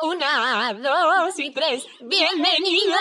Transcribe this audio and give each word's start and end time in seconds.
Una, 0.00 0.74
dos 0.74 1.36
y 1.40 1.50
tres. 1.50 1.84
Bienvenidos. 1.98 3.00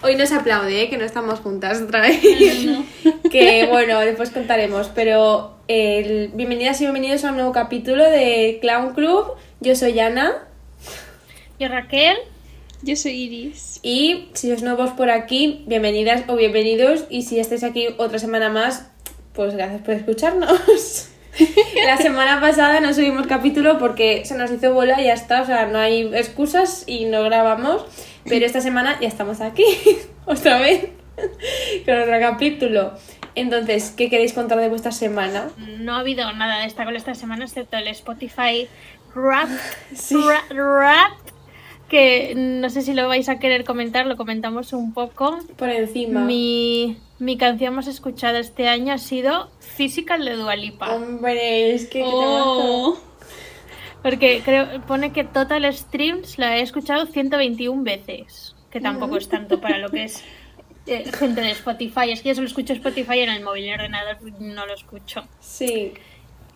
Hoy 0.00 0.16
no 0.16 0.24
se 0.24 0.34
aplaude, 0.34 0.84
¿eh? 0.84 0.88
que 0.88 0.96
no 0.96 1.04
estamos 1.04 1.40
juntas 1.40 1.82
otra 1.82 2.00
vez. 2.00 2.18
que 3.30 3.66
bueno, 3.66 4.00
después 4.00 4.30
contaremos. 4.30 4.90
Pero 4.94 5.58
el... 5.68 6.28
bienvenidas 6.28 6.80
y 6.80 6.84
bienvenidos 6.84 7.24
a 7.24 7.30
un 7.30 7.36
nuevo 7.36 7.52
capítulo 7.52 8.08
de 8.08 8.56
Clown 8.62 8.94
Club. 8.94 9.34
Yo 9.60 9.76
soy 9.76 10.00
Ana. 10.00 10.48
Yo 11.58 11.68
Raquel. 11.68 12.16
Yo 12.82 12.94
soy 12.96 13.12
Iris. 13.12 13.80
Y 13.82 14.28
si 14.34 14.52
os 14.52 14.62
nuevos 14.62 14.90
por 14.90 15.10
aquí, 15.10 15.64
bienvenidas 15.66 16.22
o 16.28 16.36
bienvenidos. 16.36 17.04
Y 17.10 17.22
si 17.22 17.40
estáis 17.40 17.64
aquí 17.64 17.88
otra 17.98 18.18
semana 18.18 18.48
más, 18.50 18.90
pues 19.34 19.54
gracias 19.54 19.82
por 19.82 19.94
escucharnos. 19.94 21.08
La 21.86 21.96
semana 21.96 22.40
pasada 22.40 22.80
no 22.80 22.92
subimos 22.94 23.26
capítulo 23.26 23.78
porque 23.78 24.24
se 24.24 24.36
nos 24.36 24.50
hizo 24.50 24.72
bola 24.74 25.00
y 25.00 25.04
ya 25.06 25.14
está. 25.14 25.42
O 25.42 25.46
sea, 25.46 25.66
no 25.66 25.78
hay 25.78 26.10
excusas 26.14 26.84
y 26.86 27.06
no 27.06 27.22
grabamos. 27.24 27.84
Pero 28.28 28.46
esta 28.46 28.60
semana 28.60 28.98
ya 29.00 29.08
estamos 29.08 29.40
aquí, 29.40 29.64
otra 30.26 30.58
vez, 30.60 30.88
con 31.86 31.98
otro 31.98 32.20
capítulo. 32.20 32.92
Entonces, 33.34 33.92
¿qué 33.96 34.10
queréis 34.10 34.32
contar 34.34 34.58
de 34.58 34.68
vuestra 34.68 34.92
semana? 34.92 35.48
No 35.78 35.94
ha 35.94 36.00
habido 36.00 36.30
nada 36.32 36.60
destacable 36.62 36.98
esta 36.98 37.14
semana 37.14 37.44
excepto 37.44 37.76
el 37.76 37.88
Spotify 37.88 38.68
Rap, 39.14 39.48
Sí. 39.94 40.16
Ra- 40.16 40.44
Rap, 40.50 41.12
que 41.88 42.34
no 42.36 42.68
sé 42.70 42.82
si 42.82 42.92
lo 42.92 43.08
vais 43.08 43.28
a 43.28 43.38
querer 43.38 43.64
comentar, 43.64 44.06
lo 44.06 44.16
comentamos 44.16 44.72
un 44.72 44.92
poco. 44.92 45.38
Por 45.56 45.70
encima. 45.70 46.20
Mi, 46.20 46.98
mi 47.18 47.36
canción 47.36 47.74
más 47.74 47.86
escuchada 47.86 48.38
este 48.38 48.68
año 48.68 48.92
ha 48.92 48.98
sido 48.98 49.50
Physical 49.60 50.24
de 50.24 50.36
Dualipa. 50.36 50.94
Hombre, 50.94 51.74
es 51.74 51.86
que... 51.86 52.02
Oh. 52.04 52.98
Porque 54.02 54.42
creo, 54.44 54.80
pone 54.82 55.12
que 55.12 55.24
Total 55.24 55.72
Streams 55.74 56.38
la 56.38 56.58
he 56.58 56.62
escuchado 56.62 57.06
121 57.06 57.82
veces. 57.82 58.54
Que 58.70 58.80
tampoco 58.80 59.16
es 59.16 59.28
tanto 59.28 59.60
para 59.60 59.78
lo 59.78 59.88
que 59.88 60.04
es 60.04 60.22
eh, 60.86 61.10
gente 61.12 61.40
de 61.40 61.50
Spotify. 61.50 62.10
Es 62.10 62.22
que 62.22 62.28
yo 62.28 62.34
solo 62.34 62.46
escucho 62.46 62.72
Spotify 62.74 63.20
en 63.20 63.30
el 63.30 63.42
móvil, 63.42 63.64
en 63.64 63.70
el 63.70 63.80
ordenador 63.80 64.16
no 64.40 64.66
lo 64.66 64.74
escucho. 64.74 65.26
Sí. 65.40 65.94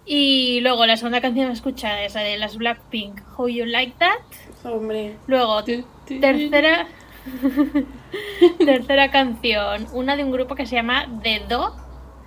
Y 0.05 0.61
luego 0.61 0.85
la 0.87 0.97
segunda 0.97 1.21
canción 1.21 1.51
escuchada 1.51 2.03
es 2.03 2.15
la 2.15 2.23
de 2.23 2.37
las 2.37 2.57
Blackpink, 2.57 3.21
How 3.37 3.49
You 3.49 3.65
Like 3.65 3.95
That. 3.99 4.52
Hombre. 4.65 5.17
Luego, 5.27 5.63
tercera, 5.65 6.87
tercera 8.59 9.11
canción, 9.11 9.87
una 9.93 10.17
de 10.17 10.25
un 10.25 10.31
grupo 10.33 10.55
que 10.55 10.67
se 10.67 10.77
llama 10.77 11.07
The 11.23 11.43
Do, 11.49 11.75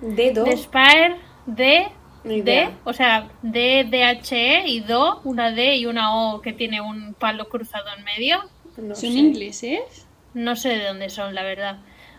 Dedo. 0.00 0.44
The 0.44 0.56
Spire, 0.56 1.16
D, 1.46 1.88
Ni 2.24 2.42
D, 2.42 2.68
o 2.84 2.92
sea, 2.92 3.28
D, 3.42 3.86
D, 3.90 4.04
H, 4.04 4.36
E 4.36 4.68
y 4.68 4.80
Do, 4.80 5.20
una 5.24 5.50
D 5.52 5.76
y 5.76 5.86
una 5.86 6.14
O 6.16 6.40
que 6.40 6.52
tiene 6.52 6.80
un 6.80 7.14
palo 7.14 7.48
cruzado 7.48 7.86
en 7.96 8.04
medio. 8.04 8.42
No 8.76 8.94
¿Son 8.94 9.12
sé. 9.12 9.18
ingleses? 9.18 10.06
No 10.34 10.54
sé 10.56 10.70
de 10.70 10.86
dónde 10.86 11.08
son, 11.08 11.34
la 11.34 11.42
verdad. 11.42 11.78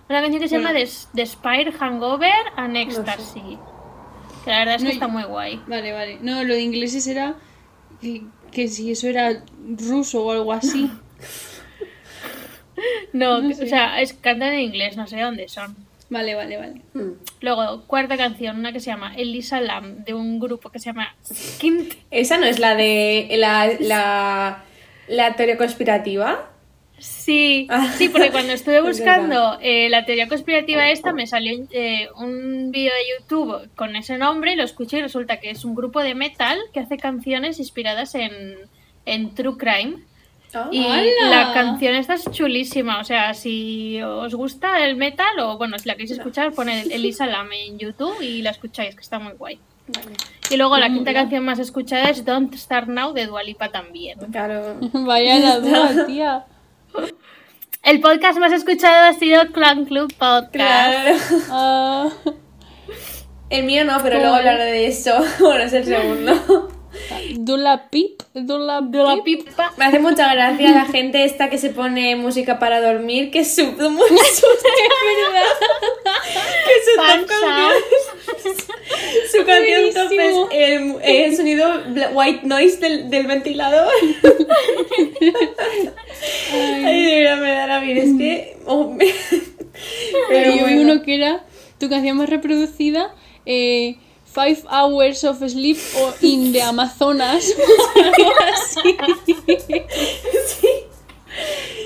Una 0.09 0.21
canción 0.21 0.41
que 0.41 0.47
se 0.47 0.57
llama. 0.57 0.73
The, 0.73 0.87
The 1.13 1.25
Spire 1.25 1.71
Hangover 1.71 2.31
and 2.55 2.75
Ecstasy. 2.77 3.59
Que 4.43 4.51
la 4.51 4.59
verdad 4.59 4.75
es 4.75 4.81
que 4.81 4.87
No, 4.87 4.93
está 4.93 5.07
muy 5.07 5.23
guay. 5.23 5.61
Vale, 5.67 5.91
vale. 5.91 6.17
No, 6.21 6.43
lo 6.43 6.53
de 6.53 6.61
ingleses 6.61 7.05
era 7.05 7.35
que, 8.01 8.23
que 8.51 8.67
si 8.67 8.91
eso 8.91 9.07
era 9.07 9.43
ruso 9.77 10.23
o 10.25 10.31
algo 10.31 10.53
así. 10.53 10.89
No, 13.13 13.41
No 13.41 13.49
que- 13.49 13.55
sé. 13.55 13.63
o 13.63 13.67
sea, 13.67 14.01
es, 14.01 14.13
cantan 14.13 14.53
en 14.53 14.59
inglés, 14.61 14.97
no 14.97 15.07
sé 15.07 15.19
dónde 15.19 15.47
son. 15.47 15.75
Vale, 16.09 16.35
vale, 16.35 16.57
vale. 16.57 16.81
Mm. 16.93 17.13
Luego, 17.41 17.81
cuarta 17.87 18.15
canción, 18.17 18.57
una 18.59 18.71
que 18.71 18.79
se 18.79 18.91
llama 18.91 19.15
Elisa 19.15 19.59
Lam, 19.59 20.03
de 20.05 20.13
un 20.13 20.39
grupo 20.39 20.69
que 20.69 20.79
se 20.79 20.85
llama 20.85 21.15
Skint. 21.25 21.95
Esa 22.11 22.37
no 22.37 22.45
es 22.45 22.59
la 22.59 22.75
de 22.75 23.27
la, 23.37 23.69
la, 23.79 24.63
la 25.07 25.35
teoría 25.35 25.57
conspirativa. 25.57 26.51
Sí, 26.99 27.67
sí, 27.95 28.09
porque 28.11 28.31
cuando 28.31 28.53
estuve 28.53 28.77
es 28.77 28.83
buscando 28.83 29.57
eh, 29.61 29.89
la 29.89 30.05
teoría 30.05 30.27
conspirativa 30.27 30.89
esta, 30.89 31.13
me 31.13 31.27
salió 31.27 31.65
eh, 31.71 32.09
un 32.15 32.71
vídeo 32.71 32.91
de 32.91 33.19
YouTube 33.19 33.69
con 33.75 33.95
ese 33.95 34.17
nombre 34.17 34.53
y 34.53 34.55
lo 34.55 34.63
escuché 34.63 34.97
y 34.97 35.01
resulta 35.01 35.39
que 35.39 35.51
es 35.51 35.63
un 35.63 35.75
grupo 35.75 36.01
de 36.01 36.15
metal 36.15 36.57
que 36.73 36.79
hace 36.79 36.97
canciones 36.97 37.59
inspiradas 37.59 38.15
en, 38.15 38.31
en 39.05 39.35
True 39.35 39.57
Crime. 39.57 39.97
Ah. 40.53 40.69
Y 40.71 40.85
la 41.29 41.51
canción 41.53 41.93
esta 41.95 42.15
es 42.15 42.31
chulísima, 42.31 42.99
o 42.99 43.03
sea, 43.03 43.33
si 43.33 44.01
os 44.01 44.33
gusta 44.33 44.85
el 44.85 44.95
metal 44.95 45.39
o 45.39 45.57
bueno, 45.57 45.77
si 45.77 45.87
la 45.87 45.93
queréis 45.93 46.11
escuchar, 46.11 46.53
poned 46.53 46.87
Elisa 46.91 47.27
Lam 47.27 47.51
en 47.51 47.77
YouTube 47.77 48.21
y 48.21 48.41
la 48.41 48.51
escucháis, 48.51 48.95
que 48.95 49.01
está 49.01 49.19
muy 49.19 49.33
guay. 49.33 49.59
Y 50.49 50.57
luego 50.57 50.77
la 50.77 50.89
quinta 50.89 51.13
canción 51.13 51.45
más 51.45 51.59
escuchada 51.59 52.09
es 52.09 52.25
Don't 52.25 52.53
Start 52.55 52.87
Now 52.87 53.13
de 53.13 53.25
Dualipa 53.25 53.69
también. 53.69 54.17
Claro. 54.31 54.77
Vaya 54.93 55.39
la 55.39 55.59
duda, 55.59 56.05
tía. 56.05 56.45
El 57.83 58.01
podcast 58.01 58.37
más 58.39 58.51
escuchado 58.51 59.07
ha 59.07 59.13
sido 59.13 59.51
Clan 59.53 59.85
Club 59.85 60.13
Podcast. 60.17 60.51
Claro. 60.51 61.17
Ah, 61.49 62.09
El 63.49 63.63
mío 63.63 63.85
no, 63.85 63.97
pero 64.03 64.19
luego 64.19 64.35
hablaré 64.35 64.65
de 64.65 64.87
eso. 64.87 65.17
Bueno, 65.39 65.63
es 65.63 65.73
el 65.73 65.85
segundo. 65.85 66.69
Dula 67.37 67.89
Pip, 67.89 68.21
Dula 68.33 68.81
De 68.81 68.97
la 69.03 69.23
Pip. 69.23 69.45
pipa. 69.47 69.73
Me 69.77 69.85
hace 69.85 69.99
mucha 69.99 70.33
gracia 70.33 70.71
la 70.71 70.85
gente 70.85 71.23
esta 71.23 71.49
que 71.49 71.57
se 71.57 71.69
pone 71.69 72.15
música 72.15 72.59
para 72.59 72.79
dormir, 72.81 73.29
que 73.31 73.39
es 73.39 73.53
su, 73.55 73.63
muy 73.89 74.07
que 74.09 74.25
su 74.35 74.47
su 79.31 79.45
canción 79.45 79.93
top 79.93 80.11
es 80.11 80.35
el, 80.51 80.95
el 81.03 81.35
sonido 81.35 81.69
white 82.13 82.41
noise 82.45 82.77
del, 82.77 83.09
del 83.09 83.27
ventilador. 83.27 83.87
Ay, 86.53 87.03
de 87.05 87.15
verdad 87.23 87.37
me 87.41 87.51
da 87.51 87.67
la 87.67 87.79
vida, 87.79 88.01
es 88.03 88.17
que... 88.17 88.57
oh, 88.65 88.89
me- 88.91 89.05
Pero 90.29 90.55
yo 90.55 90.61
bueno. 90.61 90.81
uno 90.93 91.01
que 91.03 91.15
era 91.15 91.43
tu 91.79 91.89
canción 91.89 92.17
más 92.17 92.29
reproducida, 92.29 93.13
eh, 93.45 93.97
Five 94.37 94.63
Hours 94.69 95.23
of 95.23 95.39
Sleep 95.49 95.77
o 95.99 96.13
in 96.21 96.53
the 96.53 96.61
Amazonas. 96.61 97.55
Algo 97.95 98.31
así. 98.53 98.95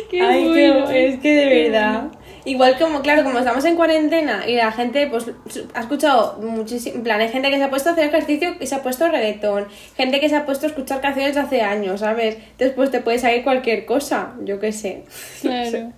Qué 0.09 0.21
Ay, 0.21 0.47
bueno. 0.47 0.87
qué- 0.87 1.07
es 1.07 1.19
que 1.19 1.31
de 1.33 1.45
verdad. 1.63 2.11
Igual 2.43 2.77
como, 2.79 3.01
claro, 3.01 3.23
como 3.23 3.37
estamos 3.37 3.63
en 3.65 3.75
cuarentena 3.75 4.43
y 4.47 4.55
la 4.55 4.71
gente, 4.71 5.05
pues, 5.07 5.29
ha 5.75 5.81
escuchado 5.81 6.39
muchísimo, 6.41 6.95
en 6.97 7.03
plan, 7.03 7.21
hay 7.21 7.29
gente 7.29 7.51
que 7.51 7.57
se 7.57 7.63
ha 7.63 7.69
puesto 7.69 7.89
a 7.89 7.91
hacer 7.93 8.05
ejercicio 8.07 8.55
y 8.59 8.65
se 8.65 8.73
ha 8.73 8.81
puesto 8.81 9.07
reggaetón, 9.07 9.67
gente 9.95 10.19
que 10.19 10.27
se 10.27 10.35
ha 10.35 10.45
puesto 10.45 10.65
a 10.65 10.69
escuchar 10.69 11.01
canciones 11.01 11.35
de 11.35 11.41
hace 11.41 11.61
años, 11.61 11.99
¿sabes? 11.99 12.37
Después 12.57 12.89
te 12.89 12.99
puede 12.99 13.19
salir 13.19 13.43
cualquier 13.43 13.85
cosa, 13.85 14.33
yo 14.43 14.59
qué 14.59 14.71
sé. 14.71 15.03
Claro. 15.41 15.93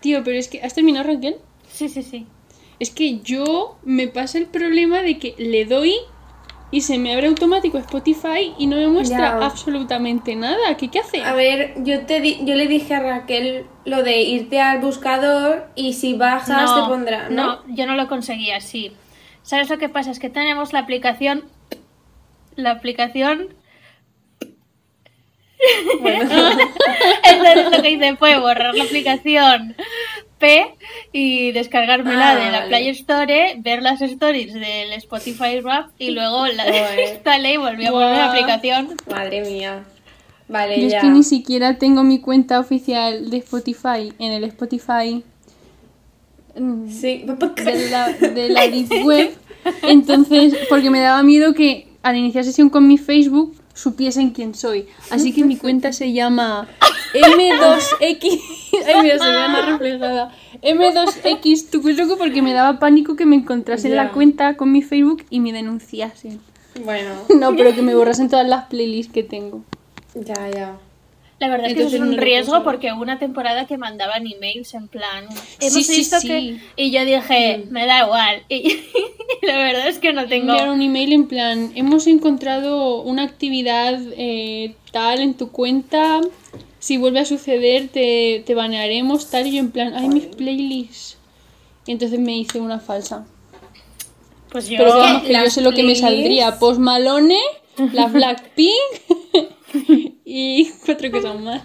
Tío, 0.00 0.22
pero 0.22 0.38
es 0.38 0.46
que. 0.46 0.62
¿Has 0.62 0.74
terminado, 0.74 1.08
Raquel? 1.08 1.36
Sí, 1.68 1.88
sí, 1.88 2.04
sí. 2.04 2.26
Es 2.78 2.90
que 2.90 3.18
yo 3.20 3.76
me 3.84 4.08
pasa 4.08 4.38
el 4.38 4.46
problema 4.46 5.02
de 5.02 5.18
que 5.18 5.34
le 5.38 5.64
doy 5.64 5.94
y 6.70 6.82
se 6.82 6.98
me 6.98 7.12
abre 7.14 7.26
automático 7.28 7.78
Spotify 7.78 8.52
y 8.58 8.66
no 8.66 8.76
me 8.76 8.86
muestra 8.88 9.18
Ya. 9.18 9.46
absolutamente 9.46 10.36
nada. 10.36 10.76
¿Qué, 10.76 10.88
qué 10.88 10.98
hace? 11.00 11.22
A 11.22 11.32
ver, 11.34 11.74
yo 11.78 12.04
te 12.06 12.20
di- 12.20 12.38
yo 12.44 12.54
le 12.54 12.68
dije 12.68 12.94
a 12.94 13.00
Raquel 13.00 13.64
lo 13.86 14.02
de 14.02 14.20
irte 14.22 14.60
al 14.60 14.78
buscador 14.80 15.66
y 15.74 15.94
si 15.94 16.14
bajas 16.14 16.74
te 16.74 16.80
pondrá, 16.88 17.28
¿no? 17.30 17.60
yo 17.68 17.86
no 17.86 17.94
lo 17.94 18.06
conseguí 18.06 18.50
así. 18.50 18.92
¿Sabes 19.42 19.70
lo 19.70 19.78
que 19.78 19.88
pasa? 19.88 20.10
Es 20.10 20.18
que 20.18 20.28
tenemos 20.28 20.72
la 20.74 20.80
aplicación. 20.80 21.44
La 22.54 22.72
aplicación. 22.72 23.48
Entonces 25.98 27.72
lo 27.76 27.82
que 27.82 27.90
hice 27.90 28.16
fue 28.16 28.38
borrar 28.38 28.74
la 28.74 28.84
aplicación 28.84 29.74
P 30.38 30.74
y 31.12 31.52
descargármela 31.52 32.30
Ah, 32.30 32.34
de 32.36 32.44
la 32.50 32.58
vale. 32.60 32.68
Play 32.68 32.88
Store, 32.90 33.56
ver 33.58 33.82
las 33.82 34.00
stories 34.00 34.54
del 34.54 34.92
Spotify 34.94 35.60
Rap 35.60 35.90
y 35.98 36.10
luego 36.10 36.46
la 36.46 36.64
Joder. 36.64 37.14
instalé 37.14 37.54
y 37.54 37.56
volví 37.56 37.86
a 37.86 37.90
poner 37.90 38.16
la 38.16 38.30
aplicación. 38.30 38.94
Madre 39.10 39.42
mía. 39.42 39.84
Vale, 40.48 40.80
Yo 40.80 40.86
es 40.86 40.92
ya. 40.92 41.00
que 41.02 41.08
ni 41.08 41.22
siquiera 41.22 41.76
tengo 41.78 42.04
mi 42.04 42.20
cuenta 42.20 42.58
oficial 42.58 43.28
de 43.28 43.36
Spotify 43.38 44.12
en 44.18 44.32
el 44.32 44.44
Spotify 44.44 45.22
mm, 46.58 46.88
Sí. 46.90 47.24
de 47.26 47.90
la, 47.90 48.08
de 48.12 48.48
la 48.48 48.66
Deep 48.68 49.04
Web. 49.04 49.34
Entonces, 49.82 50.54
porque 50.70 50.88
me 50.88 51.00
daba 51.00 51.22
miedo 51.22 51.52
que 51.52 51.88
al 52.02 52.16
iniciar 52.16 52.44
sesión 52.44 52.70
con 52.70 52.86
mi 52.88 52.96
Facebook 52.96 53.54
supiesen 53.74 54.30
quién 54.30 54.54
soy. 54.54 54.86
Así 55.10 55.32
que 55.34 55.44
mi 55.44 55.56
cuenta 55.56 55.92
se 55.92 56.12
llama 56.12 56.66
M2X. 57.12 58.40
Ay, 58.88 59.02
mira, 59.02 59.18
se 59.18 59.28
ve 59.28 59.36
Ana 59.36 59.62
reflejada. 59.62 60.32
M2X 60.62 61.70
tu 61.70 61.82
loco 61.88 62.16
porque 62.18 62.42
me 62.42 62.52
daba 62.52 62.78
pánico 62.78 63.16
que 63.16 63.26
me 63.26 63.36
encontrasen 63.36 63.90
Ya. 63.92 64.04
la 64.04 64.10
cuenta 64.12 64.56
con 64.56 64.72
mi 64.72 64.82
Facebook 64.82 65.24
y 65.30 65.40
me 65.40 65.52
denunciasen. 65.52 66.40
Bueno, 66.84 67.10
No, 67.38 67.54
pero 67.56 67.74
que 67.74 67.82
me 67.82 67.94
borrasen 67.94 68.28
todas 68.28 68.46
las 68.46 68.66
playlists 68.66 69.12
que 69.12 69.22
tengo. 69.22 69.62
ya, 70.14 70.48
ya. 70.50 70.76
La 71.40 71.46
verdad 71.48 71.66
es 71.68 71.74
que 71.74 71.78
Entonces 71.82 71.94
eso 72.00 72.04
es 72.04 72.10
un 72.10 72.16
lo 72.16 72.20
riesgo 72.22 72.50
puedo 72.50 72.64
porque 72.64 72.92
hubo 72.92 73.00
una 73.02 73.20
temporada 73.20 73.64
que 73.64 73.78
mandaban 73.78 74.26
emails 74.26 74.74
en 74.74 74.88
plan. 74.88 75.24
Hemos 75.60 75.72
Sí, 75.72 75.84
sí, 75.84 75.96
visto 75.98 76.18
sí. 76.18 76.26
que. 76.26 76.60
Y 76.76 76.90
yo 76.90 77.04
dije, 77.04 77.64
me 77.70 77.86
da 77.86 78.04
igual. 78.04 78.42
Y, 78.48 78.76
La 79.46 79.56
verdad 79.56 79.86
es 79.86 79.98
que 80.00 80.12
no 80.12 80.26
tengo. 80.26 80.50
enviar 80.50 80.68
un 80.70 80.82
email 80.82 81.12
en 81.12 81.28
plan, 81.28 81.70
hemos 81.76 82.08
encontrado 82.08 83.02
una 83.02 83.22
actividad 83.22 84.00
eh, 84.16 84.74
tal 84.90 85.20
en 85.20 85.34
tu 85.34 85.52
cuenta, 85.52 86.20
si 86.78 86.96
vuelve 86.96 87.20
a 87.20 87.24
suceder 87.24 87.88
te, 87.88 88.42
te 88.46 88.54
banearemos, 88.54 89.30
tal, 89.30 89.46
y 89.46 89.52
yo 89.52 89.60
en 89.60 89.70
plan, 89.70 89.94
ay, 89.94 90.08
mis 90.08 90.26
playlists. 90.26 91.18
Y 91.86 91.92
entonces 91.92 92.18
me 92.18 92.36
hice 92.36 92.60
una 92.60 92.80
falsa. 92.80 93.26
Pues 94.50 94.68
yo. 94.68 94.78
Pero 94.78 94.96
vamos, 94.96 95.22
que 95.22 95.32
yo 95.32 95.40
las 95.40 95.52
sé 95.52 95.60
lo 95.60 95.72
que 95.72 95.82
me 95.82 95.94
saldría, 95.94 96.58
Post 96.58 96.80
Malone, 96.80 97.38
la 97.92 98.06
Blackpink 98.06 98.72
y 100.24 100.70
cuatro 100.84 101.10
cosas 101.10 101.40
más. 101.40 101.62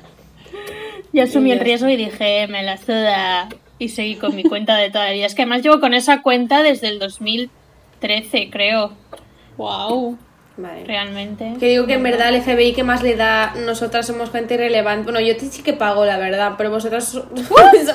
Yo 1.12 1.24
asumí 1.24 1.51
el 1.51 1.60
riesgo 1.60 1.89
y 1.89 1.95
dije, 1.95 2.48
me 2.48 2.63
la 2.63 2.77
suda. 2.77 3.50
Y 3.80 3.89
seguí 3.89 4.15
con 4.15 4.36
mi 4.36 4.44
cuenta 4.44 4.77
de 4.77 4.89
toda 4.89 5.06
la 5.06 5.12
vida. 5.12 5.25
Es 5.25 5.36
que 5.36 5.42
además 5.42 5.62
llevo 5.62 5.80
con 5.80 5.94
esa 5.94 6.21
cuenta 6.21 6.63
desde 6.63 6.88
el 6.88 7.00
2013, 7.00 8.50
creo, 8.50 8.94
Wow. 9.57 10.18
Vale. 10.55 10.83
realmente. 10.85 11.53
Que 11.59 11.67
digo 11.67 11.88
que 11.88 11.94
en 11.94 12.03
verdad 12.03 12.29
el 12.29 12.41
FBI 12.44 12.73
que 12.73 12.83
más 12.83 13.01
le 13.01 13.15
da, 13.15 13.55
nosotras 13.65 14.05
somos 14.05 14.29
gente 14.29 14.55
relevante. 14.55 15.03
Bueno, 15.11 15.19
yo 15.19 15.33
sí 15.39 15.63
que 15.63 15.73
pago, 15.73 16.05
la 16.05 16.17
verdad, 16.19 16.53
pero 16.57 16.69
vosotras 16.69 17.05
so- 17.07 17.25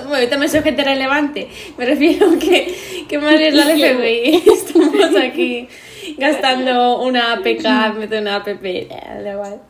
bueno, 0.08 0.20
yo 0.22 0.28
también 0.28 0.50
soy 0.50 0.62
gente 0.62 0.82
relevante. 0.82 1.49
Me 1.76 1.84
refiero 1.84 2.26
que, 2.40 2.75
que 3.08 3.19
más 3.19 3.34
les 3.38 3.55
da 3.55 3.70
el 3.72 3.78
FBI. 3.96 4.43
Estamos 4.52 5.16
aquí 5.22 5.69
gastando 6.16 7.00
una 7.02 7.34
APK, 7.34 7.94
meto 7.96 8.19
una 8.19 8.37
app, 8.37 8.46
da 8.49 9.32
igual. 9.32 9.60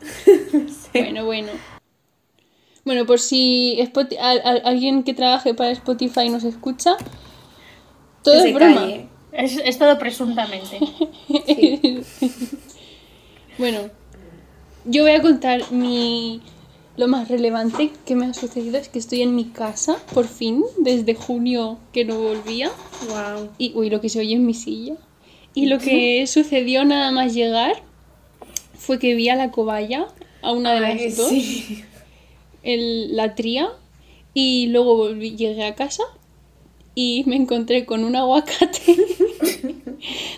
Bueno, 0.93 1.25
bueno. 1.25 1.49
Bueno, 2.85 3.05
por 3.05 3.19
si 3.19 3.77
Spoti- 3.81 4.17
al- 4.19 4.41
al- 4.43 4.61
alguien 4.65 5.03
que 5.03 5.13
trabaje 5.13 5.53
para 5.53 5.69
Spotify 5.71 6.29
nos 6.29 6.43
escucha, 6.43 6.95
todo 8.23 8.41
Que 8.41 8.49
es 8.49 8.55
broma. 8.55 8.87
Es, 9.31 9.57
es 9.63 9.77
todo 9.77 9.99
presuntamente. 9.99 10.79
Bueno, 13.59 13.89
yo 14.85 15.03
voy 15.03 15.11
a 15.11 15.21
contar 15.21 15.71
mi 15.71 16.41
lo 16.97 17.07
más 17.07 17.29
relevante 17.29 17.91
que 18.05 18.15
me 18.15 18.25
ha 18.25 18.33
sucedido 18.33 18.77
es 18.77 18.89
que 18.89 18.99
estoy 18.99 19.21
en 19.21 19.33
mi 19.35 19.45
casa, 19.45 19.97
por 20.13 20.27
fin, 20.27 20.63
desde 20.79 21.13
junio 21.15 21.77
que 21.93 22.03
no 22.03 22.19
volvía. 22.19 22.71
Wow. 23.07 23.49
Y 23.57 23.71
uy, 23.75 23.89
lo 23.89 24.01
que 24.01 24.09
se 24.09 24.19
oye 24.19 24.33
en 24.35 24.45
mi 24.45 24.53
silla. 24.53 24.95
Y 25.53 25.67
lo 25.67 25.77
que 25.79 26.25
sucedió 26.27 26.83
nada 26.85 27.11
más 27.11 27.33
llegar 27.33 27.81
fue 28.77 28.99
que 28.99 29.13
vi 29.15 29.29
a 29.29 29.35
la 29.35 29.49
cobaya, 29.51 30.07
a 30.41 30.51
una 30.51 30.73
de 30.73 30.79
las 30.81 31.17
dos, 31.17 31.29
sí. 31.29 31.83
el- 32.63 33.15
la 33.15 33.33
tría, 33.35 33.69
y 34.33 34.67
luego 34.67 34.95
volví, 34.97 35.35
llegué 35.37 35.65
a 35.65 35.75
casa 35.75 36.03
y 36.95 37.23
me 37.27 37.35
encontré 37.37 37.85
con 37.85 38.03
un 38.03 38.15
aguacate. 38.15 38.95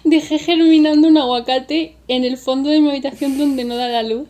Dejé 0.04 0.40
germinando 0.40 1.08
un 1.08 1.18
aguacate 1.18 1.96
en 2.08 2.24
el 2.24 2.38
fondo 2.38 2.70
de 2.70 2.80
mi 2.82 2.90
habitación 2.90 3.38
donde 3.38 3.64
no 3.64 3.76
da 3.76 3.88
la 3.88 4.04
luz. 4.04 4.28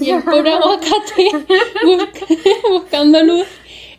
Y 0.00 0.10
el 0.10 0.22
pobre 0.22 0.50
aguacate, 0.50 1.28
busca- 1.84 2.26
buscando 2.70 3.22
luz, 3.22 3.44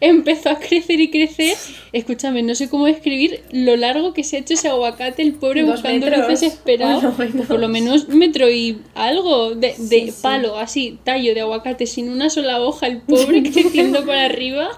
empezó 0.02 0.50
a 0.50 0.60
crecer 0.60 1.00
y 1.00 1.10
crecer. 1.12 1.56
Escúchame, 1.94 2.42
no 2.42 2.56
sé 2.56 2.70
cómo 2.70 2.86
describir 2.88 3.44
lo 3.52 3.76
largo 3.76 4.14
que 4.14 4.24
se 4.24 4.36
ha 4.36 4.40
hecho 4.40 4.56
ese 4.56 4.68
aguacate, 4.68 5.22
el 5.22 5.34
pobre 5.34 5.62
Dos 5.62 5.74
buscando 5.74 6.06
metros, 6.08 6.28
luz 6.28 6.40
desesperado. 6.42 7.02
por 7.02 7.10
lo 7.12 7.18
menos. 7.18 7.36
Pues 7.36 7.48
por 7.48 7.60
lo 7.60 7.68
menos 7.70 8.08
metro 8.10 8.50
y 8.50 8.80
algo 8.96 9.52
de, 9.56 9.76
de 9.78 10.00
Sí, 10.00 10.12
sí. 10.12 10.14
palo, 10.22 10.58
así, 10.58 10.98
tallo 11.04 11.34
de 11.36 11.42
aguacate, 11.42 11.86
sin 11.86 12.10
una 12.10 12.30
sola 12.32 12.60
hoja, 12.62 12.88
el 12.88 13.02
pobre 13.02 13.44
creciendo 13.52 14.06
para 14.06 14.26
arriba, 14.26 14.70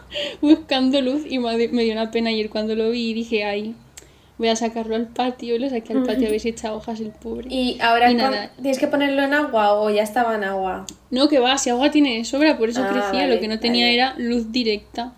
buscando 0.42 1.02
luz. 1.02 1.22
Y 1.30 1.40
me 1.40 1.68
me 1.70 1.84
dio 1.84 1.94
una 1.94 2.12
pena 2.12 2.30
ayer 2.32 2.50
cuando 2.50 2.76
lo 2.76 2.90
vi 2.92 3.12
y 3.12 3.14
dije, 3.14 3.44
ay, 3.46 3.76
voy 4.42 4.50
a 4.50 4.56
sacarlo 4.56 4.96
al 4.96 5.08
patio. 5.08 5.56
Y 5.56 5.60
lo 5.60 5.70
saqué 5.70 5.94
al 5.94 6.04
patio 6.04 6.28
a 6.28 6.32
ver 6.32 6.40
si 6.40 6.50
echa 6.50 6.74
hojas 6.74 7.00
el 7.00 7.12
pobre. 7.12 7.48
Y 7.50 7.80
ahora 7.80 8.12
Y 8.12 8.16
nada. 8.16 8.52
tienes 8.56 8.80
que 8.80 8.88
ponerlo 8.88 9.22
en 9.22 9.34
agua 9.34 9.74
o 9.74 9.90
ya 9.90 10.04
estaba 10.04 10.36
en 10.36 10.44
agua. 10.44 10.86
No, 11.12 11.28
que 11.30 11.40
va, 11.40 11.58
si 11.58 11.70
agua 11.70 11.92
tiene 11.92 12.18
de 12.18 12.26
sobra, 12.26 12.58
por 12.58 12.70
eso 12.70 12.82
Ah, 12.84 12.90
crecía. 12.92 13.22
vale, 13.26 13.36
lo 13.36 13.40
que 13.40 13.48
no 13.48 13.60
tenía 13.60 13.86
vale. 13.86 13.94
era 13.96 14.16
luz 14.18 14.52
directa. 14.52 15.14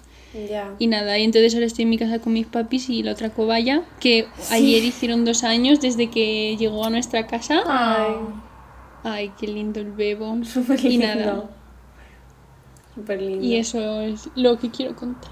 Ya. 0.50 0.74
Y 0.80 0.88
nada, 0.88 1.18
y 1.20 1.24
entonces 1.24 1.54
ahora 1.54 1.68
estoy 1.68 1.84
en 1.84 1.90
mi 1.92 1.98
casa 2.00 2.20
con 2.20 2.34
mis 2.34 2.48
papis 2.48 2.90
y 2.90 3.04
la 3.04 3.12
otra 3.12 3.30
cobaya, 3.30 3.84
que 4.00 4.28
ayer 4.52 4.84
hicieron 4.84 5.26
dos 5.26 5.44
años 5.44 5.80
desde 5.80 6.10
que 6.10 6.58
llegó 6.58 6.84
a 6.86 6.90
nuestra 6.90 7.28
casa. 7.28 7.62
Ay, 7.66 8.16
Ay, 9.04 9.32
qué 9.40 9.48
lindo 9.48 9.80
el 9.80 9.92
bebo. 9.92 10.38
súper 10.44 10.80
Y 10.84 10.90
lindo. 10.98 11.06
nada, 11.08 11.50
Súper 12.96 13.22
lindo. 13.22 13.46
y 13.46 13.56
eso 13.58 14.02
es 14.02 14.30
lo 14.36 14.58
que 14.60 14.70
quiero 14.72 14.96
contar. 14.96 15.32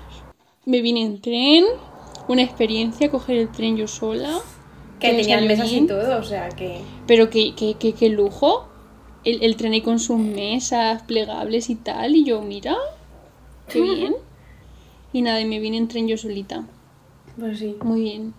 Me 0.65 0.81
vine 0.81 1.01
en 1.03 1.19
tren, 1.21 1.65
una 2.31 2.43
experiencia, 2.43 3.09
coger 3.09 3.37
el 3.37 3.49
tren 3.49 3.77
yo 3.77 3.87
sola. 3.87 4.39
Que 4.99 5.13
tenían 5.13 5.47
mesas 5.47 5.71
y 5.71 5.87
todo, 5.87 6.19
o 6.19 6.23
sea 6.23 6.49
que. 6.49 6.81
Pero 7.07 7.29
qué, 7.29 7.53
qué, 7.55 7.75
qué, 7.79 7.93
qué 7.93 8.09
lujo. 8.09 8.67
El, 9.23 9.43
el 9.43 9.55
tren 9.55 9.73
ahí 9.73 9.81
con 9.81 9.99
sus 9.99 10.17
mesas 10.17 11.03
plegables 11.03 11.69
y 11.69 11.75
tal. 11.75 12.15
Y 12.15 12.23
yo, 12.23 12.41
mira, 12.41 12.75
qué 13.67 13.81
bien. 13.81 14.15
Y 15.13 15.21
nada, 15.21 15.41
y 15.41 15.45
me 15.45 15.59
vine 15.59 15.77
en 15.77 15.87
tren 15.87 16.07
yo 16.07 16.17
solita. 16.17 16.63
Pues 17.37 17.59
sí. 17.59 17.75
Muy 17.81 18.01
bien. 18.01 18.33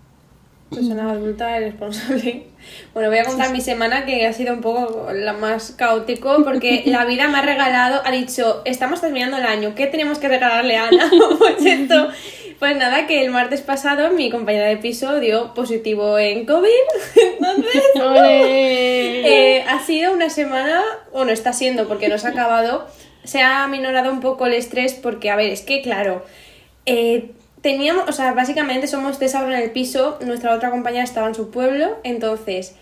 Persona 0.70 1.10
adulta 1.10 1.58
y 1.58 1.64
responsable. 1.64 2.46
Bueno, 2.94 3.10
voy 3.10 3.18
a 3.18 3.24
contar 3.24 3.52
mi 3.52 3.60
semana 3.60 4.06
que 4.06 4.26
ha 4.26 4.32
sido 4.32 4.54
un 4.54 4.60
poco 4.60 5.12
la 5.12 5.32
más 5.32 5.72
caótico 5.72 6.42
porque 6.44 6.82
la 6.86 7.04
vida 7.04 7.28
me 7.28 7.38
ha 7.38 7.42
regalado, 7.42 8.00
ha 8.04 8.10
dicho, 8.10 8.62
estamos 8.64 9.00
terminando 9.00 9.36
el 9.36 9.44
año, 9.44 9.74
¿qué 9.74 9.86
tenemos 9.86 10.18
que 10.18 10.28
regalarle 10.28 10.76
a 10.76 10.88
Ana? 10.88 11.10
Pues 11.38 11.64
esto, 11.66 12.08
pues 12.62 12.76
nada, 12.76 13.08
que 13.08 13.24
el 13.24 13.32
martes 13.32 13.60
pasado 13.60 14.12
mi 14.12 14.30
compañera 14.30 14.68
de 14.68 14.76
piso 14.76 15.18
dio 15.18 15.52
positivo 15.52 16.16
en 16.16 16.46
COVID, 16.46 16.68
entonces 17.40 17.82
eh, 17.96 19.64
ha 19.68 19.80
sido 19.80 20.12
una 20.12 20.30
semana, 20.30 20.80
bueno, 21.12 21.32
está 21.32 21.52
siendo 21.52 21.88
porque 21.88 22.08
no 22.08 22.18
se 22.18 22.28
ha 22.28 22.30
acabado, 22.30 22.86
se 23.24 23.42
ha 23.42 23.66
minorado 23.66 24.12
un 24.12 24.20
poco 24.20 24.46
el 24.46 24.52
estrés 24.52 24.94
porque, 24.94 25.28
a 25.28 25.34
ver, 25.34 25.50
es 25.50 25.62
que 25.62 25.82
claro, 25.82 26.24
eh, 26.86 27.32
teníamos, 27.62 28.08
o 28.08 28.12
sea, 28.12 28.32
básicamente 28.32 28.86
somos 28.86 29.18
tres 29.18 29.34
ahora 29.34 29.58
en 29.58 29.64
el 29.64 29.72
piso, 29.72 30.20
nuestra 30.24 30.54
otra 30.54 30.70
compañera 30.70 31.02
estaba 31.02 31.26
en 31.26 31.34
su 31.34 31.50
pueblo, 31.50 31.96
entonces 32.04 32.76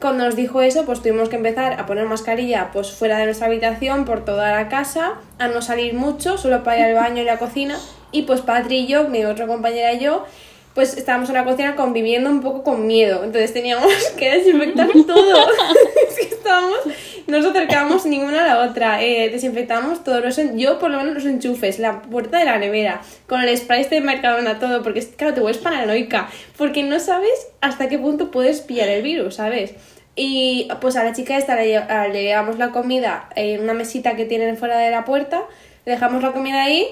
cuando 0.00 0.24
nos 0.24 0.34
dijo 0.34 0.62
eso, 0.62 0.86
pues 0.86 1.02
tuvimos 1.02 1.28
que 1.28 1.36
empezar 1.36 1.78
a 1.78 1.84
poner 1.84 2.06
mascarilla 2.06 2.70
pues 2.72 2.90
fuera 2.92 3.18
de 3.18 3.26
nuestra 3.26 3.48
habitación, 3.48 4.06
por 4.06 4.24
toda 4.24 4.50
la 4.52 4.70
casa, 4.70 5.16
a 5.38 5.48
no 5.48 5.60
salir 5.60 5.92
mucho, 5.92 6.38
solo 6.38 6.64
para 6.64 6.78
ir 6.78 6.84
al 6.86 6.94
baño 6.94 7.20
y 7.20 7.26
la 7.26 7.38
cocina, 7.38 7.78
y 8.14 8.22
pues 8.22 8.40
Patri 8.42 8.78
y 8.78 8.86
yo, 8.86 9.08
mi 9.08 9.24
otra 9.24 9.48
compañera 9.48 9.92
y 9.92 9.98
yo, 9.98 10.24
pues 10.72 10.96
estábamos 10.96 11.28
en 11.30 11.34
la 11.34 11.44
cocina 11.44 11.74
conviviendo 11.74 12.30
un 12.30 12.40
poco 12.40 12.62
con 12.62 12.86
miedo, 12.86 13.24
entonces 13.24 13.52
teníamos 13.52 13.92
que 14.16 14.30
desinfectar 14.30 14.88
todo, 15.06 15.48
es 16.08 16.14
que 16.14 16.34
estábamos, 16.34 16.78
no 17.26 17.38
nos 17.38 17.46
acercábamos 17.46 18.06
ninguna 18.06 18.44
a 18.44 18.46
la 18.46 18.70
otra, 18.70 19.02
eh, 19.02 19.30
desinfectábamos 19.30 20.04
todos 20.04 20.22
los, 20.22 20.56
yo 20.56 20.78
por 20.78 20.90
lo 20.90 20.98
menos 20.98 21.14
los 21.14 21.26
enchufes, 21.26 21.80
la 21.80 22.02
puerta 22.02 22.38
de 22.38 22.44
la 22.44 22.58
nevera, 22.58 23.02
con 23.26 23.40
el 23.40 23.56
spray 23.56 23.80
este 23.80 23.96
de 23.96 24.00
Mercadona, 24.02 24.60
todo, 24.60 24.84
porque 24.84 25.04
claro, 25.16 25.34
te 25.34 25.40
vuelves 25.40 25.60
paranoica, 25.60 26.30
porque 26.56 26.84
no 26.84 27.00
sabes 27.00 27.48
hasta 27.60 27.88
qué 27.88 27.98
punto 27.98 28.30
puedes 28.30 28.60
pillar 28.60 28.88
el 28.88 29.02
virus, 29.02 29.34
¿sabes? 29.34 29.74
Y 30.14 30.68
pues 30.80 30.94
a 30.94 31.02
la 31.02 31.12
chica 31.12 31.36
esta 31.36 31.56
le 31.56 32.22
llevamos 32.22 32.58
la 32.58 32.70
comida 32.70 33.28
en 33.34 33.60
una 33.60 33.74
mesita 33.74 34.14
que 34.14 34.24
tienen 34.24 34.56
fuera 34.56 34.78
de 34.78 34.92
la 34.92 35.04
puerta, 35.04 35.42
le 35.84 35.92
dejamos 35.92 36.22
la 36.22 36.30
comida 36.30 36.62
ahí 36.62 36.86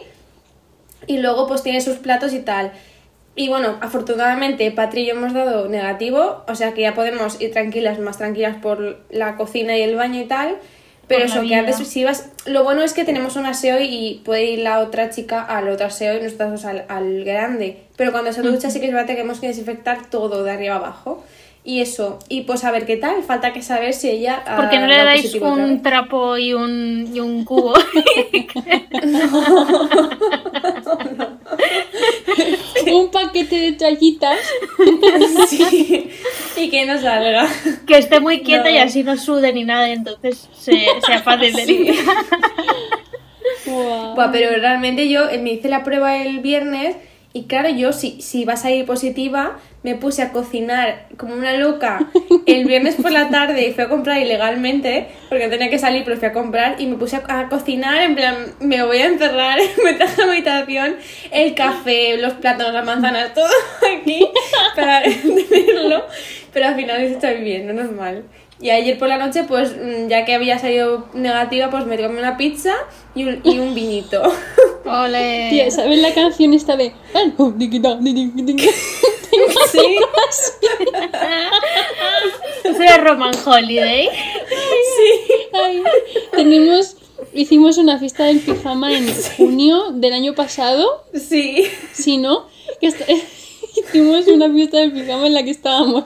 y 1.07 1.19
luego 1.19 1.47
pues 1.47 1.63
tiene 1.63 1.81
sus 1.81 1.97
platos 1.97 2.33
y 2.33 2.41
tal. 2.41 2.73
Y 3.35 3.49
bueno, 3.49 3.79
afortunadamente 3.81 4.71
Patri 4.73 5.03
y 5.03 5.07
yo 5.07 5.15
hemos 5.15 5.33
dado 5.33 5.69
negativo, 5.69 6.45
o 6.47 6.55
sea 6.55 6.75
que 6.75 6.83
ya 6.83 6.95
podemos 6.95 7.41
ir 7.41 7.53
tranquilas, 7.53 7.99
más 7.99 8.19
tranquilas 8.19 8.57
por 8.57 8.99
la 9.11 9.37
cocina 9.37 9.77
y 9.77 9.83
el 9.83 9.97
baño 9.97 10.21
y 10.21 10.27
tal. 10.27 10.57
Pero 11.09 11.25
eso, 11.25 11.43
que 11.43 11.55
antes 11.55 11.77
si 11.77 12.01
ibas... 12.01 12.31
Lo 12.47 12.65
bueno 12.65 12.83
es 12.83 12.95
que 12.95 13.05
tenemos 13.05 13.37
un 13.37 13.45
aseo 13.45 13.79
y 13.81 14.23
puede 14.25 14.45
ir 14.45 14.61
la 14.61 14.79
otra 14.79 15.11
chica 15.11 15.43
al 15.43 15.69
otro 15.69 15.87
aseo 15.87 16.17
y 16.17 16.23
nosotros 16.23 16.65
al, 16.65 16.85
al 16.89 17.25
grande. 17.25 17.83
Pero 17.97 18.13
cuando 18.13 18.33
se 18.33 18.41
ducha 18.41 18.71
sí 18.71 18.81
que 18.81 18.87
es 18.87 18.93
verdad 18.93 19.15
que 19.15 19.21
hemos 19.21 19.41
que 19.41 19.49
desinfectar 19.49 20.07
todo 20.07 20.43
de 20.43 20.53
arriba 20.53 20.77
abajo. 20.77 21.23
Y 21.65 21.81
eso, 21.81 22.19
y 22.29 22.43
pues 22.43 22.65
a 22.65 22.71
ver 22.71 22.87
qué 22.87 22.97
tal, 22.97 23.23
falta 23.23 23.53
que 23.53 23.63
saber 23.63 23.95
si 23.95 24.11
ella... 24.11 24.43
ha 24.47 24.57
¿Por 24.57 24.69
qué 24.71 24.79
no 24.79 24.87
le 24.87 24.97
dais 24.97 25.35
un 25.35 25.83
trapo 25.83 26.37
y 26.37 26.55
un, 26.55 27.11
y 27.15 27.21
un 27.21 27.45
cubo? 27.45 27.75
Un 32.93 33.11
paquete 33.11 33.57
de 33.57 33.73
toallitas. 33.73 34.39
Sí, 35.49 36.11
y 36.57 36.71
que 36.71 36.87
no 36.87 36.99
salga. 37.01 37.47
que 37.87 37.99
esté 37.99 38.21
muy 38.21 38.41
quieta 38.43 38.65
No. 38.65 38.71
y 38.71 38.79
así 38.79 39.03
no 39.03 39.17
sude 39.17 39.53
ni 39.53 39.65
nada, 39.65 39.91
entonces 39.91 40.49
se, 40.59 40.87
sea 41.05 41.23
fácil 41.23 41.53
de 41.53 41.67
limpiar. 41.67 41.97
Buah, 43.67 44.31
pero 44.33 44.51
realmente 44.51 45.09
yo 45.09 45.29
eh, 45.29 45.39
me 45.39 45.53
hice 45.53 45.69
la 45.69 45.85
prueba 45.85 46.17
el 46.17 46.41
viernes 46.41 46.97
y 47.35 47.45
claro, 47.45 47.71
yo 47.71 47.93
si, 47.93 48.21
si 48.21 48.45
va 48.45 48.55
a 48.55 48.57
salir 48.57 48.85
positiva, 48.85 49.59
me 49.83 49.95
puse 49.95 50.23
a 50.23 50.33
cocinar 50.33 51.07
como 51.17 51.35
una 51.35 51.55
loca 51.55 52.11
el 52.47 52.67
viernes 52.67 52.97
por 52.97 53.11
la 53.11 53.31
tarde 53.31 53.67
y 53.67 53.73
fui 53.73 53.85
a 53.85 53.89
comprar 53.89 54.19
ilegalmente, 54.19 55.09
porque 55.31 55.49
tenía 55.49 55.71
que 55.71 55.79
salir, 55.79 56.05
pero 56.05 56.19
fui 56.19 56.29
a 56.29 56.33
comprar 56.33 56.79
y 56.79 56.87
me 56.87 56.97
puse 56.97 57.17
a, 57.17 57.49
cocinar, 57.49 58.03
en 58.03 58.15
plan, 58.15 58.37
me 58.61 58.83
voy 58.85 58.99
a 58.99 59.07
encerrar, 59.07 59.59
me 59.85 59.95
traje 59.95 60.23
a 60.23 60.27
mi 60.27 60.33
habitación 60.33 60.97
el 61.31 61.55
café, 61.55 62.19
los 62.19 62.35
plátanos, 62.35 62.75
las 62.75 62.85
manzanas, 62.85 63.33
todo 63.33 63.49
aquí 63.97 64.29
para 64.77 65.03
tenerlo. 65.51 66.05
Pero 66.53 66.67
al 66.67 66.77
final 66.77 67.01
estoy 67.01 67.37
bien, 67.37 67.67
no 67.67 67.73
normal. 67.73 68.25
Y 68.63 68.71
ayer 68.71 68.97
por 68.97 69.09
la 69.09 69.19
noche, 69.19 69.43
pues 69.43 69.73
mm, 69.73 70.07
ya 70.09 70.25
que 70.25 70.35
había 70.35 70.57
salido 70.57 71.09
negativa, 71.15 71.69
pues 71.69 71.85
me 71.85 72.01
comí 72.01 72.17
una 72.17 72.37
pizza 72.37 72.73
y 73.13 73.25
un, 73.25 73.41
y 73.43 73.59
un 73.59 73.75
vinito. 73.75 74.23
Ole. 74.85 75.49
Tía, 75.51 75.71
¿sabes 75.73 75.99
la 75.99 76.15
canción 76.15 76.55
esta 76.55 76.77
de... 76.77 76.93
Oh, 77.39 77.53
Sí, 79.73 79.99
Eso 82.65 82.83
era 82.83 82.99
Roman 82.99 83.35
Holiday. 83.45 84.09
Ay, 85.53 85.83
tenemos... 86.33 86.97
Hicimos 87.35 87.79
una 87.79 87.99
fiesta 87.99 88.25
del 88.25 88.41
pijama 88.41 88.95
en 88.95 89.07
junio 89.39 89.91
del 89.93 90.13
año 90.13 90.35
pasado, 90.35 91.07
sí. 91.15 91.67
si 91.93 92.19
no, 92.19 92.47
que 92.79 92.93
hicimos 93.77 94.27
una 94.27 94.53
fiesta 94.53 94.79
del 94.79 94.93
pijama 94.93 95.29
en 95.29 95.35
la 95.35 95.43
que 95.43 95.51
estábamos, 95.51 96.05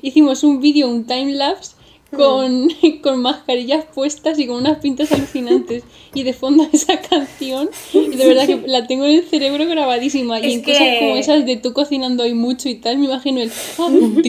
hicimos 0.00 0.42
un 0.42 0.60
vídeo, 0.60 0.88
un 0.88 1.04
timelapse 1.04 1.73
con, 2.14 2.68
con 3.02 3.20
mascarillas 3.22 3.84
puestas 3.94 4.38
y 4.38 4.46
con 4.46 4.56
unas 4.56 4.78
pintas 4.78 5.12
alucinantes 5.12 5.84
y 6.14 6.22
de 6.22 6.32
fondo 6.32 6.66
esa 6.72 7.00
canción 7.00 7.70
y 7.92 8.16
de 8.16 8.26
verdad 8.26 8.46
que 8.46 8.62
la 8.66 8.86
tengo 8.86 9.04
en 9.04 9.16
el 9.16 9.28
cerebro 9.28 9.66
grabadísima 9.66 10.40
y 10.40 10.46
Es 10.46 10.52
en 10.54 10.62
cosas 10.62 10.78
que- 10.78 10.98
como 11.00 11.16
esas 11.16 11.46
de 11.46 11.56
tú 11.56 11.72
cocinando 11.72 12.22
hoy 12.22 12.34
mucho 12.34 12.68
y 12.68 12.76
tal 12.76 12.98
me 12.98 13.06
imagino 13.06 13.40
el 13.40 13.50
ah. 13.78 13.88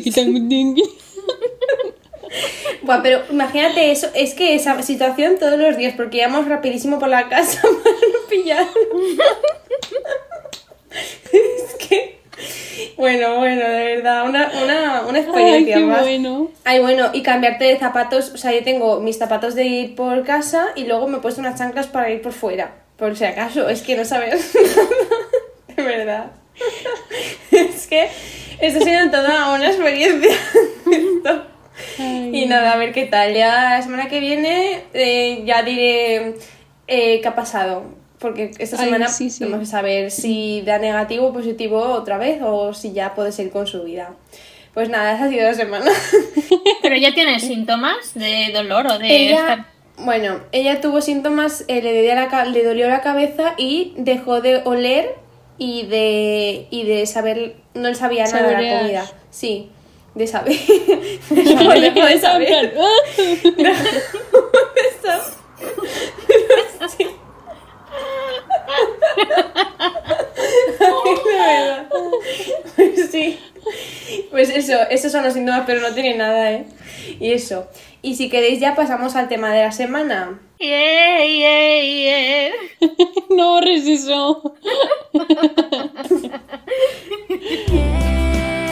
Buah, 2.81 3.01
pero 3.01 3.21
imagínate 3.31 3.91
eso, 3.91 4.07
es 4.13 4.33
que 4.33 4.55
esa 4.55 4.81
situación 4.83 5.37
todos 5.39 5.57
los 5.59 5.77
días, 5.77 5.93
porque 5.95 6.17
íbamos 6.17 6.47
rapidísimo 6.47 6.99
por 6.99 7.09
la 7.09 7.29
casa 7.29 7.61
para 7.61 7.95
no 7.95 8.29
pillar. 8.29 8.67
es 11.31 11.87
que. 11.87 12.17
Bueno, 13.05 13.37
bueno, 13.37 13.69
de 13.69 13.85
verdad, 13.97 14.27
una, 14.27 14.51
una, 14.63 15.01
una 15.07 15.19
ay 15.19 15.25
experiencia 15.25 15.75
qué 15.75 15.83
más. 15.83 16.01
bueno 16.01 16.49
Ay, 16.63 16.79
bueno, 16.79 17.11
y 17.13 17.21
cambiarte 17.21 17.65
de 17.65 17.77
zapatos, 17.77 18.31
o 18.33 18.37
sea, 18.37 18.51
yo 18.51 18.63
tengo 18.63 18.99
mis 18.99 19.19
zapatos 19.19 19.53
de 19.53 19.63
ir 19.63 19.95
por 19.95 20.23
casa 20.23 20.69
y 20.75 20.85
luego 20.85 21.07
me 21.07 21.17
he 21.17 21.21
puesto 21.21 21.39
unas 21.39 21.55
chanclas 21.55 21.85
para 21.85 22.09
ir 22.09 22.23
por 22.23 22.33
fuera, 22.33 22.73
por 22.97 23.15
si 23.15 23.25
acaso, 23.25 23.69
es 23.69 23.83
que 23.83 23.95
no 23.95 24.05
sabes 24.05 24.53
de 25.75 25.83
verdad. 25.83 26.31
es 27.51 27.85
que 27.85 28.09
esto 28.59 28.79
ha 28.79 28.83
sido 28.83 29.11
toda 29.11 29.53
una 29.53 29.67
experiencia. 29.67 30.31
Esto. 30.91 31.43
Ay. 31.99 32.31
Y 32.33 32.45
nada, 32.47 32.71
a 32.71 32.77
ver 32.77 32.91
qué 32.91 33.05
tal. 33.05 33.35
Ya 33.35 33.75
la 33.75 33.81
semana 33.83 34.09
que 34.09 34.19
viene 34.19 34.81
eh, 34.95 35.43
ya 35.45 35.61
diré 35.61 36.33
eh, 36.87 37.21
qué 37.21 37.27
ha 37.27 37.35
pasado. 37.35 37.83
Porque 38.25 38.49
esta 38.57 38.77
Ay, 38.79 38.85
semana 38.85 39.07
sí, 39.07 39.29
sí. 39.29 39.37
tenemos 39.39 39.59
que 39.59 39.65
saber 39.67 40.09
si 40.09 40.63
da 40.65 40.79
negativo 40.79 41.27
o 41.27 41.31
positivo 41.33 41.79
otra 41.79 42.17
vez 42.17 42.41
o 42.43 42.73
si 42.73 42.91
ya 42.91 43.13
puede 43.13 43.31
seguir 43.31 43.51
con 43.51 43.67
su 43.67 43.83
vida. 43.83 44.15
Pues 44.73 44.89
nada, 44.89 45.13
esa 45.13 45.25
ha 45.25 45.29
sido 45.29 45.43
la 45.43 45.53
semana. 45.53 45.91
Pero 46.81 46.95
ya 46.95 47.13
tienes 47.13 47.43
síntomas 47.47 48.15
de 48.15 48.49
dolor 48.51 48.87
o 48.87 48.97
de 48.97 49.15
ella, 49.27 49.41
estar- 49.41 49.65
bueno, 49.99 50.39
ella 50.51 50.81
tuvo 50.81 51.01
síntomas, 51.01 51.65
eh, 51.67 51.83
le, 51.83 51.95
dolía 51.95 52.15
la, 52.15 52.45
le 52.45 52.63
dolió 52.63 52.87
la 52.89 53.01
cabeza 53.01 53.53
y 53.57 53.93
dejó 53.97 54.41
de 54.41 54.63
oler 54.65 55.13
y 55.59 55.85
de, 55.85 56.65
y 56.71 56.83
de 56.85 57.05
saber, 57.05 57.57
no 57.75 57.87
le 57.89 57.95
sabía 57.95 58.25
nada 58.25 58.47
de 58.47 58.53
la 58.71 58.79
comida. 58.79 59.05
Sí, 59.29 59.69
de 60.15 60.25
saber. 60.25 60.57
dejó 61.29 62.05
de 62.07 62.19
saber. 62.19 62.73
Sí. 66.97 67.05
Ay, 67.05 67.05
de 67.05 67.05
verdad. 67.05 67.24
Pues 72.75 73.07
sí. 73.11 73.39
Pues 74.31 74.49
eso, 74.49 74.73
esos 74.89 75.11
son 75.11 75.23
los 75.23 75.33
síntomas, 75.33 75.63
pero 75.65 75.81
no 75.81 75.93
tiene 75.93 76.15
nada, 76.15 76.51
¿eh? 76.51 76.65
Y 77.19 77.31
eso. 77.31 77.67
Y 78.01 78.15
si 78.15 78.29
queréis 78.29 78.59
ya 78.59 78.75
pasamos 78.75 79.15
al 79.15 79.27
tema 79.27 79.51
de 79.51 79.63
la 79.63 79.71
semana. 79.71 80.39
Yeah, 80.59 81.25
yeah, 81.25 81.81
yeah. 81.81 82.51
no 83.29 83.49
borres 83.49 83.85
eso 83.85 84.55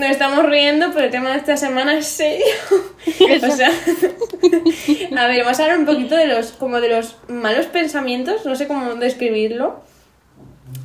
Nos 0.00 0.12
estamos 0.12 0.46
riendo, 0.46 0.86
pero 0.94 1.04
el 1.04 1.10
tema 1.10 1.32
de 1.32 1.36
esta 1.36 1.58
semana 1.58 1.98
es 1.98 2.06
serio. 2.06 2.46
o 3.46 3.50
sea, 3.50 3.68
a 5.16 5.26
ver, 5.26 5.42
vamos 5.42 5.60
a 5.60 5.62
hablar 5.62 5.78
un 5.78 5.84
poquito 5.84 6.16
de 6.16 6.26
los, 6.26 6.52
como 6.52 6.80
de 6.80 6.88
los 6.88 7.16
malos 7.28 7.66
pensamientos, 7.66 8.46
no 8.46 8.56
sé 8.56 8.66
cómo 8.66 8.94
describirlo. 8.94 9.82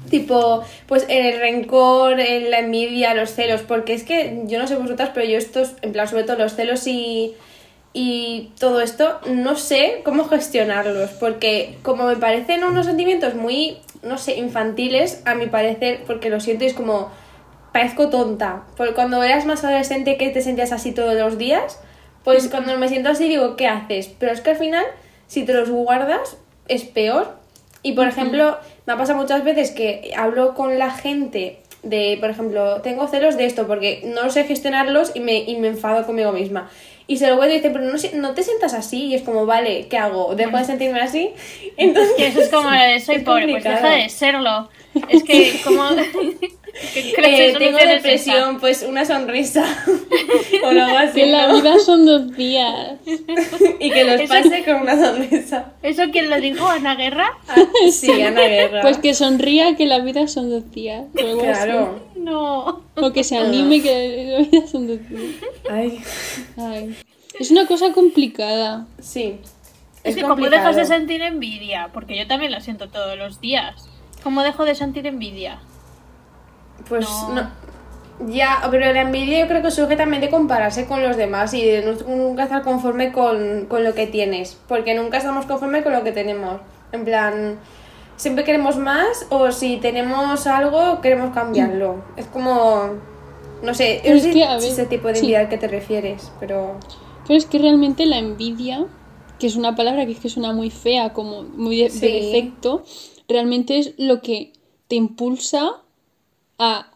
Tipo, 0.09 0.65
pues 0.87 1.05
el 1.07 1.39
rencor, 1.39 2.17
la 2.17 2.59
envidia, 2.59 3.13
los 3.13 3.29
celos, 3.29 3.61
porque 3.61 3.93
es 3.93 4.03
que 4.03 4.41
yo 4.47 4.59
no 4.59 4.67
sé 4.67 4.75
vosotras, 4.75 5.11
pero 5.13 5.25
yo 5.25 5.37
estos, 5.37 5.75
en 5.81 5.93
plan, 5.93 6.09
sobre 6.09 6.25
todo 6.25 6.37
los 6.37 6.53
celos 6.53 6.85
y, 6.85 7.35
y 7.93 8.51
todo 8.59 8.81
esto, 8.81 9.21
no 9.27 9.55
sé 9.55 10.01
cómo 10.03 10.25
gestionarlos, 10.25 11.11
porque 11.11 11.77
como 11.83 12.03
me 12.03 12.17
parecen 12.17 12.65
unos 12.65 12.85
sentimientos 12.85 13.33
muy, 13.33 13.77
no 14.03 14.17
sé, 14.17 14.35
infantiles, 14.35 15.21
a 15.23 15.35
mi 15.35 15.47
parecer, 15.47 16.01
porque 16.05 16.29
lo 16.29 16.41
siento, 16.41 16.65
y 16.65 16.67
es 16.67 16.73
como, 16.73 17.11
parezco 17.75 18.07
tonta, 18.07 18.63
porque 18.77 18.93
cuando 18.93 19.21
eras 19.21 19.45
más 19.45 19.65
adolescente 19.65 20.15
que 20.15 20.29
te 20.29 20.41
sentías 20.41 20.71
así 20.71 20.93
todos 20.93 21.13
los 21.13 21.37
días, 21.37 21.77
pues 22.23 22.47
cuando 22.47 22.77
me 22.77 22.87
siento 22.87 23.09
así 23.09 23.27
digo, 23.27 23.57
¿qué 23.57 23.67
haces? 23.67 24.07
Pero 24.17 24.31
es 24.31 24.39
que 24.39 24.51
al 24.51 24.55
final, 24.55 24.85
si 25.27 25.43
te 25.43 25.53
los 25.53 25.69
guardas, 25.69 26.37
es 26.69 26.85
peor. 26.85 27.35
Y 27.83 27.91
por 27.91 28.07
ejemplo, 28.07 28.57
me 28.85 28.93
ha 28.93 28.97
pasado 28.97 29.19
muchas 29.19 29.43
veces 29.43 29.71
que 29.71 30.13
hablo 30.15 30.53
con 30.53 30.79
la 30.79 30.89
gente 30.89 31.59
de, 31.83 32.17
por 32.21 32.29
ejemplo, 32.29 32.79
tengo 32.81 33.09
celos 33.09 33.35
de 33.35 33.45
esto 33.45 33.67
porque 33.67 34.03
no 34.05 34.29
sé 34.29 34.45
gestionarlos 34.45 35.11
y 35.13 35.19
me, 35.19 35.39
y 35.39 35.57
me 35.57 35.67
enfado 35.67 36.05
conmigo 36.05 36.31
misma. 36.31 36.69
Y 37.07 37.17
se 37.17 37.27
lo 37.29 37.35
cuento 37.35 37.55
y 37.55 37.57
dice, 37.57 37.71
pero 37.71 37.83
no, 37.83 37.97
no 38.21 38.33
te 38.33 38.43
sientas 38.43 38.73
así. 38.73 39.07
Y 39.07 39.15
es 39.15 39.21
como, 39.23 39.45
vale, 39.45 39.87
¿qué 39.89 39.97
hago? 39.97 40.33
¿Dejo 40.33 40.55
de 40.55 40.63
sentirme 40.63 41.01
así? 41.01 41.31
Entonces, 41.77 42.15
Que 42.15 42.27
eso 42.27 42.39
es 42.39 42.47
como 42.47 42.69
soy 43.03 43.15
Es 43.17 43.23
pobre, 43.23 43.49
pues 43.49 43.63
complicado. 43.65 43.75
deja 43.75 43.89
de 43.89 44.07
serlo. 44.07 44.69
Es 45.09 45.23
que 45.23 45.59
como... 45.65 45.89
¿qué 46.93 46.99
eh, 46.99 47.13
que 47.53 47.59
tengo 47.59 47.77
es 47.77 47.87
depresión, 47.89 48.59
pues 48.59 48.83
una 48.83 49.05
sonrisa. 49.05 49.63
o 50.63 50.67
algo 50.67 50.97
así. 50.97 51.21
que 51.21 51.25
la 51.27 51.53
vida 51.53 51.79
son 51.79 52.05
dos 52.05 52.35
días 52.35 52.99
y 53.79 53.91
que 53.91 54.03
los 54.03 54.21
Eso- 54.21 54.33
pase 54.33 54.63
con 54.65 54.75
una 54.81 54.99
sonrisa. 54.99 55.73
¿Eso 55.81 56.03
quién 56.11 56.29
lo 56.29 56.39
dijo? 56.39 56.67
¿Ana 56.67 56.95
Guerra? 56.95 57.29
Ah, 57.47 57.55
sí, 57.91 58.21
Ana 58.21 58.41
Guerra. 58.41 58.81
Pues 58.81 58.97
que 58.97 59.13
sonría 59.13 59.75
que 59.75 59.85
la 59.85 59.99
vida 59.99 60.27
son 60.27 60.49
dos 60.49 60.69
días. 60.71 61.05
o 61.15 61.19
algo 61.19 61.41
así. 61.41 61.63
Claro. 61.63 61.99
No. 62.15 62.83
O 62.95 63.11
que 63.13 63.23
se 63.23 63.37
anime 63.37 63.81
que 63.81 64.27
la 64.31 64.39
vida 64.39 64.67
son 64.67 64.87
dos 64.87 65.09
días. 65.09 65.35
Ay, 65.69 65.99
Ay. 66.57 66.95
Es 67.39 67.51
una 67.51 67.65
cosa 67.67 67.91
complicada. 67.93 68.87
sí. 68.99 69.39
Es, 70.03 70.15
que 70.15 70.21
complicado. 70.21 70.35
como 70.35 70.69
dejas 70.69 70.75
de 70.75 70.85
sentir 70.85 71.23
envidia, 71.23 71.89
porque 71.91 72.15
yo 72.15 72.27
también 72.27 72.51
la 72.51 72.61
siento 72.61 72.89
todos 72.89 73.17
los 73.17 73.41
días. 73.41 73.89
¿Cómo 74.21 74.43
dejo 74.43 74.63
de 74.63 74.75
sentir 74.75 75.07
envidia? 75.07 75.59
Pues 76.87 77.05
No. 77.29 77.33
no. 77.33 77.65
Ya, 78.27 78.65
pero 78.71 78.93
la 78.93 79.01
envidia 79.01 79.41
yo 79.41 79.47
creo 79.47 79.61
que 79.61 79.71
surge 79.71 79.97
también 79.97 80.21
de 80.21 80.29
compararse 80.29 80.85
con 80.85 81.03
los 81.03 81.17
demás 81.17 81.53
y 81.53 81.65
de 81.65 81.97
nunca 82.07 82.43
estar 82.43 82.63
conforme 82.63 83.11
con, 83.11 83.65
con 83.65 83.83
lo 83.83 83.93
que 83.93 84.07
tienes. 84.07 84.57
Porque 84.69 84.93
nunca 84.93 85.17
estamos 85.17 85.45
conforme 85.45 85.83
con 85.83 85.91
lo 85.91 86.03
que 86.03 86.13
tenemos. 86.13 86.61
En 86.93 87.03
plan, 87.03 87.59
siempre 88.15 88.45
queremos 88.45 88.77
más 88.77 89.25
o 89.29 89.51
si 89.51 89.77
tenemos 89.77 90.47
algo 90.47 91.01
queremos 91.01 91.33
cambiarlo. 91.33 92.03
Es 92.15 92.25
como. 92.27 92.91
No 93.61 93.73
sé, 93.73 94.01
es 94.03 94.23
sé 94.23 94.31
que, 94.31 94.45
a 94.45 94.59
si 94.59 94.65
ver, 94.65 94.73
ese 94.73 94.85
tipo 94.85 95.07
de 95.07 95.15
sí. 95.15 95.19
envidia 95.21 95.39
al 95.41 95.49
que 95.49 95.57
te 95.57 95.67
refieres, 95.67 96.31
pero. 96.39 96.79
Pero 97.27 97.37
es 97.37 97.45
que 97.45 97.57
realmente 97.57 98.05
la 98.05 98.19
envidia, 98.19 98.85
que 99.39 99.47
es 99.47 99.55
una 99.55 99.75
palabra 99.75 100.05
que 100.05 100.13
es 100.13 100.19
que 100.19 100.29
suena 100.29 100.53
muy 100.53 100.69
fea, 100.69 101.11
como 101.11 101.43
muy 101.43 101.77
de, 101.77 101.89
defecto, 101.89 102.83
realmente 103.27 103.77
es 103.79 103.93
lo 103.97 104.21
que 104.21 104.53
te 104.87 104.95
impulsa 104.95 105.81
a 106.59 106.87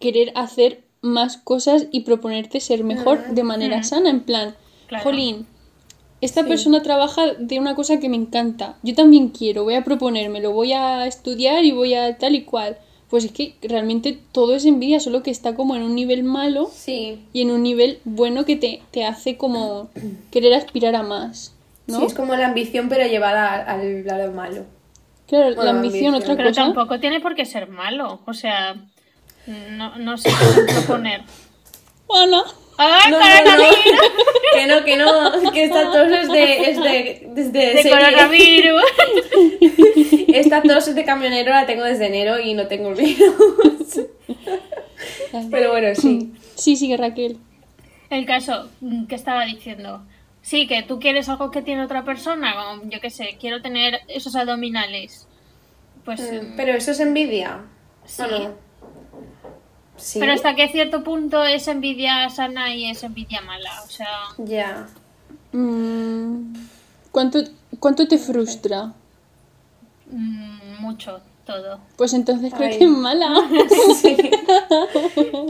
querer 0.00 0.32
hacer 0.34 0.82
más 1.00 1.36
cosas 1.36 1.86
y 1.90 2.00
proponerte 2.00 2.60
ser 2.60 2.84
mejor 2.84 3.34
de 3.34 3.42
manera 3.42 3.82
sana, 3.82 4.10
en 4.10 4.20
plan, 4.20 4.54
Claro. 4.86 5.04
jolín, 5.04 5.46
esta 6.20 6.42
Sí. 6.42 6.48
persona 6.48 6.82
trabaja 6.82 7.34
de 7.38 7.58
una 7.58 7.74
cosa 7.74 7.98
que 7.98 8.08
me 8.08 8.16
encanta, 8.16 8.76
yo 8.82 8.94
también 8.94 9.28
quiero, 9.30 9.64
voy 9.64 9.74
a 9.74 9.82
proponérmelo, 9.84 10.52
voy 10.52 10.72
a 10.72 11.06
estudiar 11.06 11.64
y 11.64 11.72
voy 11.72 11.94
a 11.94 12.16
tal 12.18 12.34
y 12.34 12.42
cual. 12.42 12.76
Pues 13.10 13.24
es 13.26 13.32
que 13.32 13.56
realmente 13.60 14.18
todo 14.32 14.54
es 14.54 14.64
envidia, 14.64 14.98
solo 14.98 15.22
que 15.22 15.30
está 15.30 15.54
como 15.54 15.76
en 15.76 15.82
un 15.82 15.94
nivel 15.94 16.22
malo 16.24 16.70
Sí. 16.72 17.20
y 17.34 17.42
en 17.42 17.50
un 17.50 17.62
nivel 17.62 17.98
bueno 18.04 18.46
que 18.46 18.56
te, 18.56 18.80
te 18.90 19.04
hace 19.04 19.36
como 19.36 19.90
querer 20.30 20.54
aspirar 20.54 20.94
a 20.94 21.02
más, 21.02 21.52
¿no? 21.86 21.98
Sí, 21.98 22.06
es 22.06 22.14
como 22.14 22.34
la 22.36 22.46
ambición, 22.46 22.88
pero 22.88 23.06
llevada 23.06 23.56
al 23.56 24.06
lado 24.06 24.32
malo. 24.32 24.64
Claro, 25.32 25.54
Bueno, 25.54 25.62
la 25.64 25.70
ambición, 25.70 26.14
ambición. 26.14 26.14
otra 26.16 26.36
Pero 26.36 26.48
cosa. 26.50 26.62
tampoco 26.62 27.00
tiene 27.00 27.20
por 27.20 27.34
qué 27.34 27.46
ser 27.46 27.66
malo. 27.68 28.20
O 28.26 28.34
sea, 28.34 28.74
no, 29.46 29.96
no 29.96 30.18
sé 30.18 30.28
qué 30.28 30.44
ejemplo 30.60 30.82
poner. 30.86 31.22
Ana, 32.14 32.42
¡Ah, 32.76 32.98
No, 33.10 33.18
no, 33.18 33.24
no, 33.24 33.64
coronavirus! 33.64 34.00
que 34.54 34.66
no, 34.66 34.84
que 34.84 34.96
no, 34.96 35.52
que 35.52 35.64
esta 35.64 35.84
tos 35.90 36.12
es 36.12 36.28
de, 36.28 36.70
es 36.70 36.76
de, 36.82 37.22
desde 37.28 37.50
De 37.76 37.82
serie. 37.82 37.90
coronavirus. 37.92 38.82
Esta 40.34 40.60
tos 40.62 40.94
de 40.94 41.04
camionero 41.06 41.50
la 41.50 41.64
tengo 41.64 41.84
desde 41.84 42.06
enero 42.08 42.38
y 42.38 42.52
no 42.52 42.66
tengo 42.66 42.90
el 42.90 42.96
virus. 42.96 44.00
Pero 45.50 45.70
bueno, 45.70 45.94
sí. 45.94 46.32
Sí, 46.54 46.76
sigue 46.76 46.98
Raquel. 46.98 47.38
El 48.10 48.26
caso 48.26 48.68
que 49.08 49.14
estaba 49.14 49.46
diciendo. 49.46 50.02
Sí, 50.42 50.66
que 50.66 50.82
tú 50.82 50.98
quieres 50.98 51.28
algo 51.28 51.50
que 51.50 51.62
tiene 51.62 51.84
otra 51.84 52.04
persona, 52.04 52.54
como 52.54 52.90
yo 52.90 53.00
qué 53.00 53.10
sé, 53.10 53.36
quiero 53.40 53.62
tener 53.62 54.00
esos 54.08 54.34
abdominales. 54.34 55.26
Pues. 56.04 56.20
mm, 56.20 56.56
Pero 56.56 56.72
eso 56.72 56.90
es 56.90 57.00
envidia. 57.00 57.60
Sí. 58.04 58.24
Sí. 59.96 60.18
Pero 60.18 60.32
hasta 60.32 60.54
qué 60.56 60.68
cierto 60.68 61.04
punto 61.04 61.44
es 61.44 61.68
envidia 61.68 62.28
sana 62.28 62.74
y 62.74 62.90
es 62.90 63.02
envidia 63.04 63.40
mala. 63.42 63.70
O 63.84 63.88
sea, 63.88 64.08
Ya. 64.38 64.88
Mm, 65.52 66.54
¿cuánto, 67.12 67.38
¿Cuánto 67.78 68.08
te 68.08 68.18
frustra? 68.18 68.92
mm, 70.10 70.80
mucho 70.80 71.20
todo. 71.46 71.78
Pues 71.96 72.14
entonces 72.14 72.52
creo 72.54 72.68
Ay. 72.70 72.78
que 72.78 72.84
es 72.84 72.90
mala. 72.90 73.28
Sí. 74.00 74.16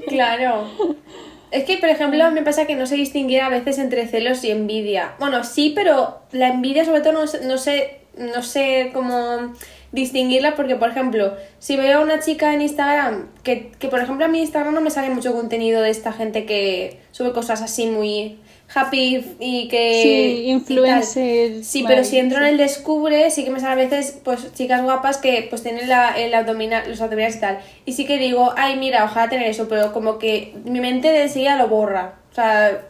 claro. 0.08 0.68
Es 1.52 1.64
que, 1.64 1.76
por 1.78 1.88
ejemplo, 1.90 2.30
me 2.32 2.42
pasa 2.42 2.66
que 2.66 2.74
no 2.74 2.86
sé 2.86 2.96
distinguir 2.96 3.42
a 3.42 3.48
veces 3.50 3.78
entre 3.78 4.06
celos 4.08 4.42
y 4.42 4.50
envidia. 4.50 5.14
Bueno, 5.20 5.44
sí, 5.44 5.72
pero 5.74 6.20
la 6.32 6.48
envidia 6.48 6.84
sobre 6.84 7.00
todo 7.02 7.12
no, 7.12 7.26
sé- 7.26 7.44
no 7.44 7.58
sé 7.58 7.98
no 8.16 8.42
sé 8.42 8.90
cómo 8.92 9.54
distinguirla 9.90 10.54
porque, 10.54 10.76
por 10.76 10.90
ejemplo, 10.90 11.34
si 11.58 11.76
veo 11.76 11.98
a 11.98 12.02
una 12.02 12.20
chica 12.20 12.52
en 12.54 12.62
Instagram, 12.62 13.28
que, 13.42 13.70
que 13.78 13.88
por 13.88 14.00
ejemplo 14.00 14.24
a 14.24 14.28
mi 14.28 14.40
Instagram 14.40 14.74
no 14.74 14.80
me 14.80 14.90
sale 14.90 15.10
mucho 15.10 15.32
contenido 15.34 15.80
de 15.82 15.90
esta 15.90 16.12
gente 16.12 16.44
que 16.46 17.00
sube 17.10 17.32
cosas 17.32 17.60
así 17.62 17.86
muy 17.86 18.38
happy 18.74 19.36
y 19.38 19.68
que... 19.68 20.00
Sí, 20.02 20.44
influencers, 20.48 21.66
Sí, 21.66 21.84
pero 21.86 22.04
si 22.04 22.18
entro 22.18 22.38
en 22.38 22.44
el 22.44 22.56
descubre, 22.56 23.30
sí 23.30 23.44
que 23.44 23.50
me 23.50 23.60
sale 23.60 23.72
a 23.72 23.84
veces 23.88 24.18
pues 24.24 24.52
chicas 24.54 24.82
guapas 24.82 25.18
que 25.18 25.46
pues 25.48 25.62
tienen 25.62 25.88
la, 25.88 26.10
el 26.18 26.34
abdominal, 26.34 26.88
los 26.88 27.00
abdominales 27.00 27.36
y 27.36 27.40
tal. 27.40 27.58
Y 27.84 27.92
sí 27.92 28.06
que 28.06 28.18
digo, 28.18 28.52
ay, 28.56 28.76
mira, 28.76 29.04
ojalá 29.04 29.28
tener 29.28 29.48
eso, 29.48 29.68
pero 29.68 29.92
como 29.92 30.18
que 30.18 30.54
mi 30.64 30.80
mente 30.80 31.08
de 31.08 31.22
enseguida 31.22 31.56
lo 31.56 31.68
borra. 31.68 32.14
O 32.30 32.34
sea, 32.34 32.82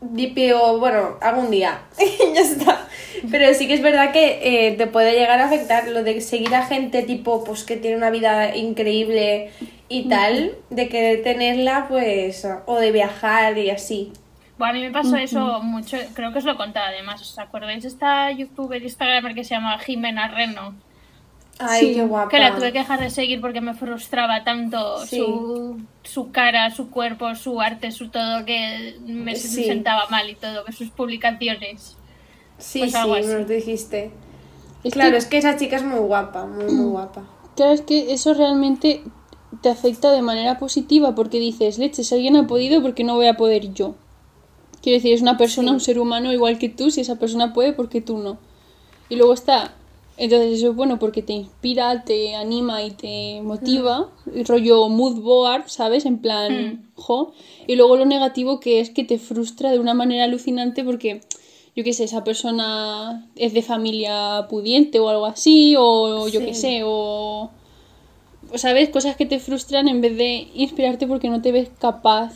digo, 0.00 0.78
bueno, 0.78 1.18
algún 1.20 1.50
día. 1.50 1.82
Y 1.98 2.34
ya 2.34 2.40
está. 2.40 2.88
Pero 3.30 3.54
sí 3.54 3.66
que 3.66 3.74
es 3.74 3.82
verdad 3.82 4.12
que 4.12 4.40
eh, 4.42 4.72
te 4.72 4.86
puede 4.86 5.12
llegar 5.12 5.40
a 5.40 5.46
afectar 5.46 5.88
lo 5.88 6.02
de 6.02 6.20
seguir 6.20 6.54
a 6.54 6.66
gente 6.66 7.02
tipo 7.02 7.44
pues 7.44 7.64
que 7.64 7.76
tiene 7.76 7.96
una 7.96 8.10
vida 8.10 8.54
increíble 8.56 9.50
y 9.88 10.08
tal, 10.08 10.56
de 10.70 10.88
querer 10.88 11.22
tenerla, 11.22 11.86
pues, 11.88 12.46
o 12.66 12.78
de 12.78 12.90
viajar 12.90 13.58
y 13.58 13.70
así. 13.70 14.12
Bueno, 14.58 14.70
a 14.70 14.76
mí 14.76 14.80
me 14.82 14.90
pasó 14.92 15.16
eso 15.16 15.60
mucho, 15.62 15.96
creo 16.14 16.32
que 16.32 16.38
os 16.38 16.44
lo 16.44 16.56
contaba 16.56 16.88
además. 16.88 17.20
¿Os 17.20 17.38
acordáis 17.38 17.82
de 17.82 17.88
esta 17.88 18.30
youtuber 18.30 18.82
instagramer 18.82 19.34
que 19.34 19.42
se 19.44 19.54
llama 19.54 19.76
Jimena 19.78 20.28
Reno? 20.28 20.74
Ay, 21.58 21.80
Sí, 21.80 21.94
qué 21.94 22.02
guapa. 22.02 22.28
Que 22.30 22.38
la 22.38 22.54
tuve 22.54 22.72
que 22.72 22.78
dejar 22.78 23.00
de 23.00 23.10
seguir 23.10 23.40
porque 23.40 23.60
me 23.60 23.74
frustraba 23.74 24.42
tanto 24.44 24.98
Sí. 25.06 25.18
su, 25.18 25.80
su 26.02 26.30
cara, 26.32 26.70
su 26.70 26.90
cuerpo, 26.90 27.34
su 27.34 27.60
arte, 27.60 27.90
su 27.92 28.08
todo, 28.10 28.44
que 28.44 28.96
me 29.06 29.34
Sí. 29.36 29.64
sentaba 29.64 30.06
mal 30.10 30.28
y 30.30 30.34
todo, 30.34 30.64
que 30.64 30.72
sus 30.72 30.90
publicaciones. 30.90 31.96
Sí, 32.58 32.78
pues 32.80 32.92
sí, 32.92 32.96
algo 32.96 33.14
me 33.14 33.20
así. 33.20 33.28
lo 33.28 33.44
dijiste. 33.44 34.12
Es 34.84 34.92
Claro, 34.92 35.12
que- 35.12 35.16
es 35.18 35.26
que 35.26 35.38
esa 35.38 35.56
chica 35.56 35.76
es 35.76 35.82
muy 35.84 35.98
guapa, 35.98 36.46
muy, 36.46 36.64
muy 36.72 36.86
guapa. 36.90 37.22
Claro, 37.56 37.72
es 37.72 37.82
que 37.82 38.12
eso 38.12 38.34
realmente 38.34 39.02
te 39.62 39.68
afecta 39.68 40.10
de 40.10 40.22
manera 40.22 40.58
positiva 40.58 41.14
porque 41.14 41.38
dices, 41.38 41.78
leche, 41.78 42.02
si 42.02 42.14
alguien 42.14 42.36
ha 42.36 42.46
podido, 42.48 42.82
¿por 42.82 42.94
qué 42.94 43.04
no 43.04 43.14
voy 43.14 43.28
a 43.28 43.34
poder 43.36 43.72
yo? 43.72 43.94
Quiero 44.84 44.98
decir, 44.98 45.14
es 45.14 45.22
una 45.22 45.38
persona, 45.38 45.72
un 45.72 45.80
ser 45.80 45.98
humano 45.98 46.30
igual 46.30 46.58
que 46.58 46.68
tú, 46.68 46.90
si 46.90 47.00
esa 47.00 47.18
persona 47.18 47.54
puede, 47.54 47.72
¿por 47.72 47.88
qué 47.88 48.02
tú 48.02 48.18
no? 48.18 48.36
Y 49.08 49.16
luego 49.16 49.32
está, 49.32 49.72
entonces 50.18 50.58
eso 50.58 50.68
es 50.68 50.76
bueno 50.76 50.98
porque 50.98 51.22
te 51.22 51.32
inspira, 51.32 52.04
te 52.04 52.34
anima 52.34 52.82
y 52.82 52.90
te 52.90 53.40
motiva, 53.40 54.10
el 54.34 54.44
rollo 54.44 54.90
mood 54.90 55.22
board, 55.22 55.68
¿sabes? 55.68 56.04
En 56.04 56.18
plan, 56.18 56.86
jo. 56.96 57.32
Y 57.66 57.76
luego 57.76 57.96
lo 57.96 58.04
negativo 58.04 58.60
que 58.60 58.80
es 58.80 58.90
que 58.90 59.04
te 59.04 59.18
frustra 59.18 59.70
de 59.70 59.78
una 59.78 59.94
manera 59.94 60.24
alucinante 60.24 60.84
porque, 60.84 61.22
yo 61.74 61.82
qué 61.82 61.94
sé, 61.94 62.04
esa 62.04 62.22
persona 62.22 63.26
es 63.36 63.54
de 63.54 63.62
familia 63.62 64.48
pudiente 64.50 65.00
o 65.00 65.08
algo 65.08 65.24
así, 65.24 65.76
o 65.78 66.28
yo 66.28 66.40
qué 66.40 66.52
sé, 66.52 66.82
o... 66.84 67.50
o, 68.52 68.58
¿Sabes? 68.58 68.90
Cosas 68.90 69.16
que 69.16 69.24
te 69.24 69.38
frustran 69.38 69.88
en 69.88 70.02
vez 70.02 70.14
de 70.18 70.48
inspirarte 70.54 71.06
porque 71.06 71.30
no 71.30 71.40
te 71.40 71.52
ves 71.52 71.70
capaz, 71.78 72.34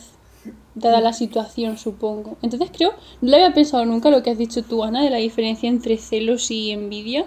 dada 0.75 1.01
la 1.01 1.13
situación, 1.13 1.77
supongo. 1.77 2.37
Entonces 2.41 2.69
creo, 2.75 2.93
no 3.21 3.29
le 3.29 3.35
había 3.37 3.53
pensado 3.53 3.85
nunca 3.85 4.09
lo 4.09 4.23
que 4.23 4.31
has 4.31 4.37
dicho 4.37 4.63
tú, 4.63 4.83
Ana, 4.83 5.03
de 5.03 5.09
la 5.09 5.17
diferencia 5.17 5.67
entre 5.69 5.97
celos 5.97 6.51
y 6.51 6.71
envidia, 6.71 7.25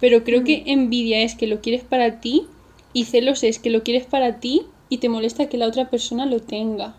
pero 0.00 0.24
creo 0.24 0.44
que 0.44 0.64
envidia 0.66 1.22
es 1.22 1.34
que 1.34 1.46
lo 1.46 1.60
quieres 1.60 1.82
para 1.84 2.20
ti 2.20 2.46
y 2.92 3.04
celos 3.04 3.42
es 3.44 3.58
que 3.58 3.70
lo 3.70 3.82
quieres 3.82 4.06
para 4.06 4.40
ti 4.40 4.62
y 4.88 4.98
te 4.98 5.08
molesta 5.08 5.48
que 5.48 5.56
la 5.58 5.66
otra 5.66 5.88
persona 5.90 6.26
lo 6.26 6.40
tenga, 6.40 6.94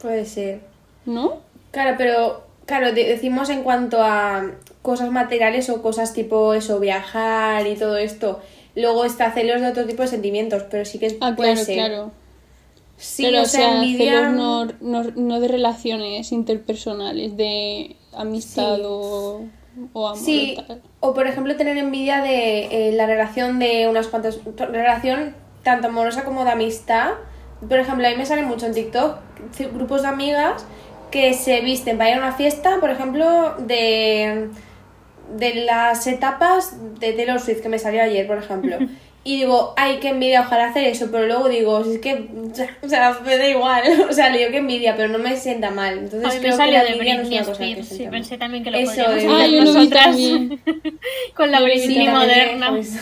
Puede 0.00 0.26
ser. 0.26 0.60
¿no? 1.06 1.38
Claro, 1.70 1.94
pero 1.96 2.42
claro, 2.66 2.92
de- 2.92 3.04
decimos 3.04 3.48
en 3.50 3.62
cuanto 3.62 4.02
a 4.02 4.50
cosas 4.82 5.10
materiales 5.10 5.70
o 5.70 5.80
cosas 5.82 6.12
tipo 6.12 6.52
eso, 6.54 6.78
viajar 6.80 7.66
y 7.66 7.74
todo 7.76 7.96
esto. 7.96 8.40
Luego 8.74 9.04
está 9.04 9.32
celos 9.32 9.60
de 9.62 9.68
otro 9.68 9.86
tipo 9.86 10.02
de 10.02 10.08
sentimientos, 10.08 10.64
pero 10.70 10.84
sí 10.84 10.98
que 10.98 11.06
es, 11.06 11.16
Ah, 11.20 11.32
puede 11.36 11.52
claro, 11.52 11.64
ser. 11.64 11.74
claro. 11.76 12.10
Sí, 12.96 13.24
Claro, 13.28 13.42
o 13.42 13.46
sea, 13.46 13.76
envidia... 13.76 14.20
celos 14.28 14.32
no, 14.34 14.64
no, 14.80 15.02
no 15.16 15.40
de 15.40 15.48
relaciones 15.48 16.30
interpersonales, 16.32 17.36
de 17.36 17.96
amistad 18.12 18.76
Sí. 18.76 18.82
o, 18.84 19.44
o 19.92 20.06
amor. 20.08 20.18
Sí, 20.18 20.56
o 20.58 20.62
tal. 20.64 20.82
o 21.00 21.14
por 21.14 21.26
ejemplo 21.26 21.56
tener 21.56 21.76
envidia 21.76 22.22
de 22.22 22.88
eh, 22.88 22.92
la 22.92 23.06
relación 23.06 23.58
de 23.58 23.88
unas 23.88 24.06
cuantas... 24.08 24.38
Relación 24.56 25.34
tanto 25.64 25.88
amorosa 25.88 26.24
como 26.24 26.44
de 26.44 26.50
amistad. 26.52 27.10
Por 27.68 27.78
ejemplo, 27.78 28.06
a 28.06 28.10
mí 28.10 28.16
me 28.16 28.26
sale 28.26 28.42
mucho 28.42 28.66
en 28.66 28.74
TikTok 28.74 29.18
grupos 29.72 30.02
de 30.02 30.08
amigas 30.08 30.64
que 31.10 31.32
se 31.34 31.60
visten 31.60 31.96
para 31.98 32.10
ir 32.10 32.16
a 32.16 32.18
una 32.18 32.32
fiesta, 32.32 32.78
por 32.80 32.90
ejemplo, 32.90 33.54
de, 33.58 34.50
de 35.36 35.54
las 35.64 36.06
etapas 36.06 36.76
de 37.00 37.12
Taylor 37.12 37.40
Swift 37.40 37.60
que 37.62 37.68
me 37.68 37.78
salió 37.78 38.02
ayer, 38.02 38.26
por 38.26 38.38
ejemplo. 38.38 38.78
Y 39.26 39.38
digo, 39.38 39.72
ay, 39.78 39.98
qué 40.00 40.08
envidia, 40.10 40.42
ojalá 40.42 40.66
hacer 40.66 40.84
eso, 40.84 41.08
pero 41.10 41.26
luego 41.26 41.48
digo, 41.48 41.82
si 41.82 41.92
es 41.92 41.98
que, 42.00 42.28
o 42.82 42.88
sea, 42.88 43.18
me 43.24 43.36
da 43.38 43.48
igual, 43.48 43.82
o 44.10 44.12
sea, 44.12 44.28
le 44.28 44.38
digo 44.38 44.50
que 44.50 44.58
envidia, 44.58 44.96
pero 44.96 45.08
no 45.08 45.18
me 45.18 45.34
sienta 45.38 45.70
mal. 45.70 45.96
Entonces 45.98 46.34
me 46.34 46.40
creo 46.40 46.52
que 46.52 46.56
salió 46.56 46.74
la 46.78 46.84
de 46.84 46.90
envidia 46.90 47.14
no 47.16 47.22
es 47.22 47.28
Britney 47.28 47.38
una 47.38 47.46
cosa 47.46 47.64
que 47.64 47.70
Spears, 47.80 47.88
sí, 47.88 48.06
pensé 48.10 48.36
también 48.38 48.64
que 48.64 48.70
lo 48.70 48.76
Eso 48.78 49.02
podríamos 49.04 49.16
es. 49.16 49.24
hacer 49.48 49.64
nosotras 49.64 50.16
con 51.34 51.50
la 51.50 51.60
Britney 51.62 52.08
moderna. 52.08 52.70
Pues, 52.70 52.92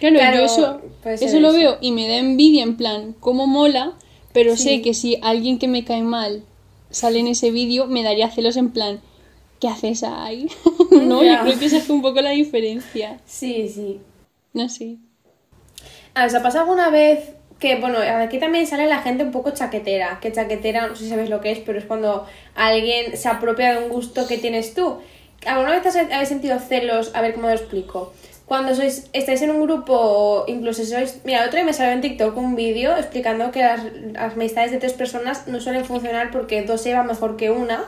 Claro, 0.00 0.16
Claro, 0.16 0.38
yo 0.40 0.44
eso, 0.46 0.80
puede 1.02 1.16
ser 1.16 1.28
eso 1.28 1.38
lo 1.40 1.52
veo 1.52 1.78
y 1.80 1.92
me 1.92 2.08
da 2.08 2.16
envidia 2.16 2.64
en 2.64 2.76
plan, 2.76 3.14
cómo 3.20 3.46
mola, 3.46 3.92
pero 4.32 4.56
Sí. 4.56 4.64
sé 4.64 4.82
que 4.82 4.94
si 4.94 5.18
alguien 5.22 5.58
que 5.60 5.68
me 5.68 5.84
cae 5.84 6.02
mal 6.02 6.42
sale 6.90 7.20
en 7.20 7.28
ese 7.28 7.52
vídeo, 7.52 7.86
me 7.86 8.02
daría 8.02 8.28
celos 8.28 8.56
en 8.56 8.70
plan, 8.70 9.00
¿qué 9.60 9.68
haces 9.68 10.02
ahí? 10.02 10.48
no, 10.90 11.22
Ya. 11.22 11.36
yo 11.38 11.42
creo 11.44 11.58
que 11.58 11.66
esa 11.66 11.76
es 11.78 11.88
un 11.88 12.02
poco 12.02 12.20
la 12.20 12.30
diferencia. 12.30 13.18
sí, 13.24 13.68
sí. 13.72 14.00
No 14.52 14.68
sé. 14.68 14.96
Ah, 14.98 15.11
¿Os 16.14 16.34
ha 16.34 16.42
pasado 16.42 16.64
alguna 16.64 16.90
vez 16.90 17.32
que, 17.58 17.76
bueno, 17.76 17.98
aquí 17.98 18.38
también 18.38 18.66
sale 18.66 18.86
la 18.86 19.00
gente 19.00 19.24
un 19.24 19.30
poco 19.30 19.52
chaquetera? 19.52 20.18
Que 20.20 20.30
chaquetera, 20.30 20.86
no 20.86 20.94
sé 20.94 21.04
si 21.04 21.10
sabes 21.10 21.30
lo 21.30 21.40
que 21.40 21.52
es, 21.52 21.58
pero 21.60 21.78
es 21.78 21.84
cuando 21.84 22.26
alguien 22.54 23.16
se 23.16 23.28
apropia 23.28 23.72
de 23.72 23.84
un 23.84 23.88
gusto 23.88 24.26
que 24.26 24.36
tienes 24.36 24.74
tú. 24.74 24.98
¿Alguna 25.46 25.78
vez 25.78 25.96
habéis 25.96 26.28
sentido 26.28 26.58
celos? 26.58 27.12
A 27.14 27.22
ver 27.22 27.34
cómo 27.34 27.48
lo 27.48 27.54
explico. 27.54 28.12
Cuando 28.44 28.74
sois, 28.74 29.08
estáis 29.14 29.40
en 29.40 29.50
un 29.50 29.62
grupo, 29.62 30.44
incluso 30.46 30.84
sois. 30.84 31.20
Mira, 31.24 31.40
otro 31.46 31.56
día 31.56 31.64
me 31.64 31.72
salió 31.72 31.92
en 31.92 32.02
TikTok 32.02 32.36
un 32.36 32.54
vídeo 32.54 32.94
explicando 32.96 33.50
que 33.50 33.60
las, 33.60 33.80
las 34.12 34.34
amistades 34.34 34.70
de 34.72 34.78
tres 34.78 34.92
personas 34.92 35.48
no 35.48 35.60
suelen 35.60 35.86
funcionar 35.86 36.30
porque 36.30 36.62
dos 36.62 36.82
se 36.82 36.90
llevan 36.90 37.06
mejor 37.06 37.36
que 37.36 37.50
una. 37.50 37.84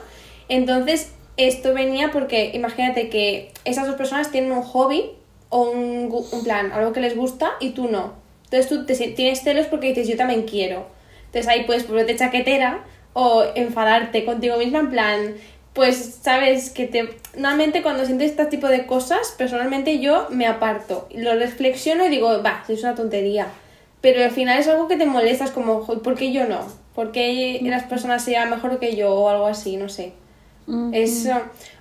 Entonces, 0.49 1.13
esto 1.37 1.75
venía 1.75 2.11
porque 2.11 2.53
imagínate 2.55 3.11
que 3.11 3.53
esas 3.65 3.87
dos 3.87 3.97
personas 3.97 4.31
tienen 4.31 4.53
un 4.53 4.63
hobby 4.63 5.11
o 5.57 5.71
un, 5.71 6.13
un 6.33 6.43
plan, 6.43 6.73
algo 6.73 6.93
que 6.93 7.01
les 7.01 7.17
gusta 7.17 7.53
y 7.61 7.71
tú 7.71 7.87
no. 7.89 8.15
Entonces 8.47 8.69
tú 8.69 8.85
te, 8.87 8.95
tienes 9.13 9.43
celos 9.43 9.67
porque 9.69 9.89
dices 9.89 10.09
yo 10.09 10.17
también 10.17 10.43
quiero. 10.43 10.87
Entonces 11.27 11.47
ahí 11.47 11.63
puedes 11.65 11.85
ponerte 11.85 12.17
chaquetera 12.17 12.85
o 13.13 13.45
enfadarte 13.55 14.25
contigo 14.25 14.57
misma 14.57 14.81
en 14.81 14.91
plan, 14.91 15.35
pues 15.73 16.19
sabes 16.23 16.71
que 16.71 16.87
te... 16.89 17.09
Normalmente 17.37 17.83
cuando 17.83 18.05
sientes 18.05 18.33
este 18.33 18.47
tipo 18.47 18.67
de 18.67 18.85
cosas, 18.87 19.33
personalmente 19.39 20.01
yo 20.01 20.27
me 20.31 20.47
aparto. 20.49 21.09
Lo 21.15 21.37
reflexiono 21.37 22.05
y 22.05 22.09
digo, 22.09 22.43
va, 22.43 22.65
es 22.69 22.83
una 22.83 22.97
tontería. 22.97 23.47
Pero 24.01 24.25
al 24.25 24.33
final 24.33 24.59
es 24.59 24.67
algo 24.67 24.89
que 24.89 24.97
te 24.97 25.07
molestas 25.07 25.53
como, 25.53 25.85
"Jo, 25.85 26.03
¿por 26.03 26.17
qué 26.17 26.33
yo 26.33 26.49
no? 26.49 26.67
¿Por 26.97 27.13
qué 27.13 27.61
las 27.63 27.85
personas 27.85 28.25
se 28.25 28.33
llevan 28.33 28.51
mejor 28.51 28.81
que 28.81 28.97
yo 28.97 29.15
o 29.15 29.29
algo 29.29 29.47
así? 29.47 29.77
No 29.77 29.89
sé. 29.89 30.13
Mm, 30.67 30.95
Eso. 30.95 31.31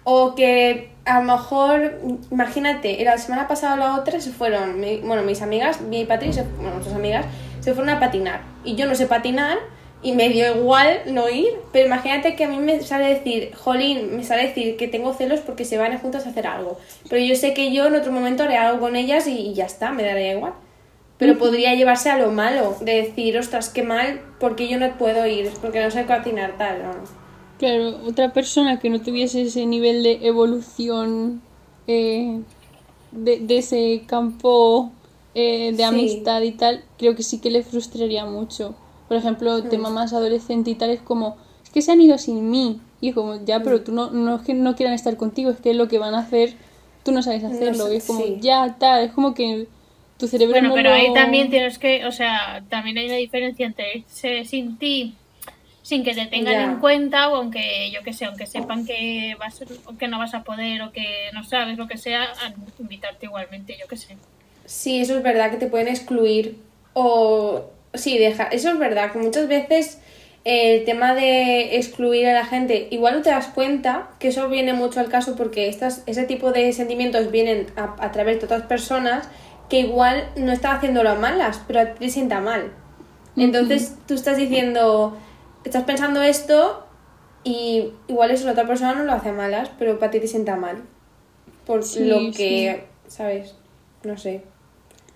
O 0.06 0.36
que 0.36 0.92
a 1.06 1.20
lo 1.22 1.34
mejor, 1.34 2.00
imagínate, 2.32 3.04
la 3.04 3.18
semana 3.18 3.48
pasada 3.48 3.76
o 3.76 3.78
la 3.78 3.96
otra 3.96 4.20
se 4.20 4.32
fueron, 4.32 4.80
mi- 4.80 4.98
bueno, 5.00 5.24
mis 5.24 5.42
amigas, 5.42 5.82
mi 5.82 6.02
y 6.02 6.06
Patri, 6.06 6.32
se- 6.34 6.44
bueno, 6.44 6.72
nuestras 6.74 6.96
amigas, 6.96 7.26
se 7.62 7.74
fueron 7.74 7.90
a 7.96 8.00
patinar. 8.00 8.42
Y 8.64 8.76
yo 8.76 8.86
no 8.86 8.96
sé 8.96 9.06
patinar 9.08 9.58
y 10.02 10.12
me 10.14 10.28
dio 10.30 10.56
igual 10.58 11.00
no 11.08 11.30
ir. 11.30 11.48
Pero 11.72 11.86
imagínate 11.88 12.36
que 12.36 12.44
a 12.46 12.50
mí 12.50 12.58
me 12.58 12.82
sale 12.82 13.08
decir, 13.08 13.54
jolín, 13.56 14.16
me 14.18 14.24
sale 14.24 14.48
decir 14.48 14.76
que 14.78 14.88
tengo 14.90 15.14
celos 15.14 15.40
porque 15.42 15.64
se 15.66 15.78
van 15.78 15.98
juntas 16.00 16.26
a 16.26 16.30
hacer 16.30 16.48
algo. 16.48 16.78
Pero 17.10 17.24
yo 17.24 17.36
sé 17.36 17.54
que 17.54 17.72
yo 17.74 17.88
en 17.88 17.96
otro 17.96 18.12
momento 18.12 18.44
haré 18.44 18.58
algo 18.58 18.80
con 18.82 18.96
ellas 18.98 19.28
y, 19.28 19.38
y 19.40 19.54
ya 19.54 19.66
está, 19.66 19.92
me 19.92 20.04
daría 20.04 20.34
igual. 20.34 20.54
Pero 21.18 21.38
podría 21.38 21.74
llevarse 21.76 22.10
a 22.10 22.18
lo 22.18 22.32
malo, 22.32 22.76
de 22.82 22.96
decir, 23.04 23.38
ostras, 23.38 23.70
qué 23.70 23.84
mal, 23.84 24.20
porque 24.40 24.68
yo 24.68 24.78
no 24.78 24.98
puedo 24.98 25.26
ir, 25.26 25.50
porque 25.62 25.82
no 25.82 25.90
sé 25.92 26.06
cocinar 26.06 26.54
tal. 26.58 26.84
¿no? 26.84 27.23
Claro, 27.64 28.02
otra 28.06 28.34
persona 28.34 28.80
que 28.80 28.90
no 28.90 29.00
tuviese 29.02 29.44
ese 29.44 29.66
nivel 29.66 30.04
de 30.04 30.20
evolución 30.28 31.42
eh, 31.88 32.42
de, 33.12 33.40
de 33.40 33.58
ese 33.58 34.04
campo 34.06 34.92
eh, 35.34 35.72
de 35.72 35.78
Sí. 35.78 35.84
amistad 35.84 36.42
y 36.42 36.52
tal, 36.52 36.84
creo 36.98 37.16
que 37.16 37.24
sí 37.24 37.40
que 37.40 37.50
le 37.52 37.64
frustraría 37.64 38.26
mucho. 38.26 38.76
Por 39.08 39.16
ejemplo, 39.18 39.60
Mm. 39.60 39.70
tema 39.70 39.90
más 39.90 40.12
adolescente 40.14 40.72
y 40.72 40.76
tal, 40.76 40.90
es 40.90 41.02
como, 41.02 41.38
es 41.64 41.70
que 41.70 41.82
se 41.82 41.92
han 41.94 42.02
ido 42.02 42.18
sin 42.18 42.50
mí. 42.52 42.82
Y 43.00 43.10
es 43.10 43.16
como, 43.16 43.44
ya, 43.46 43.60
Mm. 43.60 43.64
pero 43.64 43.82
tú 43.82 43.92
no, 43.94 44.12
no 44.12 44.36
es 44.36 44.42
que 44.42 44.54
no 44.54 44.76
quieran 44.76 44.94
estar 44.96 45.16
contigo, 45.16 45.50
es 45.52 45.60
que 45.62 45.74
lo 45.74 45.88
que 45.88 46.00
van 46.00 46.16
a 46.16 46.20
hacer, 46.20 46.56
tú 47.06 47.12
no 47.14 47.22
sabes 47.24 47.44
hacerlo. 47.46 47.86
sé, 47.88 47.94
y 47.94 47.98
es 47.98 48.04
como, 48.04 48.26
sí. 48.26 48.38
ya, 48.42 48.76
tal, 48.78 49.06
es 49.06 49.12
como 49.14 49.34
que 49.34 49.68
tu 50.18 50.28
cerebro 50.28 50.54
Bueno, 50.54 50.70
no 50.70 50.76
pero 50.76 50.90
lo- 50.90 50.96
ahí 50.96 51.14
también 51.14 51.50
tienes 51.50 51.80
que, 51.80 52.06
o 52.06 52.12
sea, 52.12 52.64
también 52.70 52.98
hay 52.98 53.06
una 53.08 53.16
diferencia 53.16 53.66
entre 53.66 54.00
irse 54.00 54.44
sin 54.46 54.78
ti, 54.78 55.16
sin 55.94 56.04
que 56.04 56.14
te 56.16 56.26
tengan 56.26 56.54
Ya. 56.54 56.64
en 56.64 56.80
cuenta, 56.80 57.30
o 57.30 57.36
aunque, 57.36 57.92
yo 57.92 58.02
que 58.04 58.14
sé, 58.14 58.26
aunque 58.26 58.48
sepan 58.48 58.86
que 58.86 59.36
vas 59.40 59.62
o 59.86 59.98
que 59.98 60.08
no 60.08 60.18
vas 60.18 60.34
a 60.34 60.44
poder 60.44 60.82
o 60.82 60.92
que 60.92 61.30
no 61.34 61.44
sabes 61.44 61.78
lo 61.78 61.88
que 61.88 61.98
sea, 61.98 62.24
a 62.24 62.54
invitarte 62.80 63.28
igualmente, 63.28 63.78
yo 63.80 63.88
que 63.88 63.98
sé. 63.98 64.18
Sí, 64.66 65.02
eso 65.02 65.16
es 65.18 65.24
verdad 65.24 65.52
que 65.52 65.58
te 65.58 65.68
pueden 65.68 65.88
excluir 65.88 66.58
o 66.94 67.66
sí, 67.94 68.18
deja, 68.18 68.46
eso 68.46 68.70
es 68.70 68.80
verdad 68.80 69.12
que 69.12 69.20
muchas 69.20 69.48
veces 69.48 70.00
el 70.46 70.84
tema 70.84 71.14
de 71.14 71.78
excluir 71.78 72.28
a 72.28 72.34
la 72.34 72.46
gente, 72.46 72.88
igual 72.92 73.16
no 73.16 73.22
te 73.22 73.30
das 73.30 73.48
cuenta 73.48 74.10
que 74.20 74.30
eso 74.30 74.50
viene 74.50 74.74
mucho 74.74 75.00
al 75.00 75.10
caso 75.10 75.36
porque 75.36 75.70
estas, 75.70 76.04
ese 76.06 76.24
tipo 76.24 76.52
de 76.52 76.74
sentimientos 76.74 77.32
vienen 77.32 77.68
a, 77.78 77.96
a 78.00 78.12
través 78.12 78.40
de 78.40 78.46
otras 78.46 78.64
personas 78.64 79.30
que 79.70 79.80
igual 79.80 80.28
no 80.36 80.52
están 80.52 80.76
haciéndolo 80.78 81.10
a 81.12 81.16
malas, 81.16 81.62
pero 81.68 81.80
a 81.82 81.86
ti 81.94 82.00
te 82.00 82.10
sienta 82.10 82.42
mal. 82.42 82.72
Entonces 83.38 83.96
tú 84.08 84.14
estás 84.14 84.38
diciendo, 84.38 85.18
estás 85.66 85.84
pensando 85.84 86.22
esto 86.22 86.84
y 87.44 87.90
igual 88.08 88.32
eso 88.32 88.46
la 88.46 88.52
otra 88.54 88.68
persona 88.68 88.94
no 88.96 89.04
lo 89.04 89.14
hace 89.14 89.30
a 89.30 89.34
malas, 89.34 89.70
pero 89.78 90.00
para 90.00 90.12
ti 90.12 90.20
te 90.20 90.28
sienta 90.28 90.56
mal. 90.56 90.84
Por 91.66 91.84
Sí, 91.84 92.00
lo 92.06 92.32
que, 92.32 92.86
¿sabes? 93.08 93.56
No 94.04 94.18
sé. 94.18 94.44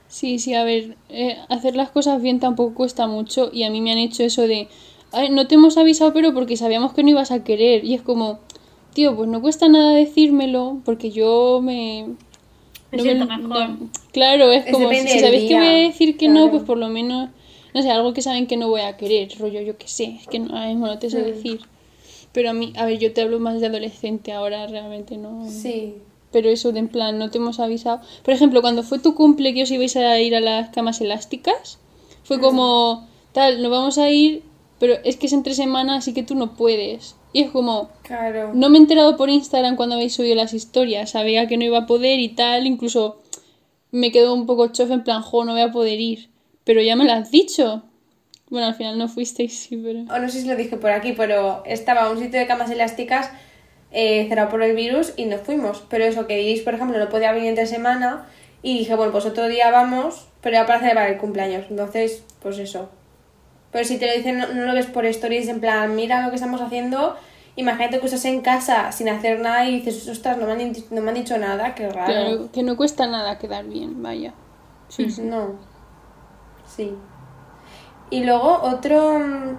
Sí, 0.07 0.39
sí, 0.39 0.53
a 0.53 0.63
ver, 0.63 0.95
eh, 1.09 1.37
hacer 1.49 1.75
las 1.75 1.89
cosas 1.89 2.21
bien 2.21 2.39
tampoco 2.39 2.73
cuesta 2.75 3.07
mucho 3.07 3.49
y 3.51 3.63
a 3.63 3.69
mí 3.69 3.81
me 3.81 3.91
han 3.91 3.97
hecho 3.97 4.23
eso 4.23 4.47
de, 4.47 4.69
"Ay, 5.11 5.29
no 5.29 5.47
te 5.47 5.55
hemos 5.55 5.77
avisado 5.77 6.13
pero 6.13 6.33
porque 6.33 6.55
sabíamos 6.55 6.93
que 6.93 7.03
no 7.03 7.09
ibas 7.09 7.31
a 7.31 7.43
querer 7.43 7.83
y 7.83 7.93
es 7.93 8.01
como, 8.01 8.39
tío, 8.93 9.15
pues 9.17 9.27
no 9.29 9.41
cuesta 9.41 9.67
nada 9.67 9.91
decírmelo 9.93 10.79
porque 10.85 11.11
yo 11.11 11.59
me... 11.61 12.15
Me 12.91 12.97
no 12.99 13.03
siento 13.03 13.25
no- 13.25 13.37
mejor. 13.37 13.69
claro, 14.13 14.49
es 14.51 14.65
Es 14.65 14.71
como, 14.71 14.89
si 14.93 15.19
sabéis 15.19 15.43
que 15.49 15.55
voy 15.57 15.65
a 15.67 15.71
decir 15.73 16.15
que 16.17 16.29
no, 16.29 16.49
pues 16.51 16.63
por 16.63 16.77
lo 16.77 16.87
menos, 16.87 17.29
no 17.73 17.81
sé, 17.81 17.91
algo 17.91 18.13
que 18.13 18.21
saben 18.21 18.47
que 18.47 18.57
no 18.57 18.69
voy 18.69 18.81
a 18.81 18.97
querer, 18.97 19.29
rollo, 19.39 19.61
yo 19.61 19.77
que 19.77 19.87
sé, 19.87 20.17
es 20.21 20.27
que 20.27 20.39
no, 20.39 20.53
ahora 20.55 20.67
mismo 20.67 20.87
no 20.87 20.99
te 20.99 21.09
sé 21.09 21.19
Mm. 21.19 21.25
decir. 21.25 21.59
Pero 22.33 22.49
a 22.49 22.53
mí, 22.53 22.73
a 22.75 22.85
ver, 22.85 22.99
yo 22.99 23.13
te 23.13 23.21
hablo 23.21 23.39
más 23.39 23.59
de 23.61 23.67
adolescente, 23.67 24.31
ahora 24.31 24.67
realmente 24.67 25.17
no... 25.17 25.47
Sí. 25.49 25.95
Pero 26.31 26.49
eso 26.49 26.71
de 26.71 26.79
en 26.79 26.87
plan, 26.89 27.17
no 27.17 27.31
te 27.31 27.37
hemos 27.37 27.59
avisado. 27.59 28.01
Por 28.23 28.33
ejemplo, 28.33 28.61
cuando 28.61 28.83
fue 28.83 28.99
tu 28.99 29.15
cumple 29.15 29.53
que 29.53 29.63
os 29.63 29.71
ibais 29.71 29.95
a 29.95 30.19
ir 30.19 30.35
a 30.35 30.39
las 30.41 30.69
camas 30.69 30.99
elásticas, 31.01 31.79
fue 32.23 32.39
como, 32.39 33.07
tal, 33.31 33.61
nos 33.61 33.71
vamos 33.71 33.97
a 33.97 34.09
ir, 34.09 34.43
pero 34.77 34.95
es 35.05 35.15
que 35.15 35.27
es 35.27 35.33
entre 35.33 35.53
semanas, 35.55 35.99
así 35.99 36.13
que 36.13 36.23
tú 36.23 36.35
no 36.35 36.53
puedes. 36.55 37.15
Y 37.33 37.41
es 37.43 37.49
como, 37.51 37.89
Claro. 38.03 38.51
no 38.53 38.69
me 38.69 38.77
he 38.77 38.81
enterado 38.81 39.15
por 39.15 39.29
Instagram 39.29 39.75
cuando 39.77 39.95
habéis 39.95 40.13
subido 40.15 40.35
las 40.35 40.53
historias, 40.53 41.11
sabía 41.11 41.47
que 41.47 41.57
no 41.57 41.63
iba 41.63 41.79
a 41.79 41.85
poder 41.87 42.19
y 42.19 42.29
tal, 42.29 42.67
incluso 42.67 43.17
me 43.91 44.11
quedó 44.11 44.33
un 44.33 44.45
poco 44.45 44.67
chofe 44.67 44.93
en 44.93 45.03
plan, 45.03 45.21
jo, 45.21 45.45
no 45.45 45.53
voy 45.53 45.61
a 45.61 45.71
poder 45.71 45.99
ir. 46.01 46.29
Pero 46.67 46.81
ya 46.81 46.97
me 46.97 47.05
lo 47.05 47.13
has 47.13 47.31
dicho. 47.31 47.83
Bueno, 48.49 48.67
al 48.67 48.75
final 48.75 48.97
no 48.97 49.07
fuisteis, 49.07 49.57
sí, 49.57 49.77
pero... 49.77 50.01
O 50.13 50.19
no 50.19 50.27
sé 50.27 50.41
si 50.41 50.47
lo 50.49 50.55
dije 50.57 50.75
por 50.75 50.91
aquí, 50.91 51.13
pero 51.13 51.63
estaba 51.65 52.11
un 52.11 52.19
sitio 52.19 52.41
de 52.41 52.45
camas 52.45 52.69
elásticas 52.69 53.31
eh, 53.91 54.25
cerrado 54.27 54.49
por 54.49 54.61
el 54.61 54.75
virus 54.75 55.13
y 55.15 55.25
nos 55.25 55.39
fuimos. 55.41 55.85
Pero 55.89 56.03
eso, 56.03 56.27
que 56.27 56.41
Iris, 56.41 56.63
por 56.63 56.73
ejemplo, 56.73 56.99
no 56.99 57.07
podía 57.07 57.31
venir 57.31 57.47
entre 57.47 57.67
semana 57.67 58.27
y 58.61 58.79
dije, 58.79 58.95
bueno, 58.95 59.13
pues 59.13 59.25
otro 59.25 59.47
día 59.47 59.71
vamos, 59.71 60.27
pero 60.41 60.55
ya 60.55 60.65
para 60.65 60.81
celebrar 60.81 61.09
el 61.09 61.17
cumpleaños. 61.17 61.67
Entonces, 61.69 62.25
pues 62.41 62.59
eso. 62.59 62.89
Pero 63.71 63.85
si 63.85 63.97
te 63.97 64.07
lo 64.07 64.13
dicen, 64.13 64.37
no, 64.37 64.53
no 64.53 64.65
lo 64.65 64.73
ves 64.73 64.87
por 64.87 65.05
stories, 65.05 65.47
en 65.47 65.61
plan, 65.61 65.95
mira 65.95 66.21
lo 66.21 66.31
que 66.31 66.35
estamos 66.35 66.59
haciendo. 66.59 67.15
Imagínate 67.55 68.01
que 68.01 68.05
estás 68.07 68.25
en 68.25 68.41
casa 68.41 68.91
sin 68.91 69.07
hacer 69.07 69.39
nada 69.39 69.65
y 69.69 69.79
dices, 69.79 70.05
ostras, 70.09 70.37
no 70.37 70.45
me 70.45 70.51
han, 70.51 70.73
no 70.91 71.01
me 71.01 71.09
han 71.11 71.15
dicho 71.15 71.37
nada, 71.37 71.75
qué 71.75 71.87
raro. 71.89 72.11
Claro, 72.11 72.51
que 72.51 72.61
no 72.61 72.75
cuesta 72.75 73.07
nada 73.07 73.39
quedar 73.39 73.65
bien, 73.65 74.03
vaya. 74.03 74.33
Sí, 74.89 75.09
sí. 75.09 75.21
No. 75.21 75.76
Sí. 76.77 76.93
Y 78.09 78.23
luego 78.23 78.61
otro... 78.61 79.19
mm, 79.19 79.57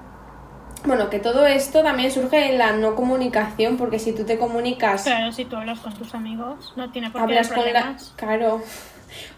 Bueno, 0.87 1.11
que 1.11 1.19
todo 1.19 1.47
esto 1.47 1.83
también 1.83 2.11
surge 2.11 2.53
en 2.53 2.59
la 2.59 2.73
no 2.73 2.95
comunicación, 2.95 3.77
porque 3.77 3.99
si 3.99 4.13
tú 4.13 4.25
te 4.25 4.39
comunicas, 4.39 5.03
Claro, 5.03 5.33
si 5.33 5.45
tú 5.45 5.57
hablas 5.57 5.81
con 5.81 5.93
tus 5.93 6.15
amigos, 6.15 6.73
no 6.77 6.91
tiene 6.91 7.11
por 7.11 7.21
qué 7.21 7.25
haber 7.25 7.39
hablas 7.39 7.49
con 7.49 7.59
la... 7.59 7.65
problemas. 7.65 8.13
Claro. 8.17 8.63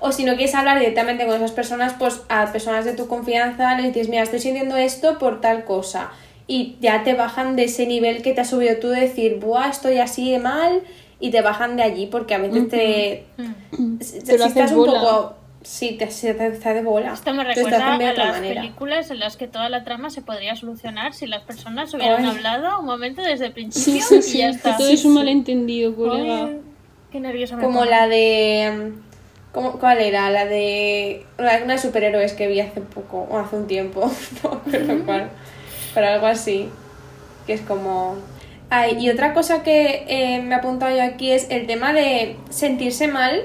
O 0.00 0.12
si 0.12 0.24
no 0.24 0.34
quieres 0.34 0.54
hablar 0.54 0.78
directamente 0.78 1.26
con 1.26 1.36
esas 1.36 1.52
personas, 1.52 1.94
pues 1.98 2.22
a 2.28 2.46
personas 2.52 2.84
de 2.84 2.92
tu 2.92 3.08
confianza 3.08 3.74
le 3.76 3.88
dices, 3.88 4.08
mira, 4.08 4.22
estoy 4.22 4.40
sintiendo 4.40 4.76
esto 4.76 5.18
por 5.18 5.40
tal 5.40 5.64
cosa. 5.64 6.10
Y 6.46 6.76
ya 6.80 7.04
te 7.04 7.14
bajan 7.14 7.56
de 7.56 7.64
ese 7.64 7.86
nivel 7.86 8.22
que 8.22 8.32
te 8.34 8.40
has 8.42 8.50
subido 8.50 8.76
tú 8.78 8.88
de 8.88 9.02
decir, 9.02 9.38
buah, 9.38 9.68
estoy 9.70 9.98
así 9.98 10.32
de 10.32 10.40
mal, 10.40 10.82
y 11.20 11.30
te 11.30 11.40
bajan 11.42 11.76
de 11.76 11.84
allí 11.84 12.06
porque 12.06 12.34
a 12.34 12.38
veces 12.38 12.68
te... 12.68 13.26
Mm. 13.36 14.00
Si 14.00 14.18
estás 14.18 14.72
un 14.72 14.78
bola. 14.78 15.00
poco... 15.00 15.34
Sí, 15.62 15.92
te, 15.98 16.10
se 16.10 16.32
te 16.32 16.46
hace 16.46 16.74
de 16.74 16.82
bola. 16.82 17.12
Esto 17.12 17.34
me 17.34 17.44
recuerda 17.44 17.94
a 17.94 17.98
las 17.98 18.28
manera. 18.32 18.62
películas 18.62 19.10
en 19.10 19.20
las 19.20 19.36
que 19.36 19.46
toda 19.46 19.68
la 19.68 19.84
trama 19.84 20.08
se 20.08 20.22
podría 20.22 20.56
solucionar 20.56 21.12
si 21.12 21.26
las 21.26 21.42
personas 21.42 21.92
hubieran 21.92 22.24
Ay. 22.24 22.30
hablado 22.36 22.80
un 22.80 22.86
momento 22.86 23.20
desde 23.22 23.46
el 23.46 23.52
principio 23.52 24.22
sí, 24.22 24.36
y 24.36 24.38
ya 24.38 24.48
está. 24.48 24.78
todo 24.78 24.88
es 24.88 25.04
un 25.04 25.14
malentendido, 25.14 25.94
colega. 25.94 26.46
Ay, 26.46 26.60
qué 27.12 27.20
nerviosa 27.20 27.56
me 27.56 27.62
Como 27.62 27.80
pongo. 27.80 27.90
la 27.90 28.08
de... 28.08 28.92
¿cómo- 29.52 29.72
¿Cuál 29.78 29.98
era? 29.98 30.30
La 30.30 30.46
de... 30.46 31.26
una 31.38 31.74
de 31.74 31.78
superhéroes 31.78 32.32
que 32.32 32.46
vi 32.46 32.60
hace 32.60 32.80
poco, 32.80 33.28
o 33.30 33.38
hace 33.38 33.56
un 33.56 33.66
tiempo, 33.66 34.10
no 34.42 34.62
me 34.64 34.78
acuerdo 34.78 35.04
cuál. 35.04 35.28
Pero 35.92 36.06
algo 36.08 36.26
así. 36.26 36.70
Que 37.46 37.52
es 37.52 37.60
como... 37.60 38.16
Ay, 38.70 38.96
y 38.98 39.10
otra 39.10 39.34
cosa 39.34 39.62
que 39.62 40.04
eh, 40.08 40.40
me 40.40 40.54
he 40.54 40.58
apuntado 40.58 40.96
yo 40.96 41.02
aquí 41.02 41.32
es 41.32 41.50
el 41.50 41.66
tema 41.66 41.92
de 41.92 42.36
sentirse 42.48 43.08
mal 43.08 43.42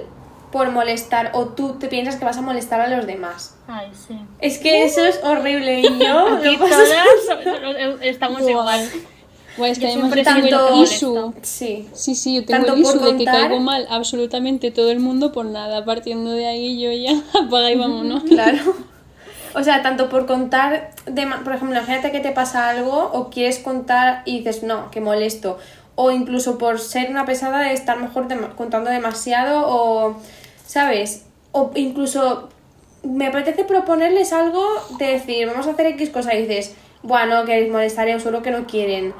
por 0.52 0.72
molestar 0.72 1.32
o 1.34 1.48
tú 1.48 1.74
te 1.80 1.88
piensas 1.88 2.16
que 2.16 2.26
vas 2.26 2.38
a 2.38 2.42
molestar 2.42 2.80
a 2.82 2.88
los 2.88 3.06
demás. 3.06 3.56
Ay, 3.68 3.88
sí. 4.08 4.18
Es 4.40 4.58
que 4.58 4.84
eso 4.84 5.06
es 5.06 5.20
horrible 5.24 5.82
y 5.82 6.00
yo 6.00 6.28
Aquí 6.38 6.58
todas 6.58 6.90
estamos 8.02 8.42
igual. 8.48 8.90
Guay, 9.58 9.72
es 9.72 9.80
que 9.80 9.86
Yo 9.86 9.92
además 9.92 10.14
siempre 10.14 10.24
yo 10.24 10.30
tengo 10.34 10.48
siento 10.48 10.68
el 10.68 10.74
que 10.74 10.84
isu. 10.84 11.16
molesto. 11.16 11.34
Sí. 11.44 11.90
Sí, 11.94 12.16
sí, 12.16 12.36
yo 12.36 12.46
tengo 12.46 12.66
Tanto 12.66 12.74
el 12.76 12.84
por 12.84 12.96
isu 12.96 13.06
de 13.06 13.18
que 13.18 13.26
caigo 13.26 13.60
mal 13.60 13.88
absolutamente 13.90 14.72
todo 14.72 14.92
el 14.92 15.00
mundo 15.00 15.32
por 15.32 15.46
nada. 15.46 15.86
Partiendo 15.86 16.32
de 16.32 16.46
ahí 16.48 16.82
yo 16.82 16.92
ya 16.92 17.22
apaga 17.40 17.72
y 17.72 17.76
vámonos. 17.78 18.24
Claro. 18.24 18.76
O 19.54 19.64
sea, 19.64 19.82
tanto 19.82 20.10
por 20.10 20.26
contar, 20.26 20.92
de, 21.06 21.26
por 21.46 21.54
ejemplo, 21.54 21.78
imagínate 21.78 22.12
que 22.12 22.20
te 22.20 22.34
pasa 22.34 22.70
algo 22.70 23.12
o 23.14 23.30
quieres 23.30 23.60
contar 23.60 24.22
y 24.26 24.40
dices, 24.40 24.64
no, 24.64 24.92
que 24.92 25.00
molesto. 25.00 25.58
O 25.96 26.12
incluso 26.12 26.58
por 26.58 26.80
ser 26.80 27.10
una 27.10 27.26
pesada 27.26 27.62
de 27.62 27.74
estar 27.74 27.98
mejor 27.98 28.28
contando 28.56 28.90
demasiado 28.90 29.64
o, 29.66 30.22
¿sabes? 30.66 31.26
O 31.52 31.72
incluso 31.76 32.50
me 33.04 33.28
apetece 33.28 33.64
proponerles 33.64 34.34
algo 34.34 34.66
de 35.00 35.08
decir, 35.08 35.48
vamos 35.48 35.68
a 35.68 35.72
hacer 35.72 35.86
X 35.88 36.10
cosa 36.10 36.34
y 36.34 36.46
dices, 36.46 36.76
bueno, 37.04 37.46
que 37.46 37.62
les 37.62 37.72
molestaré 37.72 38.16
o 38.16 38.20
solo 38.20 38.42
que 38.42 38.52
no 38.52 38.66
quieren. 38.66 39.14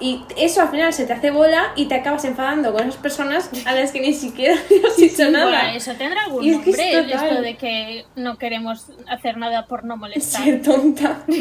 Y 0.00 0.24
eso 0.36 0.62
al 0.62 0.68
final 0.70 0.92
se 0.92 1.06
te 1.06 1.12
hace 1.12 1.30
bola 1.30 1.72
y 1.76 1.86
te 1.86 1.94
acabas 1.94 2.24
enfadando 2.24 2.72
con 2.72 2.82
esas 2.82 2.96
personas 2.96 3.50
a 3.64 3.72
las 3.72 3.92
que 3.92 4.00
ni 4.00 4.12
siquiera 4.12 4.56
le 4.70 4.88
has 4.88 4.96
dicho 4.96 5.30
nada. 5.30 5.46
Bueno, 5.46 5.76
eso 5.76 5.92
tendrá 5.94 6.24
algún 6.24 6.42
que 6.42 6.70
es 6.70 6.76
nombre, 6.76 7.14
esto 7.14 7.42
de 7.42 7.56
que 7.56 8.04
no 8.16 8.36
queremos 8.36 8.90
hacer 9.08 9.36
nada 9.36 9.66
por 9.66 9.84
no 9.84 9.96
molestar. 9.98 10.42
Ser 10.44 10.62
tonta. 10.62 11.22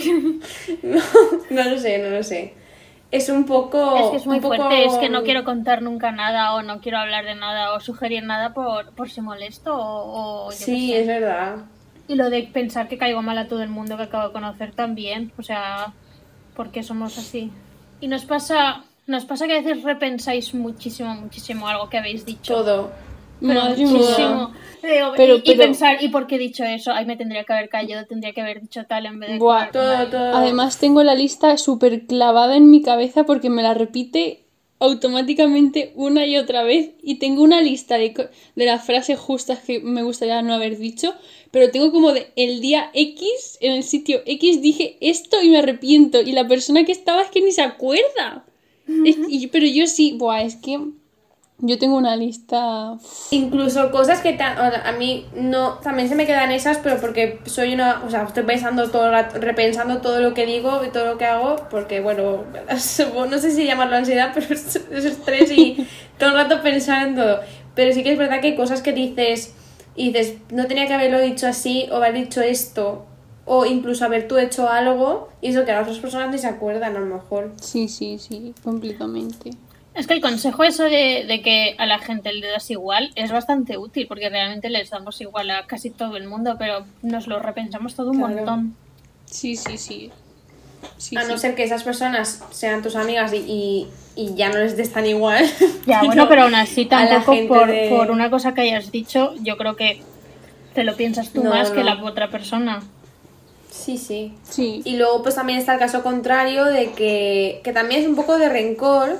No, 0.84 1.01
no 1.49 1.63
lo 1.63 1.80
sé, 1.80 1.97
no 1.99 2.10
lo 2.10 2.23
sé. 2.23 2.54
Es 3.12 3.28
un 3.30 3.45
poco. 3.45 3.97
Es 3.97 4.10
que 4.12 4.17
es 4.17 4.26
muy 4.26 4.39
poco- 4.39 4.56
fuerte, 4.56 4.86
es 4.86 4.93
que 4.97 5.10
no 5.10 5.24
quiero 5.24 5.43
contar 5.43 5.82
nunca 5.82 6.12
nada 6.12 6.54
o 6.56 6.62
no 6.62 6.80
quiero 6.80 6.97
hablar 6.97 7.26
de 7.26 7.36
nada 7.36 7.74
o 7.74 7.80
sugerir 7.82 8.24
nada 8.24 8.54
por, 8.54 8.91
por 8.91 9.10
si 9.10 9.19
molesto 9.21 9.76
o, 9.76 10.45
o 10.47 10.52
Sí, 10.52 10.93
es 10.93 11.08
verdad. 11.08 11.58
Y 12.08 12.15
lo 12.15 12.30
de 12.30 12.43
pensar 12.43 12.88
que 12.88 12.97
caigo 12.97 13.21
mal 13.21 13.38
a 13.38 13.47
todo 13.47 13.62
el 13.63 13.69
mundo 13.69 13.97
que 13.97 14.04
acabo 14.04 14.28
de 14.28 14.34
conocer 14.34 14.71
también, 14.74 15.32
o 15.38 15.43
sea, 15.43 15.93
porque 16.56 16.84
somos 16.84 17.17
así. 17.17 17.52
Y 18.00 18.08
nos 18.08 18.26
pasa, 18.26 18.84
nos 19.08 19.26
pasa 19.26 19.45
que 19.45 19.54
a 19.58 19.62
veces 19.62 19.84
repensáis 19.84 20.54
muchísimo, 20.54 21.13
muchísimo 21.13 21.67
algo 21.67 21.89
que 21.89 21.97
habéis 21.97 22.26
dicho. 22.26 22.54
Todo. 22.54 22.91
Muchísimo. 23.41 24.51
Digo, 24.84 25.13
Pero- 25.15 25.36
y, 25.43 25.51
y 25.51 25.56
pensar, 25.56 26.01
¿y 26.01 26.08
por 26.10 26.25
qué 26.27 26.36
he 26.36 26.39
dicho 26.39 26.63
eso? 26.63 26.91
Ay, 26.91 27.06
me 27.06 27.15
tendría 27.15 27.43
que 27.43 27.54
haber 27.54 27.69
callado, 27.69 28.06
tendría 28.08 28.34
que 28.34 28.41
haber 28.41 28.62
dicho 28.62 28.84
tal 28.88 29.06
en 29.06 29.19
vez 29.19 29.30
de. 29.32 29.38
Buah. 29.38 29.69
Todo, 29.71 30.08
todo. 30.08 30.36
Además 30.36 30.80
tengo 30.80 31.04
la 31.04 31.13
lista 31.13 31.56
súper 31.58 32.08
clavada 32.08 32.56
en 32.58 32.69
mi 32.71 32.82
cabeza 32.82 33.23
porque 33.25 33.49
me 33.49 33.62
la 33.62 33.73
repite 33.75 34.39
automáticamente 34.80 35.91
una 35.95 36.25
y 36.25 36.38
otra 36.38 36.63
vez 36.63 36.91
y 37.04 37.15
tengo 37.15 37.43
una 37.43 37.62
lista 37.62 37.97
de, 37.99 38.30
de 38.56 38.65
las 38.65 38.84
frases 38.84 39.19
justas 39.19 39.60
que 39.60 39.80
me 39.80 40.01
gustaría 40.04 40.41
no 40.41 40.54
haber 40.56 40.77
dicho, 40.80 41.13
pero 41.51 41.69
tengo 41.69 41.91
como 41.91 42.13
de 42.13 42.32
el 42.36 42.62
día 42.62 42.89
X, 42.93 43.58
en 43.62 43.73
el 43.73 43.84
sitio 43.84 44.21
X 44.25 44.62
dije 44.62 44.97
esto 45.01 45.41
y 45.43 45.49
me 45.49 45.60
arrepiento 45.60 46.21
y 46.21 46.32
la 46.32 46.47
persona 46.47 46.84
que 46.84 46.91
estaba 46.91 47.21
es 47.21 47.30
que 47.30 47.41
ni 47.41 47.51
se 47.51 47.62
acuerda. 47.62 48.45
Es- 49.06 49.17
y- 49.30 49.47
pero 49.47 49.67
yo 49.67 49.86
sí, 49.88 50.13
buah, 50.17 50.41
es 50.41 50.56
que 50.56 50.80
yo 51.62 51.78
tengo 51.80 51.95
una 51.97 52.15
lista... 52.15 52.97
Incluso 53.32 53.91
cosas 53.91 54.21
que 54.21 54.34
ta- 54.34 54.54
o 54.54 54.71
sea, 54.71 54.84
a 54.88 54.91
mí 54.93 55.26
no, 55.36 55.76
también 55.76 56.10
se 56.10 56.15
me 56.15 56.26
quedan 56.26 56.52
esas, 56.52 56.78
pero 56.78 57.00
porque 57.00 57.39
soy 57.45 57.74
una, 57.74 58.04
o 58.06 58.10
sea, 58.10 58.24
estoy 58.24 58.43
pensando 58.43 58.89
todo 58.89 59.06
el 59.06 59.12
rato, 59.12 59.39
repensando 59.39 60.02
todo 60.02 60.19
lo 60.19 60.34
que 60.34 60.45
digo 60.45 60.82
y 60.86 60.89
todo 60.89 61.06
lo 61.06 61.17
que 61.17 61.26
hago, 61.26 61.56
porque 61.69 62.02
bueno, 62.02 62.43
no 63.30 63.38
sé 63.38 63.52
si 63.52 63.65
llamarlo 63.65 63.95
ansiedad, 63.95 64.32
pero 64.34 64.47
es, 64.54 64.76
es 64.76 65.06
estrés 65.06 65.52
y 65.52 65.88
todo 66.17 66.32
el 66.32 66.36
rato 66.36 66.62
pensar 66.62 67.08
en 67.08 67.15
todo. 67.15 67.39
Pero 67.76 67.93
sí 67.93 68.04
que 68.04 68.12
es 68.12 68.17
verdad 68.17 68.41
que 68.41 68.47
hay 68.47 68.56
cosas 68.56 68.82
que 68.82 68.91
dices 68.93 69.54
y 69.95 70.12
dices, 70.12 70.38
no 70.52 70.67
tenía 70.67 70.88
que 70.88 70.93
haberlo 70.93 71.19
dicho 71.19 71.47
así 71.47 71.88
o 71.91 71.95
haber 71.97 72.13
dicho 72.13 72.41
esto, 72.41 73.06
o 73.45 73.65
incluso 73.65 74.06
haber 74.06 74.28
tú 74.28 74.38
hecho 74.38 74.69
algo 74.69 75.30
y 75.41 75.50
eso 75.50 75.65
que 75.65 75.71
las 75.71 75.84
otras 75.84 76.00
personas 76.00 76.30
ni 76.32 76.38
se 76.38 76.47
acuerdan 76.47 76.95
a 76.95 77.00
lo 77.00 77.06
mejor. 77.06 77.52
Sí, 77.62 77.88
sí, 77.88 78.17
sí, 78.19 78.54
completamente. 78.63 79.52
Es 79.93 80.08
que 80.08 80.13
el 80.13 80.21
consejo 80.21 80.63
eso 80.63 80.84
de, 80.86 81.25
de 81.27 81.41
que 81.41 81.75
a 81.77 81.86
la 81.86 81.99
gente 81.99 82.32
le 82.32 82.47
das 82.47 82.69
igual 82.71 83.12
es 83.15 83.32
bastante 83.32 83.77
útil 83.77 84.08
porque 84.08 84.30
realmente 84.30 84.69
les 84.69 84.89
damos 84.89 85.19
igual 85.19 85.51
a 85.51 85.65
casi 85.67 85.89
todo 85.89 86.15
el 86.15 86.27
mundo, 86.27 86.56
pero 86.58 86.86
nos 87.01 87.27
lo 87.27 87.39
repensamos 87.39 87.95
todo 87.95 88.12
un 88.12 88.17
Claro. 88.19 88.36
montón. 88.36 88.75
Sí, 89.25 89.56
sí, 89.58 89.77
sí. 89.77 90.12
Sí, 90.97 91.15
a 91.17 91.23
no 91.25 91.38
ser 91.38 91.56
que 91.56 91.63
esas 91.63 91.84
personas 91.84 92.43
sean 92.51 92.82
tus 92.82 92.95
amigas 92.95 93.34
y, 93.34 93.38
y, 93.38 93.88
y 94.15 94.34
ya 94.36 94.49
no 94.49 94.58
les 94.60 94.77
des 94.77 94.91
tan 94.91 95.06
igual. 95.06 95.45
Ya, 95.86 96.04
bueno, 96.04 96.27
pero 96.30 96.43
aún 96.43 96.56
así 96.56 96.86
tampoco 96.86 97.36
por, 97.47 97.67
de- 97.67 97.89
por 97.89 98.12
una 98.12 98.30
cosa 98.30 98.54
que 98.54 98.62
hayas 98.62 98.91
dicho, 98.91 99.34
yo 99.41 99.58
creo 99.58 99.75
que 99.75 100.01
te 100.73 100.84
lo 100.84 100.95
piensas 100.95 101.32
tú 101.34 101.43
No, 101.43 101.49
más 101.49 101.69
que 101.71 101.84
la 101.84 102.01
otra 102.04 102.30
persona. 102.30 102.82
Sí, 103.69 103.97
sí. 103.97 104.34
Sí. 104.47 104.82
Y 104.86 104.95
luego 104.97 105.21
pues 105.23 105.36
también 105.36 105.60
está 105.60 105.73
el 105.73 105.80
caso 105.80 106.01
contrario 106.04 106.65
de 106.65 106.91
que, 106.91 107.62
que 107.63 107.73
también 107.73 108.01
es 108.01 108.08
un 108.08 108.15
poco 108.15 108.38
de 108.38 108.47
rencor, 108.49 109.17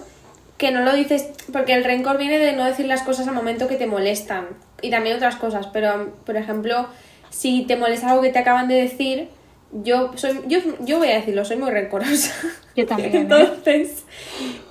que 0.62 0.70
no 0.70 0.82
lo 0.82 0.94
dices, 0.94 1.28
porque 1.52 1.74
el 1.74 1.84
rencor 1.84 2.20
viene 2.20 2.38
de 2.38 2.54
no 2.54 2.64
decir 2.64 2.86
las 2.86 3.02
cosas 3.02 3.28
al 3.28 3.34
momento 3.34 3.68
que 3.68 3.78
te 3.78 3.88
molestan. 3.88 4.50
Y 4.84 4.92
también 4.92 5.16
otras 5.16 5.36
cosas, 5.36 5.66
pero 5.74 6.14
por 6.24 6.38
ejemplo, 6.38 6.86
si 7.32 7.64
te 7.64 7.76
molesta 7.76 8.12
algo 8.12 8.22
que 8.22 8.30
te 8.30 8.38
acaban 8.38 8.68
de 8.68 8.76
decir, 8.76 9.30
yo 9.72 10.12
soy 10.14 10.40
yo, 10.48 10.60
yo 10.82 11.00
voy 11.00 11.08
a 11.08 11.16
decirlo, 11.16 11.44
soy 11.46 11.58
muy 11.58 11.72
rencorosa. 11.72 12.32
Yo 12.76 12.86
también, 12.86 13.16
¿eh? 13.16 13.20
Entonces, 13.22 14.06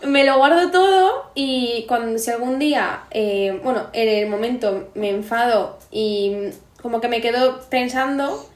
me 0.07 0.23
lo 0.23 0.37
guardo 0.37 0.71
todo 0.71 1.33
y 1.35 1.87
cuando 1.89 2.21
si 2.21 2.31
algún 2.31 2.61
día, 2.61 3.01
eh, 3.11 3.61
bueno, 3.65 3.89
en 3.93 4.09
el 4.09 4.31
momento 4.31 4.91
me 4.95 5.11
enfado 5.11 5.77
y 5.91 6.51
como 6.81 7.01
que 7.01 7.09
me 7.09 7.21
quedo 7.21 7.63
pensando 7.69 8.49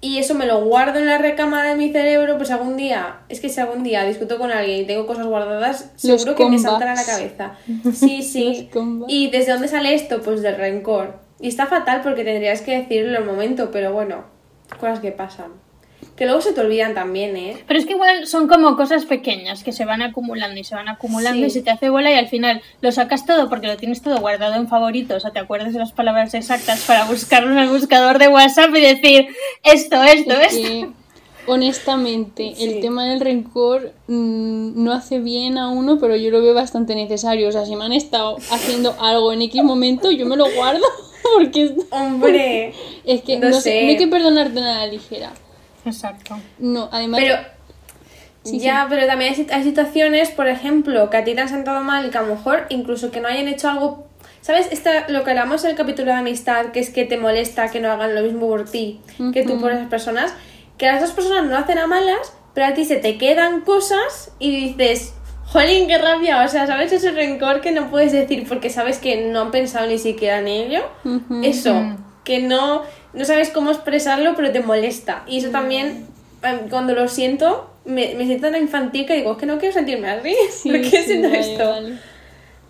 y 0.00 0.18
eso 0.18 0.34
me 0.34 0.46
lo 0.46 0.64
guardo 0.64 1.00
en 1.00 1.06
la 1.06 1.18
recámara 1.18 1.70
de 1.70 1.76
mi 1.76 1.90
cerebro, 1.90 2.36
pues 2.36 2.50
algún 2.50 2.76
día, 2.76 3.20
es 3.28 3.40
que 3.40 3.48
si 3.48 3.60
algún 3.60 3.82
día 3.82 4.04
discuto 4.04 4.38
con 4.38 4.52
alguien 4.52 4.82
y 4.82 4.86
tengo 4.86 5.06
cosas 5.06 5.26
guardadas, 5.26 5.90
Los 6.04 6.22
seguro 6.22 6.36
que 6.36 6.48
me 6.48 6.58
saltará 6.58 6.92
a 6.92 6.94
la 6.94 7.04
cabeza. 7.04 7.52
Sí, 7.92 8.22
sí. 8.22 8.70
¿Y 9.08 9.30
desde 9.30 9.52
dónde 9.52 9.68
sale 9.68 9.94
esto? 9.94 10.20
Pues 10.22 10.42
del 10.42 10.56
rencor. 10.56 11.16
Y 11.40 11.48
está 11.48 11.66
fatal 11.66 12.00
porque 12.02 12.24
tendrías 12.24 12.62
que 12.62 12.78
decirlo 12.78 13.18
el 13.18 13.24
momento, 13.24 13.70
pero 13.72 13.92
bueno, 13.92 14.24
cosas 14.78 15.00
que 15.00 15.10
pasan. 15.10 15.52
Que 16.18 16.24
luego 16.26 16.40
se 16.40 16.52
te 16.52 16.60
olvidan 16.60 16.94
también, 16.94 17.36
¿eh? 17.36 17.56
Pero 17.68 17.78
es 17.78 17.86
que 17.86 17.92
igual 17.92 18.26
son 18.26 18.48
como 18.48 18.76
cosas 18.76 19.04
pequeñas 19.04 19.62
que 19.62 19.72
se 19.72 19.84
van 19.84 20.02
acumulando 20.02 20.58
y 20.58 20.64
se 20.64 20.74
van 20.74 20.88
acumulando 20.88 21.42
Sí. 21.42 21.46
y 21.46 21.50
se 21.50 21.62
te 21.62 21.70
hace 21.70 21.90
bola 21.90 22.10
y 22.10 22.14
al 22.14 22.26
final 22.26 22.60
lo 22.80 22.90
sacas 22.90 23.24
todo 23.24 23.48
porque 23.48 23.68
lo 23.68 23.76
tienes 23.76 24.02
todo 24.02 24.18
guardado 24.18 24.54
en 24.56 24.66
favoritos 24.66 25.24
o 25.24 25.30
te 25.30 25.38
acuerdas 25.38 25.72
de 25.72 25.78
las 25.78 25.92
palabras 25.92 26.34
exactas 26.34 26.80
para 26.80 27.04
buscarlo 27.04 27.52
en 27.52 27.58
el 27.58 27.68
buscador 27.68 28.18
de 28.18 28.26
WhatsApp 28.28 28.70
y 28.74 28.80
decir 28.80 29.28
esto, 29.62 30.02
esto, 30.02 30.32
Es 30.32 30.52
esto. 30.54 30.68
que, 30.68 30.88
honestamente, 31.46 32.52
Sí. 32.56 32.64
el 32.64 32.80
tema 32.80 33.06
del 33.06 33.20
rencor 33.20 33.92
mm, 34.08 34.82
no 34.82 34.92
hace 34.92 35.18
bien 35.20 35.56
a 35.58 35.68
uno, 35.68 35.98
pero 36.00 36.16
yo 36.16 36.30
lo 36.30 36.42
veo 36.42 36.54
bastante 36.54 36.94
necesario. 36.94 37.48
O 37.48 37.52
sea, 37.52 37.64
si 37.64 37.76
me 37.76 37.84
han 37.84 37.92
estado 37.92 38.36
haciendo 38.50 38.96
algo 39.00 39.32
en 39.32 39.42
X 39.42 39.62
momento, 39.62 40.10
yo 40.10 40.26
me 40.26 40.36
lo 40.36 40.50
guardo. 40.52 40.84
Porque 41.36 41.64
es- 41.64 41.72
Hombre. 41.90 42.72
es 43.04 43.22
que 43.22 43.38
No 43.38 43.50
no, 43.50 43.56
sé, 43.56 43.62
sé. 43.62 43.82
no 43.82 43.88
hay 43.90 43.96
que 43.98 44.06
perdonarte 44.08 44.60
nada 44.60 44.86
ligera. 44.86 45.30
Exacto. 45.88 46.36
No, 46.58 46.88
además. 46.92 47.20
Pero 47.22 47.36
Sí, 48.44 48.60
ya, 48.60 48.86
pero 48.88 49.06
también 49.06 49.34
hay, 49.34 49.38
sit- 49.44 49.50
hay 49.52 49.62
situaciones, 49.62 50.30
por 50.30 50.48
ejemplo, 50.48 51.10
que 51.10 51.16
a 51.18 51.24
ti 51.24 51.34
te 51.34 51.40
han 51.40 51.48
sentado 51.48 51.82
mal 51.82 52.06
y 52.06 52.10
que 52.10 52.16
a 52.18 52.22
lo 52.22 52.34
mejor 52.34 52.64
incluso 52.70 53.10
que 53.10 53.20
no 53.20 53.28
hayan 53.28 53.46
hecho 53.48 53.68
algo. 53.68 54.06
¿Sabes? 54.40 54.68
Esta, 54.70 55.08
lo 55.08 55.22
que 55.24 55.30
hablamos 55.30 55.64
en 55.64 55.70
el 55.70 55.76
capítulo 55.76 56.12
de 56.12 56.18
amistad, 56.18 56.66
que 56.66 56.80
es 56.80 56.88
que 56.90 57.04
te 57.04 57.18
molesta 57.18 57.70
que 57.70 57.80
no 57.80 57.90
hagan 57.90 58.14
lo 58.14 58.22
mismo 58.22 58.48
por 58.48 58.64
ti 58.64 59.00
que 59.32 59.42
tú 59.44 59.60
por 59.60 59.72
esas 59.72 59.88
personas, 59.88 60.32
que 60.78 60.86
las 60.86 61.00
dos 61.02 61.10
personas 61.10 61.44
no 61.44 61.56
hacen 61.58 61.76
a 61.78 61.86
malas, 61.86 62.32
pero 62.54 62.68
a 62.68 62.72
ti 62.74 62.84
se 62.86 62.96
te 62.96 63.18
quedan 63.18 63.60
cosas 63.62 64.30
y 64.38 64.50
dices, 64.74 65.12
jolín, 65.46 65.86
qué 65.88 65.98
rabia, 65.98 66.42
o 66.44 66.48
sea, 66.48 66.66
¿sabes? 66.66 66.92
Ese 66.92 67.10
rencor 67.10 67.60
que 67.60 67.72
no 67.72 67.90
puedes 67.90 68.12
decir 68.12 68.46
porque 68.48 68.70
sabes 68.70 68.98
que 68.98 69.26
no 69.30 69.40
han 69.40 69.50
pensado 69.50 69.86
ni 69.86 69.98
siquiera 69.98 70.38
en 70.38 70.48
ello. 70.48 70.82
Eso, 71.44 71.74
que 72.24 72.40
no, 72.40 72.82
no 73.18 73.24
sabes 73.24 73.50
cómo 73.50 73.70
expresarlo, 73.70 74.34
pero 74.36 74.52
te 74.52 74.60
molesta. 74.60 75.24
Y 75.26 75.38
eso 75.38 75.50
también, 75.50 76.06
eh, 76.42 76.66
cuando 76.70 76.94
lo 76.94 77.08
siento, 77.08 77.70
me, 77.84 78.14
me 78.14 78.24
siento 78.26 78.50
tan 78.50 78.60
infantil 78.62 79.06
que 79.06 79.16
digo, 79.16 79.32
es 79.32 79.38
que 79.38 79.46
no 79.46 79.58
quiero 79.58 79.74
sentirme 79.74 80.08
así. 80.10 80.34
Sí, 80.50 80.70
¿Por 80.70 80.80
qué 80.80 80.90
sí, 80.90 81.02
siento 81.04 81.28
vale, 81.28 81.40
esto? 81.40 81.68
vale. 81.70 81.98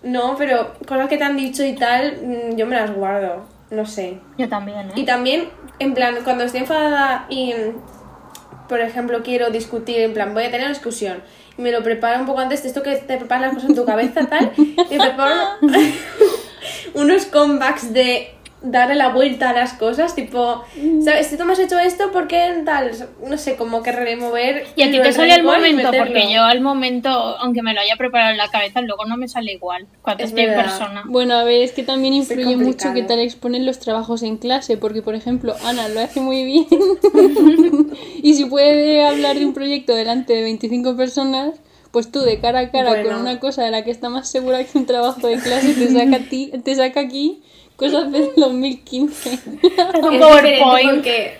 No, 0.03 0.37
pero 0.39 0.75
cosas 0.87 1.09
que 1.09 1.19
te 1.19 1.25
han 1.25 1.37
dicho 1.37 1.65
y 1.65 1.75
tal, 1.75 2.19
mm, 2.23 2.57
yo 2.57 2.67
me 2.67 2.77
las 2.77 2.93
guardo. 2.95 3.45
No 3.71 3.85
sé. 3.85 4.19
Yo 4.39 4.49
también, 4.49 4.89
Y 4.97 5.03
¿eh? 5.03 5.05
también, 5.05 5.49
en 5.79 5.93
plan, 5.93 6.17
cuando 6.25 6.45
estoy 6.45 6.61
enfadada 6.61 7.27
y, 7.29 7.53
mm, 7.53 8.69
por 8.69 8.81
ejemplo, 8.81 9.23
quiero 9.23 9.51
discutir, 9.51 10.01
en 10.01 10.15
plan, 10.15 10.33
voy 10.33 10.45
a 10.45 10.47
tener 10.47 10.63
una 10.63 10.71
discusión, 10.71 11.23
y 11.59 11.63
me 11.63 11.71
lo 11.73 11.83
preparo 11.83 12.21
un 12.21 12.27
poco 12.27 12.39
antes 12.41 12.63
de 12.63 12.69
esto 12.69 12.83
que 12.83 12.97
te 12.97 13.17
preparas 13.19 13.43
las 13.43 13.55
cosas 13.55 13.71
en 13.71 13.77
tu 13.77 13.85
cabeza, 13.85 14.25
tal, 14.27 14.53
y 14.57 14.99
preparo 14.99 15.35
unos 16.95 17.27
comebacks 17.27 17.93
de 17.93 18.35
darle 18.63 18.97
la 18.97 19.11
vuelta 19.11 19.51
a 19.51 19.53
las 19.53 19.75
cosas, 19.75 20.15
tipo, 20.15 20.65
¿sabes? 21.05 21.29
Si 21.29 21.37
tú 21.37 21.45
me 21.45 21.53
has 21.53 21.59
hecho 21.59 21.79
esto, 21.79 22.11
¿por 22.11 22.27
qué 22.27 22.63
tal? 22.65 22.91
No 23.27 23.39
sé, 23.39 23.57
como 23.57 23.83
que 23.83 23.93
remover... 23.93 24.67
Y 24.75 24.83
a 24.83 24.91
ti 24.91 25.01
te 25.01 25.13
sale 25.13 25.37
y 25.37 25.43
momento, 25.43 25.91
porque 25.97 26.33
yo 26.33 26.43
al 26.43 26.61
momento, 26.61 27.09
aunque 27.09 27.63
me 27.63 27.75
lo 27.75 27.81
haya 27.81 27.97
preparado 27.97 28.33
en 28.33 28.37
la 28.37 28.49
cabeza, 28.49 28.81
luego 28.81 29.05
no 29.05 29.17
me 29.17 29.29
sale 29.29 29.53
igual 29.53 29.87
cuando 30.03 30.25
Es 30.25 30.31
estoy 30.31 30.45
en 30.45 30.55
persona. 30.55 31.05
Bueno, 31.07 31.35
a 31.35 31.45
ver, 31.45 31.63
es 31.63 31.73
que 31.73 31.85
también 31.85 32.15
influye 32.15 32.57
mucho 32.57 32.93
que 32.93 33.03
tal 33.03 33.21
exponen 33.21 33.65
los 33.65 33.79
trabajos 33.79 34.23
en 34.23 34.37
clase, 34.37 34.77
porque 34.77 35.03
por 35.03 35.15
ejemplo, 35.15 35.55
Ana 35.65 35.89
lo 35.89 36.01
hace 36.01 36.21
muy 36.21 36.45
bien 36.45 36.67
y 38.23 38.35
si 38.35 38.45
puede 38.47 39.05
hablar 39.05 39.39
de 39.39 39.47
un 39.47 39.55
proyecto 39.55 39.95
delante 39.95 40.33
de 40.35 40.43
25 40.43 40.97
personas, 40.97 41.55
pues 41.93 42.11
tú 42.11 42.21
de 42.21 42.41
cara 42.41 42.61
a 42.61 42.71
cara 42.71 42.91
Bueno. 42.91 43.09
con 43.09 43.21
una 43.21 43.41
cosa 43.41 43.63
de 43.63 43.71
la 43.71 43.85
que 43.85 43.91
está 43.91 44.09
más 44.09 44.29
segura 44.29 44.63
que 44.65 44.77
un 44.77 44.87
trabajo 44.87 45.27
de 45.27 45.39
clase 45.39 45.75
te 45.75 45.89
saca, 45.89 46.17
a 46.17 46.29
ti, 46.29 46.53
te 46.65 46.75
saca 46.75 47.01
aquí 47.01 47.43
cosas 47.79 48.11
del 48.13 48.31
2015. 48.37 49.31
Un 49.31 50.15
Es 50.15 50.21
diferente 50.21 50.59
PowerPoint. 50.61 50.91
porque 50.95 51.39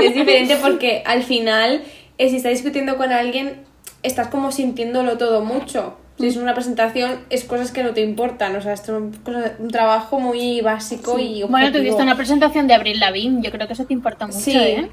es 0.06 0.14
diferente 0.14 0.56
porque 0.60 1.02
al 1.06 1.22
final 1.22 1.82
eh, 2.18 2.28
si 2.28 2.36
estás 2.36 2.52
discutiendo 2.52 2.96
con 2.96 3.12
alguien 3.12 3.62
estás 4.02 4.28
como 4.28 4.50
sintiéndolo 4.52 5.16
todo 5.18 5.42
mucho 5.44 5.96
si 6.18 6.26
es 6.26 6.36
una 6.36 6.52
presentación 6.54 7.20
es 7.30 7.44
cosas 7.44 7.70
que 7.70 7.82
no 7.82 7.90
te 7.94 8.00
importan 8.02 8.56
o 8.56 8.60
sea 8.62 8.72
es 8.74 8.86
un, 8.88 9.12
cosa- 9.12 9.54
un 9.58 9.68
trabajo 9.70 10.18
muy 10.20 10.60
básico 10.60 11.18
y 11.18 11.42
Bueno, 11.42 11.66
objetivo. 11.68 11.78
tuviste 11.84 12.02
una 12.02 12.16
presentación 12.16 12.66
de 12.66 12.74
Abril 12.74 12.98
Lavigne, 13.00 13.40
yo 13.42 13.50
creo 13.50 13.66
que 13.66 13.72
eso 13.74 13.84
te 13.86 13.94
importa 13.94 14.26
mucho, 14.26 14.38
Sí. 14.40 14.56
¿eh? 14.56 14.90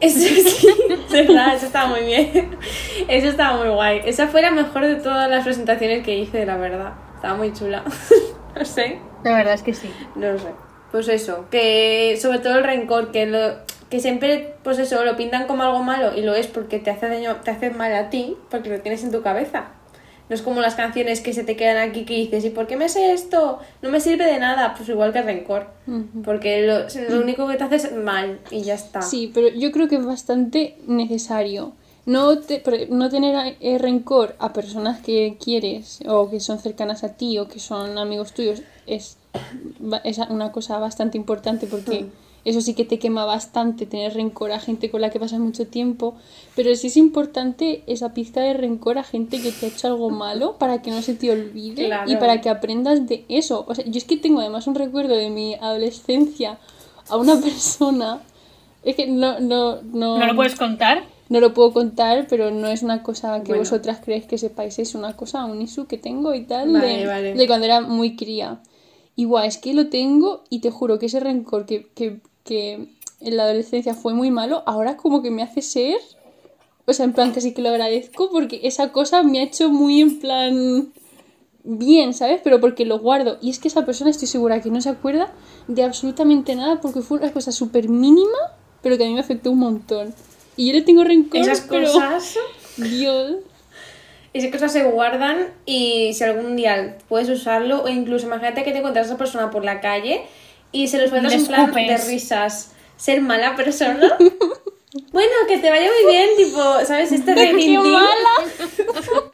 Eso 0.00 0.18
sí, 0.18 0.66
es 1.06 1.12
verdad, 1.12 1.54
eso 1.54 1.66
estaba 1.66 1.86
muy 1.90 2.00
bien. 2.04 2.50
Eso 3.06 3.28
estaba 3.28 3.56
muy 3.56 3.68
guay. 3.72 4.00
Esa 4.04 4.26
fue 4.26 4.42
la 4.42 4.50
mejor 4.50 4.84
de 4.84 4.96
todas 4.96 5.30
las 5.30 5.44
presentaciones 5.44 6.04
que 6.04 6.18
hice, 6.18 6.44
la 6.44 6.56
verdad. 6.56 6.94
Estaba 7.14 7.34
muy 7.36 7.52
chula. 7.52 7.84
No 8.58 8.64
sé. 8.64 8.98
La 9.24 9.36
verdad 9.36 9.54
es 9.54 9.62
que 9.62 9.74
sí. 9.74 9.90
No 10.14 10.38
sé. 10.38 10.48
Pues 10.90 11.08
eso, 11.08 11.46
que 11.50 12.18
sobre 12.20 12.40
todo 12.40 12.58
el 12.58 12.64
rencor, 12.64 13.12
que 13.12 13.24
lo 13.24 13.54
que 13.88 14.00
siempre, 14.00 14.54
pues 14.62 14.78
eso, 14.78 15.04
lo 15.04 15.16
pintan 15.16 15.46
como 15.46 15.62
algo 15.62 15.82
malo 15.82 16.16
y 16.16 16.22
lo 16.22 16.34
es 16.34 16.46
porque 16.46 16.78
te 16.78 16.90
hace 16.90 17.08
daño, 17.08 17.36
te 17.44 17.50
hace 17.50 17.70
mal 17.70 17.94
a 17.94 18.10
ti, 18.10 18.36
porque 18.50 18.68
lo 18.68 18.80
tienes 18.80 19.02
en 19.04 19.12
tu 19.12 19.22
cabeza. 19.22 19.66
No 20.28 20.34
es 20.34 20.42
como 20.42 20.60
las 20.62 20.74
canciones 20.74 21.20
que 21.20 21.34
se 21.34 21.44
te 21.44 21.56
quedan 21.56 21.76
aquí 21.76 22.04
que 22.04 22.14
dices, 22.14 22.44
¿y 22.44 22.50
por 22.50 22.66
qué 22.66 22.76
me 22.76 22.88
sé 22.88 23.12
esto? 23.12 23.58
No 23.82 23.90
me 23.90 24.00
sirve 24.00 24.24
de 24.24 24.38
nada, 24.38 24.74
pues 24.74 24.88
igual 24.88 25.12
que 25.12 25.18
el 25.18 25.24
rencor. 25.26 25.66
Porque 26.24 26.66
lo, 26.66 26.86
lo 27.14 27.22
único 27.22 27.46
que 27.48 27.56
te 27.56 27.64
hace 27.64 27.76
es 27.76 27.92
mal 27.92 28.40
y 28.50 28.62
ya 28.62 28.74
está. 28.74 29.02
Sí, 29.02 29.30
pero 29.34 29.48
yo 29.48 29.72
creo 29.72 29.88
que 29.88 29.96
es 29.96 30.06
bastante 30.06 30.76
necesario. 30.86 31.74
No, 32.04 32.38
te- 32.38 32.88
no 32.90 33.08
tener 33.10 33.56
eh, 33.60 33.78
rencor 33.78 34.34
a 34.40 34.52
personas 34.52 35.00
que 35.00 35.36
quieres 35.42 36.00
o 36.08 36.28
que 36.28 36.40
son 36.40 36.58
cercanas 36.58 37.04
a 37.04 37.14
ti 37.16 37.38
o 37.38 37.46
que 37.46 37.60
son 37.60 37.96
amigos 37.96 38.32
tuyos 38.32 38.62
es, 38.88 39.18
es 40.02 40.18
una 40.28 40.50
cosa 40.50 40.78
bastante 40.78 41.16
importante 41.16 41.68
porque 41.68 42.06
eso 42.44 42.60
sí 42.60 42.74
que 42.74 42.84
te 42.84 42.98
quema 42.98 43.24
bastante 43.24 43.86
tener 43.86 44.14
rencor 44.14 44.50
a 44.50 44.58
gente 44.58 44.90
con 44.90 45.00
la 45.00 45.10
que 45.10 45.20
pasas 45.20 45.38
mucho 45.38 45.68
tiempo, 45.68 46.16
pero 46.56 46.74
sí 46.74 46.88
es 46.88 46.96
importante 46.96 47.84
esa 47.86 48.12
pizca 48.14 48.40
de 48.40 48.54
rencor 48.54 48.98
a 48.98 49.04
gente 49.04 49.40
que 49.40 49.52
te 49.52 49.66
ha 49.66 49.68
hecho 49.68 49.86
algo 49.86 50.10
malo 50.10 50.58
para 50.58 50.82
que 50.82 50.90
no 50.90 51.02
se 51.02 51.14
te 51.14 51.30
olvide 51.30 51.86
Claro. 51.86 52.10
y 52.10 52.16
para 52.16 52.40
que 52.40 52.50
aprendas 52.50 53.06
de 53.06 53.24
eso. 53.28 53.64
O 53.68 53.76
sea, 53.76 53.84
yo 53.84 53.96
es 53.96 54.02
que 54.04 54.16
tengo 54.16 54.40
además 54.40 54.66
un 54.66 54.74
recuerdo 54.74 55.14
de 55.14 55.30
mi 55.30 55.54
adolescencia 55.54 56.58
a 57.08 57.16
una 57.16 57.36
persona, 57.40 58.22
es 58.82 58.96
que 58.96 59.06
no, 59.06 59.38
no, 59.38 59.80
no, 59.82 60.18
¿No 60.18 60.26
lo 60.26 60.34
puedes 60.34 60.56
contar? 60.56 61.04
No 61.32 61.40
lo 61.40 61.54
puedo 61.54 61.72
contar, 61.72 62.26
pero 62.28 62.50
no 62.50 62.68
es 62.68 62.82
una 62.82 63.02
cosa 63.02 63.38
que 63.42 63.48
Bueno. 63.52 63.62
vosotras 63.62 64.00
creéis 64.04 64.26
que 64.26 64.36
sepáis, 64.36 64.78
es 64.78 64.94
una 64.94 65.16
cosa, 65.16 65.46
un 65.46 65.62
isu 65.62 65.86
que 65.86 65.96
tengo 65.96 66.34
y 66.34 66.42
tal, 66.44 66.70
Vale, 66.72 66.98
de, 66.98 67.06
vale. 67.06 67.34
de 67.34 67.46
cuando 67.46 67.64
era 67.64 67.80
muy 67.80 68.16
cría. 68.16 68.60
Igual, 69.16 69.46
es 69.46 69.56
que 69.56 69.72
lo 69.72 69.88
tengo 69.88 70.44
y 70.50 70.60
te 70.60 70.70
juro 70.70 70.98
que 70.98 71.06
ese 71.06 71.20
rencor 71.20 71.64
que, 71.64 71.86
que, 71.94 72.20
que 72.44 72.88
en 73.20 73.36
la 73.36 73.44
adolescencia 73.44 73.94
fue 73.94 74.12
muy 74.12 74.30
malo, 74.30 74.62
ahora 74.66 74.98
como 74.98 75.22
que 75.22 75.30
me 75.30 75.42
hace 75.42 75.62
ser, 75.62 75.96
o 76.84 76.92
sea, 76.92 77.04
en 77.06 77.14
plan 77.14 77.32
casi 77.32 77.54
que 77.54 77.62
lo 77.62 77.70
agradezco 77.70 78.28
porque 78.30 78.60
esa 78.64 78.92
cosa 78.92 79.22
me 79.22 79.38
ha 79.40 79.44
hecho 79.44 79.70
muy 79.70 80.02
en 80.02 80.18
plan 80.20 80.92
bien, 81.64 82.12
¿sabes? 82.12 82.40
Pero 82.44 82.60
porque 82.60 82.84
lo 82.84 82.98
guardo. 82.98 83.38
Y 83.40 83.48
es 83.48 83.58
que 83.58 83.68
esa 83.68 83.86
persona 83.86 84.10
estoy 84.10 84.28
segura 84.28 84.60
que 84.60 84.70
no 84.70 84.80
se 84.82 84.90
acuerda 84.90 85.32
de 85.68 85.82
absolutamente 85.82 86.54
nada 86.56 86.80
porque 86.82 87.00
fue 87.00 87.18
una 87.18 87.32
cosa 87.32 87.52
súper 87.52 87.88
mínima, 87.88 88.36
pero 88.82 88.98
que 88.98 89.04
a 89.04 89.06
mí 89.06 89.14
me 89.14 89.20
afectó 89.20 89.50
un 89.50 89.60
montón. 89.60 90.12
Y 90.56 90.68
yo 90.68 90.72
le 90.74 90.82
tengo 90.82 91.04
rencor, 91.04 91.40
Esas 91.40 91.62
pero... 91.62 91.90
cosas, 91.90 92.36
Dios. 92.76 93.36
esas 94.32 94.50
cosas 94.52 94.72
se 94.72 94.84
guardan 94.84 95.48
y 95.66 96.12
si 96.14 96.24
algún 96.24 96.56
día 96.56 96.98
puedes 97.08 97.28
usarlo, 97.28 97.82
o 97.84 97.88
incluso 97.88 98.26
imagínate 98.26 98.62
que 98.64 98.72
te 98.72 98.78
encuentras 98.78 99.06
a 99.06 99.08
esa 99.10 99.18
persona 99.18 99.50
por 99.50 99.64
la 99.64 99.80
calle 99.80 100.22
y 100.72 100.88
se 100.88 100.98
lo 100.98 101.08
sueltas 101.08 101.32
Le 101.32 101.38
en 101.38 101.46
plan 101.46 101.72
de 101.72 101.96
risas. 101.98 102.72
Ser 102.96 103.20
mala 103.20 103.56
persona. 103.56 104.16
bueno, 105.12 105.32
que 105.48 105.58
te 105.58 105.70
vaya 105.70 105.88
muy 105.88 106.12
bien, 106.12 106.28
tipo, 106.36 106.60
¿sabes? 106.86 107.12
Este 107.12 107.34
¡Qué 107.34 107.52
reguindín. 107.52 107.92
mala! 107.92 108.06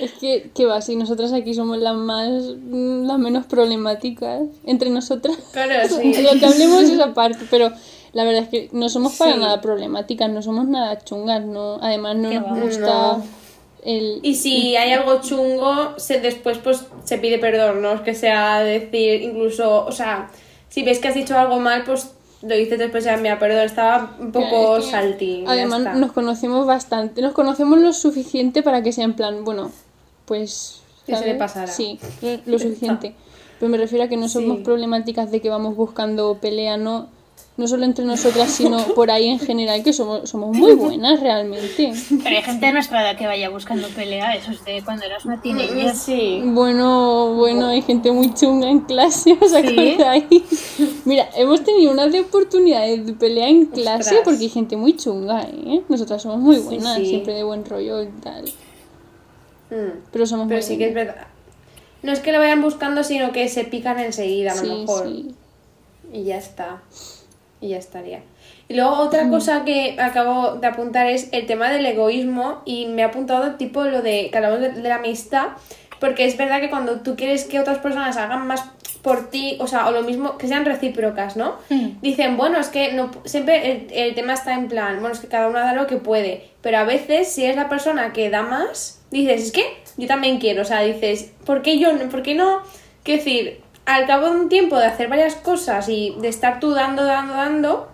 Es 0.00 0.12
que, 0.14 0.50
¿qué 0.54 0.66
va? 0.66 0.80
Si 0.80 0.96
nosotras 0.96 1.32
aquí 1.32 1.54
somos 1.54 1.78
las 1.78 1.94
más, 1.94 2.28
las 2.28 3.18
menos 3.18 3.46
problemáticas 3.46 4.42
entre 4.64 4.90
nosotras. 4.90 5.36
Claro, 5.52 5.88
sí. 6.00 6.22
Lo 6.22 6.38
que 6.40 6.46
hablemos 6.46 6.82
es 6.84 6.98
aparte, 6.98 7.46
pero 7.50 7.70
la 8.12 8.24
verdad 8.24 8.42
es 8.42 8.48
que 8.48 8.68
no 8.72 8.88
somos 8.88 9.14
para 9.16 9.32
Sí. 9.34 9.38
nada 9.40 9.60
problemáticas, 9.60 10.30
no 10.30 10.42
somos 10.42 10.66
nada 10.66 10.98
chungas, 10.98 11.42
no. 11.44 11.78
Además 11.80 12.16
no 12.16 12.28
Qué 12.28 12.40
nos 12.40 12.46
va. 12.52 12.60
gusta 12.60 12.86
No. 12.86 13.24
el... 13.84 14.20
Y 14.22 14.34
si 14.34 14.76
hay 14.76 14.92
algo 14.92 15.20
chungo, 15.20 15.94
se, 15.98 16.20
después 16.20 16.58
pues 16.58 16.84
se 17.04 17.18
pide 17.18 17.38
perdón, 17.38 17.82
no 17.82 17.92
es 17.92 18.00
que 18.02 18.14
sea 18.14 18.60
decir 18.60 19.22
incluso, 19.22 19.84
o 19.86 19.92
sea, 19.92 20.30
si 20.68 20.82
ves 20.82 20.98
que 20.98 21.08
has 21.08 21.14
dicho 21.14 21.38
algo 21.38 21.58
mal, 21.58 21.84
pues 21.84 22.12
lo 22.42 22.54
dices 22.56 22.78
después 22.78 23.04
ya, 23.04 23.16
mira, 23.16 23.38
perdón, 23.38 23.64
estaba 23.64 24.16
un 24.18 24.32
poco 24.32 24.76
Es 24.78 24.86
que, 24.86 25.44
Además 25.46 25.96
nos 25.96 26.12
conocemos 26.12 26.66
bastante, 26.66 27.22
nos 27.22 27.32
conocemos 27.34 27.78
lo 27.78 27.92
suficiente 27.92 28.62
para 28.62 28.82
que 28.82 28.92
sea 28.92 29.04
en 29.04 29.14
plan, 29.14 29.44
bueno, 29.44 29.70
pues... 30.26 30.80
Que 31.06 31.14
se 31.16 31.20
le 31.22 31.26
¿sabes? 31.26 31.38
pasará. 31.38 31.66
Sí, 31.66 31.98
lo 32.46 32.58
suficiente. 32.60 33.14
Pero 33.58 33.70
me 33.70 33.76
refiero 33.78 34.04
a 34.04 34.08
que 34.08 34.16
no 34.16 34.28
somos 34.28 34.58
Sí. 34.58 34.62
problemáticas 34.64 35.30
de 35.32 35.40
que 35.40 35.50
vamos 35.50 35.74
buscando 35.76 36.38
pelea, 36.40 36.76
no, 36.76 37.08
no 37.56 37.68
solo 37.68 37.84
entre 37.84 38.04
nosotras, 38.06 38.50
sino 38.50 38.78
por 38.94 39.10
ahí 39.10 39.28
en 39.28 39.38
general, 39.38 39.82
que 39.82 39.92
somos, 39.92 40.28
somos 40.30 40.56
muy 40.56 40.72
buenas 40.74 41.20
realmente. 41.20 41.92
Pero 42.22 42.36
hay 42.36 42.42
gente 42.42 42.66
de 42.66 42.72
nuestra 42.72 43.02
edad 43.02 43.18
que 43.18 43.26
vaya 43.26 43.50
buscando 43.50 43.88
pelea, 43.88 44.34
eso 44.34 44.52
es 44.52 44.64
de 44.64 44.82
cuando 44.82 45.04
eras 45.04 45.24
una 45.26 45.40
teenager. 45.42 45.94
Sí. 45.94 46.40
Bueno, 46.44 47.34
bueno, 47.34 47.66
hay 47.68 47.82
gente 47.82 48.10
muy 48.10 48.32
chunga 48.32 48.70
en 48.70 48.80
clase, 48.80 49.36
¿os 49.40 49.52
acordáis? 49.52 50.24
Mira, 51.04 51.28
hemos 51.36 51.62
tenido 51.62 51.92
unas 51.92 52.10
de 52.10 52.20
oportunidades 52.20 53.04
de 53.06 53.12
pelea 53.12 53.48
en 53.48 53.66
clase 53.66 54.00
Ostras. 54.16 54.20
porque 54.24 54.44
hay 54.44 54.48
gente 54.48 54.76
muy 54.78 54.96
chunga, 54.96 55.42
¿eh? 55.42 55.82
Nosotras 55.90 56.22
somos 56.22 56.38
muy 56.38 56.56
buenas, 56.58 56.96
sí. 56.96 57.06
siempre 57.06 57.34
de 57.34 57.42
buen 57.44 57.64
rollo 57.66 58.02
y 58.02 58.08
tal. 58.22 58.44
Mm. 59.70 59.98
Pero 60.10 60.26
somos 60.26 60.46
Pero 60.48 60.60
muy 60.60 60.66
sí 60.66 60.78
que 60.78 60.86
es 60.88 60.94
buenas. 60.94 61.14
verdad. 61.14 61.26
No 62.02 62.12
es 62.12 62.20
que 62.20 62.32
lo 62.32 62.38
vayan 62.38 62.62
buscando, 62.62 63.04
sino 63.04 63.30
que 63.32 63.48
se 63.48 63.64
pican 63.64 63.98
enseguida, 64.00 64.52
a 64.52 64.56
lo 64.56 64.62
Sí, 64.62 64.68
mejor. 64.80 65.06
sí. 65.06 65.34
Y 66.14 66.24
ya 66.24 66.36
está. 66.38 66.82
Y 67.62 67.68
ya 67.68 67.78
estaría. 67.78 68.20
Y 68.68 68.74
luego 68.74 68.96
Mm. 68.96 69.00
otra 69.06 69.28
cosa 69.30 69.64
que 69.64 69.96
acabo 69.98 70.56
de 70.56 70.66
apuntar 70.66 71.06
es 71.06 71.28
el 71.32 71.46
tema 71.46 71.70
del 71.70 71.86
egoísmo 71.86 72.60
y 72.66 72.86
me 72.86 73.02
ha 73.02 73.06
apuntado 73.06 73.54
tipo 73.54 73.84
lo 73.84 74.02
de 74.02 74.28
que 74.30 74.36
hablamos 74.36 74.60
de, 74.60 74.70
de 74.70 74.88
la 74.88 74.96
amistad, 74.96 75.48
porque 76.00 76.24
es 76.26 76.36
verdad 76.36 76.60
que 76.60 76.68
cuando 76.70 77.00
tú 77.00 77.14
quieres 77.16 77.44
que 77.44 77.60
otras 77.60 77.78
personas 77.78 78.16
hagan 78.16 78.46
más 78.46 78.64
por 79.02 79.30
ti, 79.30 79.56
o 79.60 79.66
sea, 79.66 79.88
o 79.88 79.90
lo 79.92 80.02
mismo, 80.02 80.38
que 80.38 80.46
sean 80.46 80.64
recíprocas, 80.64 81.36
¿no? 81.36 81.56
Mm. 81.70 82.00
Dicen, 82.02 82.36
bueno, 82.36 82.58
es 82.58 82.68
que 82.68 82.92
no, 82.92 83.10
siempre 83.24 83.70
el, 83.72 83.86
el 83.92 84.14
tema 84.14 84.32
está 84.34 84.54
en 84.54 84.68
plan, 84.68 85.00
bueno, 85.00 85.14
es 85.14 85.20
que 85.20 85.26
cada 85.28 85.48
uno 85.48 85.58
da 85.58 85.72
lo 85.72 85.86
que 85.88 85.96
puede, 85.96 86.44
pero 86.62 86.78
a 86.78 86.84
veces 86.84 87.28
si 87.28 87.44
es 87.44 87.56
la 87.56 87.68
persona 87.68 88.12
que 88.12 88.30
da 88.30 88.42
más, 88.42 89.00
dices, 89.10 89.42
es 89.46 89.52
que 89.52 89.64
yo 89.96 90.06
también 90.08 90.38
quiero, 90.38 90.62
o 90.62 90.64
sea, 90.64 90.80
dices, 90.82 91.32
¿por 91.44 91.62
qué 91.62 91.78
yo 91.78 91.92
no? 91.92 92.08
¿Por 92.08 92.22
qué 92.22 92.34
no? 92.34 92.60
Quiero 93.02 93.18
decir, 93.24 93.60
al 93.86 94.06
cabo 94.06 94.26
de 94.30 94.36
un 94.40 94.48
tiempo 94.48 94.78
de 94.78 94.86
hacer 94.86 95.08
varias 95.08 95.34
cosas 95.36 95.88
y 95.88 96.16
de 96.20 96.28
estar 96.28 96.60
tú 96.60 96.70
dando, 96.72 97.04
dando, 97.04 97.34
dando, 97.34 97.88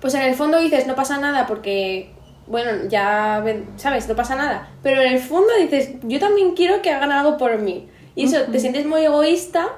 pues 0.00 0.14
en 0.14 0.22
el 0.22 0.34
fondo 0.34 0.58
dices, 0.58 0.86
no 0.86 0.94
pasa 0.96 1.18
nada 1.18 1.46
porque, 1.46 2.10
bueno, 2.46 2.70
ya, 2.88 3.42
¿sabes? 3.76 4.08
No 4.08 4.16
pasa 4.16 4.34
nada. 4.34 4.68
Pero 4.82 5.00
en 5.02 5.12
el 5.12 5.20
fondo 5.20 5.48
dices, 5.60 5.92
yo 6.02 6.18
también 6.18 6.54
quiero 6.54 6.82
que 6.82 6.90
hagan 6.90 7.12
algo 7.12 7.36
por 7.36 7.58
mí. 7.58 7.88
Y 8.14 8.24
eso, 8.24 8.42
te 8.50 8.58
sientes 8.58 8.84
muy 8.84 9.04
egoísta, 9.04 9.68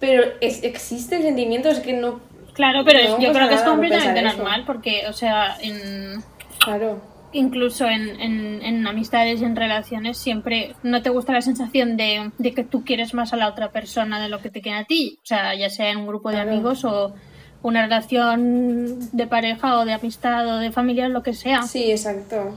pero 0.00 0.24
es- 0.40 0.64
existe 0.64 1.16
el 1.16 1.22
sentimiento, 1.22 1.68
es 1.68 1.80
que 1.80 1.92
no... 1.92 2.20
Claro, 2.54 2.82
pero 2.84 2.98
No 2.98 3.16
es- 3.16 3.22
yo 3.24 3.32
creo 3.32 3.48
que 3.48 3.54
es 3.54 3.62
completamente 3.62 4.22
normal 4.22 4.64
porque, 4.66 5.04
o 5.08 5.12
sea, 5.12 5.56
en, 5.60 6.22
Claro. 6.64 7.00
Incluso 7.32 7.86
en, 7.88 8.20
en, 8.20 8.62
en 8.62 8.86
amistades 8.86 9.40
y 9.40 9.44
en 9.44 9.56
relaciones 9.56 10.18
siempre 10.18 10.74
no 10.82 11.02
te 11.02 11.10
gusta 11.10 11.32
la 11.32 11.42
sensación 11.42 11.96
de, 11.96 12.30
de 12.38 12.52
que 12.54 12.64
tú 12.64 12.84
quieres 12.84 13.14
más 13.14 13.32
a 13.32 13.36
la 13.36 13.48
otra 13.48 13.70
persona 13.70 14.20
de 14.20 14.28
lo 14.28 14.40
que 14.40 14.50
te 14.50 14.60
quiere 14.60 14.78
a 14.78 14.84
ti. 14.84 15.18
O 15.22 15.26
sea, 15.26 15.54
ya 15.54 15.70
sea 15.70 15.90
en 15.90 15.98
un 15.98 16.06
grupo 16.06 16.28
de 16.30 16.36
Claro. 16.36 16.50
amigos 16.50 16.84
o 16.84 17.14
una 17.62 17.82
relación 17.82 18.98
de 19.12 19.26
pareja 19.26 19.78
o 19.78 19.84
de 19.84 19.92
amistad 19.92 20.46
o 20.48 20.58
de 20.58 20.72
familia, 20.72 21.08
lo 21.08 21.22
que 21.22 21.32
sea. 21.32 21.62
Sí, 21.62 21.90
exacto. 21.90 22.52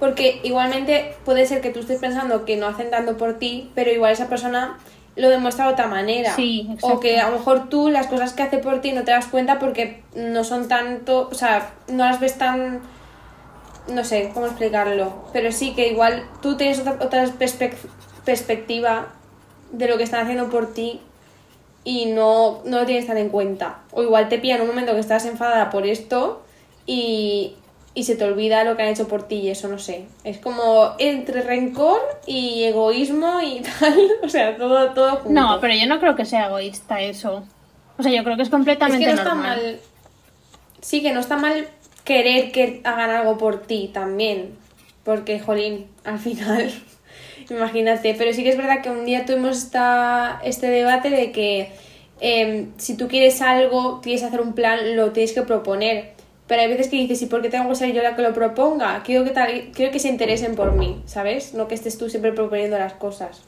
Porque 0.00 0.40
igualmente 0.44 1.14
puede 1.24 1.46
ser 1.46 1.60
que 1.60 1.70
tú 1.70 1.80
estés 1.80 2.00
pensando 2.00 2.44
que 2.44 2.56
no 2.56 2.66
hacen 2.66 2.90
tanto 2.90 3.16
por 3.16 3.38
ti, 3.38 3.70
pero 3.74 3.90
igual 3.90 4.12
esa 4.12 4.28
persona 4.28 4.78
lo 5.16 5.30
demuestra 5.30 5.66
de 5.66 5.72
otra 5.72 5.86
manera. 5.86 6.34
Sí, 6.34 6.66
o 6.68 6.72
exacto. 6.74 7.00
que 7.00 7.18
a 7.18 7.30
lo 7.30 7.38
mejor 7.38 7.70
tú 7.70 7.88
las 7.88 8.06
cosas 8.06 8.34
que 8.34 8.42
hace 8.42 8.58
por 8.58 8.82
ti 8.82 8.92
no 8.92 9.04
te 9.04 9.12
das 9.12 9.26
cuenta 9.26 9.58
porque 9.58 10.02
no 10.14 10.44
son 10.44 10.68
tanto, 10.68 11.28
o 11.30 11.34
sea, 11.34 11.72
no 11.88 12.04
las 12.04 12.20
ves 12.20 12.36
tan 12.36 12.80
no 13.88 14.04
sé 14.04 14.30
cómo 14.34 14.46
explicarlo, 14.46 15.12
pero 15.32 15.52
sí 15.52 15.74
que 15.74 15.88
igual 15.88 16.24
tú 16.42 16.56
tienes 16.56 16.78
otra, 16.80 16.92
otra 17.00 17.24
perspec- 17.26 17.76
perspectiva 18.24 19.08
de 19.72 19.88
lo 19.88 19.96
que 19.96 20.04
están 20.04 20.22
haciendo 20.22 20.48
por 20.50 20.72
ti 20.74 21.00
y 21.84 22.06
no, 22.06 22.62
no 22.64 22.78
lo 22.80 22.86
tienes 22.86 23.06
tan 23.06 23.16
en 23.18 23.28
cuenta. 23.28 23.78
O 23.92 24.02
igual 24.02 24.28
te 24.28 24.38
pilla 24.38 24.56
en 24.56 24.62
un 24.62 24.68
momento 24.68 24.92
que 24.94 25.00
estás 25.00 25.24
enfadada 25.24 25.70
por 25.70 25.86
esto 25.86 26.42
y, 26.84 27.54
y 27.94 28.04
se 28.04 28.16
te 28.16 28.24
olvida 28.24 28.64
lo 28.64 28.76
que 28.76 28.82
han 28.82 28.88
hecho 28.88 29.06
por 29.08 29.22
ti 29.28 29.36
y 29.36 29.50
eso 29.50 29.68
no 29.68 29.78
sé. 29.78 30.06
Es 30.24 30.38
como 30.38 30.94
entre 30.98 31.42
rencor 31.42 32.00
y 32.26 32.64
egoísmo 32.64 33.40
y 33.40 33.60
tal, 33.80 33.98
o 34.22 34.28
sea, 34.28 34.56
todo, 34.56 34.90
todo 34.90 35.10
junto. 35.16 35.30
No, 35.40 35.58
pero 35.60 35.74
yo 35.74 35.86
no 35.86 36.00
creo 36.00 36.16
que 36.16 36.24
sea 36.24 36.46
egoísta 36.46 37.00
eso. 37.00 37.44
O 37.98 38.02
sea, 38.02 38.12
yo 38.12 38.24
creo 38.24 38.36
que 38.36 38.42
es 38.42 38.48
es 38.48 38.52
completamente 38.52 39.04
que 39.06 39.12
no 39.12 39.18
está 39.18 39.34
normal. 39.34 39.56
mal. 39.62 39.80
Sí, 40.80 41.02
que 41.02 41.12
no 41.12 41.20
está 41.20 41.36
mal 41.36 41.66
querer 42.06 42.52
que 42.52 42.80
hagan 42.84 43.10
algo 43.10 43.36
por 43.36 43.66
ti 43.66 43.90
también. 43.92 44.56
Porque, 45.04 45.38
jolín, 45.38 45.86
al 46.04 46.18
final, 46.18 46.72
imagínate. 47.50 48.14
Pero 48.14 48.32
sí 48.32 48.42
que 48.42 48.48
es 48.48 48.56
verdad 48.56 48.80
que 48.80 48.88
un 48.88 49.04
día 49.04 49.26
tuvimos 49.26 49.58
esta, 49.58 50.40
este 50.42 50.68
debate 50.68 51.10
de 51.10 51.32
que 51.32 51.72
em, 52.20 52.70
si 52.78 52.96
tú 52.96 53.08
quieres 53.08 53.42
algo, 53.42 54.00
quieres 54.00 54.22
hacer 54.22 54.40
un 54.40 54.54
plan, 54.54 54.96
lo 54.96 55.12
tienes 55.12 55.32
que 55.32 55.42
proponer. 55.42 56.14
Pero 56.46 56.62
hay 56.62 56.68
veces 56.68 56.88
que 56.88 56.96
dices, 56.96 57.20
¿y 57.22 57.26
por 57.26 57.42
qué 57.42 57.50
tengo 57.50 57.68
que 57.68 57.74
ser 57.74 57.92
yo 57.92 58.02
la 58.02 58.14
que 58.14 58.22
lo 58.22 58.32
proponga? 58.32 59.02
Quiero 59.02 59.24
que, 59.24 59.30
tal, 59.30 59.72
quiero 59.74 59.90
que 59.90 59.98
se 59.98 60.08
interesen 60.08 60.54
por 60.54 60.72
mí, 60.72 61.02
¿sabes? 61.04 61.54
No 61.54 61.66
que 61.66 61.74
estés 61.74 61.98
tú 61.98 62.08
siempre 62.08 62.32
proponiendo 62.32 62.78
las 62.78 62.92
cosas. 62.92 63.42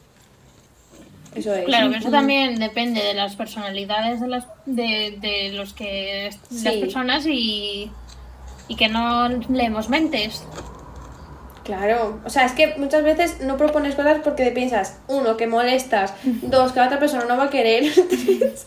Eso 1.33 1.53
es. 1.53 1.63
Claro, 1.63 1.87
pero 1.87 1.99
eso 1.99 2.11
también 2.11 2.59
depende 2.59 3.01
de 3.01 3.13
las 3.13 3.37
personalidades 3.37 4.19
de, 4.19 4.27
las, 4.27 4.47
de, 4.65 5.17
de 5.21 5.51
los 5.53 5.73
que 5.73 6.29
las 6.51 6.75
personas 6.75 7.25
y, 7.25 7.89
y 8.69 8.75
que 8.75 8.87
no 8.87 9.27
leemos 9.49 9.89
mentes. 9.89 10.43
Claro, 11.69 12.19
o 12.25 12.29
sea, 12.31 12.47
es 12.47 12.53
que 12.53 12.73
muchas 12.77 13.03
veces 13.03 13.41
no 13.41 13.55
propones 13.55 13.93
cosas 13.93 14.21
porque 14.23 14.43
te 14.43 14.51
piensas, 14.51 14.97
uno, 15.07 15.37
que 15.37 15.45
molestas, 15.45 16.13
dos, 16.23 16.71
que 16.71 16.79
la 16.79 16.87
otra 16.87 16.97
persona 16.97 17.25
no 17.25 17.37
va 17.37 17.43
a 17.43 17.49
querer, 17.51 17.91
tres, 18.09 18.65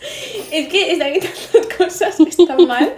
es 0.52 0.68
que 0.68 0.92
están 0.92 1.12
quitando 1.12 1.68
cosas 1.78 2.16
que 2.16 2.28
están 2.28 2.64
mal. 2.66 2.94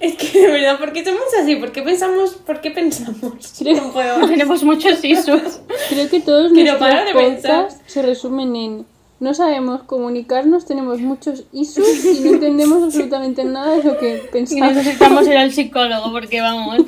Es 0.00 0.14
que 0.14 0.40
de 0.40 0.46
verdad, 0.46 0.78
¿por 0.78 0.94
qué 0.94 1.04
somos 1.04 1.26
así? 1.38 1.56
¿Por 1.56 1.70
qué 1.70 1.82
pensamos? 1.82 2.30
¿Por 2.30 2.62
qué 2.62 2.70
pensamos? 2.70 3.60
No 3.60 3.92
puedo. 3.92 4.26
Tenemos 4.26 4.62
muchos 4.62 5.04
isos. 5.04 5.60
Creo 5.90 6.08
que 6.08 6.20
todos 6.20 6.52
Quiero 6.52 6.78
nuestros 6.78 7.12
podcasts 7.12 7.80
se 7.86 8.00
resumen 8.00 8.56
en 8.56 8.86
no 9.22 9.34
sabemos 9.34 9.84
comunicarnos, 9.84 10.66
tenemos 10.66 10.98
muchos 11.00 11.44
issues 11.52 12.04
y 12.04 12.20
no 12.24 12.30
entendemos 12.34 12.82
absolutamente 12.84 13.44
nada 13.44 13.76
de 13.76 13.84
lo 13.84 13.96
que 13.96 14.16
Y 14.16 14.32
pensamos. 14.32 14.74
necesitamos 14.74 15.26
ir 15.28 15.36
al 15.36 15.52
psicólogo 15.58 16.10
porque 16.10 16.40
vamos. 16.40 16.78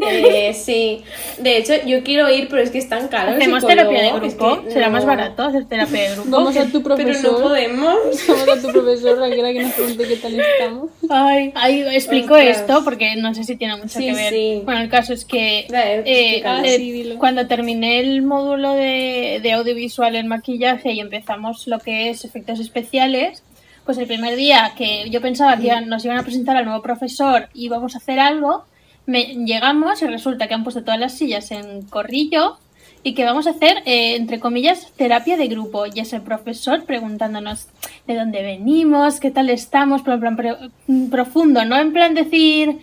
Eh, 0.00 0.54
sí. 0.54 1.02
De 1.38 1.58
hecho, 1.58 1.74
yo 1.86 2.02
quiero 2.02 2.30
ir, 2.30 2.48
pero 2.48 2.62
es 2.62 2.70
que 2.70 2.78
es 2.78 2.88
tan 2.88 3.08
caro. 3.08 3.32
Hacemos 3.32 3.60
psicólogo, 3.60 3.90
terapia 3.90 4.00
de 4.20 4.26
es 4.26 4.36
grupo. 4.36 4.62
que 4.64 4.70
Será 4.72 4.86
no. 4.86 4.92
más 4.92 5.04
barato 5.04 5.42
hacer 5.42 5.66
terapia 5.66 6.02
de 6.08 6.14
grupo. 6.14 6.30
Vamos 6.30 6.56
a 6.56 6.64
tu 6.66 6.82
Pero 6.82 6.96
profesor. 6.96 7.32
no 7.32 7.38
podemos. 7.48 7.94
Vamos 8.28 8.48
a 8.48 8.60
tu 8.62 8.72
profesor, 8.72 9.18
Raquel, 9.18 9.44
a 9.44 9.52
que 9.52 9.62
nos 9.62 9.72
pregunte 9.72 10.08
qué 10.08 10.16
tal 10.16 10.40
estamos. 10.40 10.90
Ay, 11.10 11.52
ahí 11.54 11.82
explico 11.94 12.34
Ostras. 12.34 12.60
esto 12.60 12.82
porque 12.84 13.14
no 13.16 13.34
sé 13.34 13.44
si 13.44 13.56
tiene 13.56 13.76
mucho 13.76 13.98
Sí, 13.98 14.06
que 14.06 14.12
ver. 14.14 14.32
sí. 14.32 14.62
Bueno, 14.64 14.80
el 14.80 14.88
caso 14.88 15.12
es 15.12 15.24
que 15.24 15.66
Dale, 15.68 15.98
eh, 16.06 16.42
eh, 16.44 17.14
cuando 17.18 17.46
terminé 17.46 18.00
el 18.00 18.22
módulo 18.22 18.72
de, 18.72 19.40
de 19.42 19.52
audiovisual 19.52 20.16
en 20.16 20.28
maquillaje 20.28 20.92
y 20.92 21.00
empezamos 21.00 21.66
lo 21.74 21.80
que 21.80 22.10
es 22.10 22.24
efectos 22.24 22.60
especiales, 22.60 23.42
pues 23.84 23.98
el 23.98 24.06
primer 24.06 24.36
día 24.36 24.72
que 24.76 25.10
yo 25.10 25.20
pensaba 25.20 25.56
que 25.58 25.80
nos 25.82 26.04
iban 26.04 26.18
a 26.18 26.22
presentar 26.22 26.56
al 26.56 26.64
nuevo 26.64 26.82
profesor 26.82 27.48
y 27.52 27.66
íbamos 27.66 27.94
a 27.94 27.98
hacer 27.98 28.18
algo, 28.20 28.64
me, 29.06 29.24
llegamos 29.44 30.00
y 30.02 30.06
resulta 30.06 30.46
que 30.46 30.54
han 30.54 30.62
puesto 30.62 30.84
todas 30.84 31.00
las 31.00 31.14
sillas 31.14 31.50
en 31.50 31.82
corrillo 31.82 32.58
y 33.02 33.12
que 33.14 33.24
vamos 33.24 33.46
a 33.46 33.50
hacer, 33.50 33.82
eh, 33.84 34.16
entre 34.16 34.40
comillas, 34.40 34.92
terapia 34.96 35.36
de 35.36 35.48
grupo. 35.48 35.84
Y 35.86 36.00
es 36.00 36.12
el 36.14 36.22
profesor 36.22 36.84
preguntándonos 36.84 37.66
de 38.06 38.14
dónde 38.14 38.42
venimos, 38.42 39.20
qué 39.20 39.30
tal 39.30 39.50
estamos, 39.50 40.00
pero 40.02 40.14
en 40.14 40.36
plan 40.36 41.10
profundo, 41.10 41.64
no 41.66 41.76
en 41.76 41.92
plan 41.92 42.14
decir, 42.14 42.78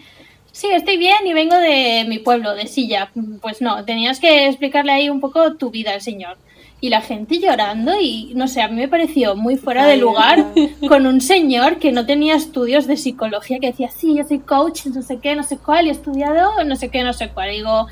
sí, 0.51 0.67
estoy 0.71 0.97
bien 0.97 1.25
y 1.25 1.33
vengo 1.33 1.55
de 1.55 2.05
mi 2.07 2.19
pueblo, 2.19 2.53
de 2.53 2.67
Silla. 2.67 3.09
Pues 3.41 3.61
no, 3.61 3.83
tenías 3.83 4.19
que 4.19 4.47
explicarle 4.47 4.91
ahí 4.91 5.09
un 5.09 5.21
poco 5.21 5.55
tu 5.55 5.71
vida 5.71 5.93
al 5.93 6.01
señor. 6.01 6.37
Y 6.83 6.89
la 6.89 7.01
gente 7.01 7.37
llorando 7.39 7.93
y 8.01 8.31
no 8.33 8.47
sé, 8.47 8.59
a 8.63 8.67
mí 8.67 8.75
me 8.75 8.87
pareció 8.87 9.35
muy 9.35 9.55
fuera 9.55 9.85
de 9.85 9.97
lugar 9.97 10.47
con 10.89 11.05
un 11.05 11.21
señor 11.21 11.77
que 11.77 11.91
no 11.91 12.07
tenía 12.07 12.33
estudios 12.35 12.87
de 12.87 12.97
psicología, 12.97 13.59
que 13.59 13.67
decía, 13.67 13.91
sí, 13.95 14.15
yo 14.15 14.23
soy 14.27 14.39
coach, 14.39 14.87
no 14.87 15.03
sé 15.03 15.19
qué, 15.19 15.35
no 15.35 15.43
sé 15.43 15.57
cuál, 15.57 15.85
y 15.85 15.89
he 15.89 15.91
estudiado 15.91 16.63
no 16.65 16.75
sé 16.75 16.89
qué, 16.89 17.03
no 17.03 17.13
sé 17.13 17.29
cuál. 17.29 17.51
Y 17.51 17.57
digo, 17.57 17.85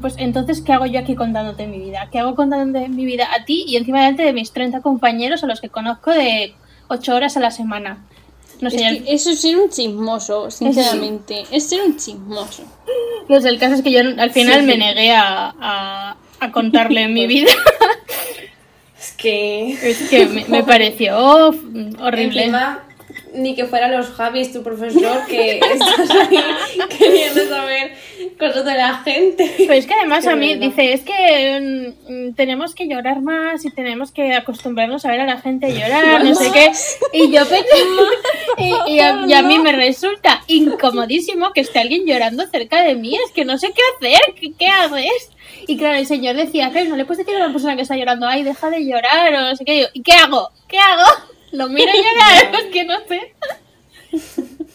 pues 0.00 0.14
entonces, 0.16 0.62
¿qué 0.62 0.72
hago 0.72 0.86
yo 0.86 0.98
aquí 1.00 1.14
contándote 1.14 1.66
mi 1.66 1.78
vida? 1.78 2.08
¿Qué 2.10 2.20
hago 2.20 2.34
contándote 2.34 2.88
mi 2.88 3.04
vida 3.04 3.28
a 3.38 3.44
ti 3.44 3.64
y 3.68 3.76
encima 3.76 3.98
delante 4.00 4.22
de 4.22 4.32
mis 4.32 4.50
30 4.50 4.80
compañeros 4.80 5.44
a 5.44 5.46
los 5.46 5.60
que 5.60 5.68
conozco 5.68 6.10
de 6.10 6.54
8 6.88 7.14
horas 7.14 7.36
a 7.36 7.40
la 7.40 7.50
semana? 7.50 7.98
No 8.62 8.70
sé, 8.70 8.76
Es 8.76 8.82
el- 8.82 9.04
que 9.04 9.12
eso 9.12 9.30
es 9.30 9.40
ser 9.42 9.56
un 9.58 9.68
chismoso, 9.68 10.50
sinceramente. 10.50 11.44
Es 11.50 11.68
ser 11.68 11.82
un 11.82 11.96
chismoso. 11.98 12.62
pues 13.28 13.44
el 13.44 13.58
caso 13.58 13.74
es 13.74 13.82
que 13.82 13.90
yo 13.92 14.00
al 14.00 14.30
final 14.30 14.60
Sí, 14.60 14.66
me 14.66 14.78
negué 14.78 15.12
a, 15.12 15.54
a, 15.60 16.16
a 16.42 16.50
contarle 16.50 17.08
mi 17.08 17.26
vida. 17.26 17.52
Es 18.98 19.12
que. 19.12 19.72
es 19.72 20.08
que 20.10 20.26
me, 20.26 20.44
me 20.46 20.64
pareció 20.64 21.16
horrible. 22.00 22.42
Encima, 22.42 22.84
ni 23.34 23.54
que 23.54 23.64
fuera 23.66 23.88
los 23.88 24.08
Javis, 24.10 24.52
tu 24.52 24.62
profesor, 24.62 25.26
que 25.28 25.58
estás 25.58 26.10
ahí 26.10 26.38
queriendo 26.98 27.44
saber 27.48 27.92
cosas 28.38 28.64
de 28.64 28.74
la 28.74 28.98
gente. 28.98 29.54
Pero 29.58 29.72
es 29.72 29.86
que 29.86 29.94
además 29.94 30.24
Qué 30.24 30.30
a 30.30 30.36
mí 30.36 30.54
verdad. 30.54 30.66
dice, 30.66 30.92
es 30.92 31.00
que 31.02 31.94
mm, 32.08 32.34
tenemos 32.34 32.74
que 32.74 32.88
llorar 32.88 33.20
más 33.22 33.64
y 33.64 33.70
tenemos 33.70 34.12
que 34.12 34.32
acostumbrarnos 34.34 35.04
a 35.04 35.10
ver 35.10 35.20
a 35.20 35.26
la 35.26 35.40
gente 35.40 35.72
llorar, 35.72 36.24
no 36.24 36.34
sé 36.34 36.50
qué. 36.52 36.70
Y 37.14 37.30
yo 37.30 37.46
pensé, 37.46 37.66
y, 38.58 38.92
y 38.94 39.00
a, 39.00 39.24
y 39.26 39.32
a 39.32 39.42
mí 39.42 39.58
me 39.58 39.72
resulta 39.72 40.42
incomodísimo 40.46 41.52
que 41.52 41.60
esté 41.60 41.78
alguien 41.80 42.06
llorando 42.06 42.46
cerca 42.46 42.82
de 42.82 42.94
mí, 42.94 43.14
es 43.16 43.32
que 43.32 43.44
no 43.44 43.58
sé 43.58 43.68
qué 43.72 43.82
hacer, 44.08 44.34
¿qué, 44.34 44.52
qué 44.58 44.66
haces? 44.68 45.30
Y 45.68 45.76
claro, 45.76 45.96
el 45.98 46.06
señor 46.06 46.36
decía, 46.36 46.70
"Pero 46.72 46.90
no 46.90 46.96
le 46.96 47.04
puedes 47.04 47.24
decir 47.24 47.40
a 47.40 47.44
una 47.44 47.52
persona 47.52 47.76
que 47.76 47.82
está 47.82 47.96
llorando, 47.96 48.26
ay, 48.26 48.42
deja 48.42 48.70
de 48.70 48.84
llorar 48.84 49.32
o 49.34 49.40
no 49.40 49.54
sé 49.56 49.64
qué. 49.64 49.74
Y 49.76 49.80
yo, 49.82 49.86
¿y 49.92 50.02
qué 50.02 50.12
hago? 50.12 50.48
¿Qué 50.68 50.78
hago? 50.78 51.04
Lo 51.52 51.68
miro 51.68 51.92
llorar, 51.92 52.54
es 52.60 52.64
que 52.72 52.84
no 52.84 52.94
sé. 53.06 53.34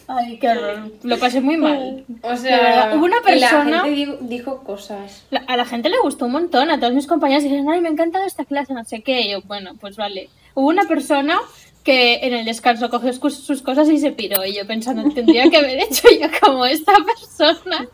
Ay, 0.08 0.38
qué 0.38 0.48
horror. 0.48 0.90
Lo 1.02 1.18
pasé 1.18 1.40
muy 1.40 1.56
mal. 1.56 2.04
O 2.22 2.36
sea, 2.36 2.92
hubo 2.96 3.04
una 3.04 3.16
y 3.18 3.38
la 3.38 3.50
persona- 3.50 3.84
gente 3.84 4.18
dijo, 4.22 4.64
cosas. 4.64 5.24
La- 5.30 5.44
a 5.46 5.56
la 5.56 5.64
gente 5.66 5.90
le 5.90 5.98
gustó 5.98 6.24
un 6.26 6.32
montón, 6.32 6.70
a 6.70 6.80
todos 6.80 6.94
mis 6.94 7.06
compañeros 7.06 7.44
dijeron, 7.44 7.68
ay, 7.70 7.80
me 7.80 7.88
ha 7.88 7.92
encantado 7.92 8.24
esta 8.24 8.44
clase, 8.44 8.72
no 8.72 8.84
sé 8.84 9.02
qué. 9.02 9.20
Y 9.22 9.30
yo, 9.32 9.42
bueno, 9.42 9.72
pues 9.80 9.96
vale. 9.96 10.30
Hubo 10.54 10.68
una 10.68 10.84
persona 10.84 11.38
que 11.84 12.20
en 12.22 12.32
el 12.34 12.44
descanso 12.44 12.88
cogió 12.90 13.12
sus- 13.12 13.44
sus 13.44 13.62
cosas 13.62 13.88
y 13.90 13.98
se 13.98 14.10
piró. 14.12 14.44
Y 14.44 14.54
yo 14.54 14.66
pensando, 14.66 15.08
tendría 15.12 15.48
que 15.50 15.58
haber 15.58 15.78
hecho 15.80 16.08
yo 16.10 16.26
como 16.40 16.64
esta 16.64 16.94
persona. 17.04 17.86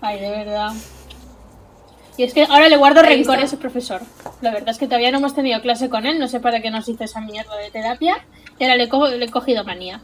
Ay, 0.00 0.20
de 0.20 0.30
verdad. 0.30 0.70
Y 2.16 2.24
es 2.24 2.34
que 2.34 2.44
ahora 2.44 2.68
le 2.68 2.76
guardo 2.76 3.00
Ahí 3.00 3.16
rencor 3.16 3.38
a 3.38 3.42
ese 3.42 3.56
profesor. 3.56 4.02
La 4.42 4.50
verdad 4.50 4.68
es 4.70 4.78
que 4.78 4.86
todavía 4.86 5.10
no 5.10 5.18
hemos 5.18 5.34
tenido 5.34 5.60
clase 5.62 5.88
con 5.88 6.04
él, 6.06 6.18
no 6.18 6.28
sé 6.28 6.40
para 6.40 6.60
qué 6.60 6.70
nos 6.70 6.88
hizo 6.88 7.04
esa 7.04 7.20
mierda 7.20 7.56
de 7.56 7.70
terapia. 7.70 8.16
Y 8.58 8.64
ahora 8.64 8.76
le, 8.76 8.88
co- 8.88 9.08
le 9.08 9.24
he 9.24 9.28
cogido 9.30 9.64
manía. 9.64 10.00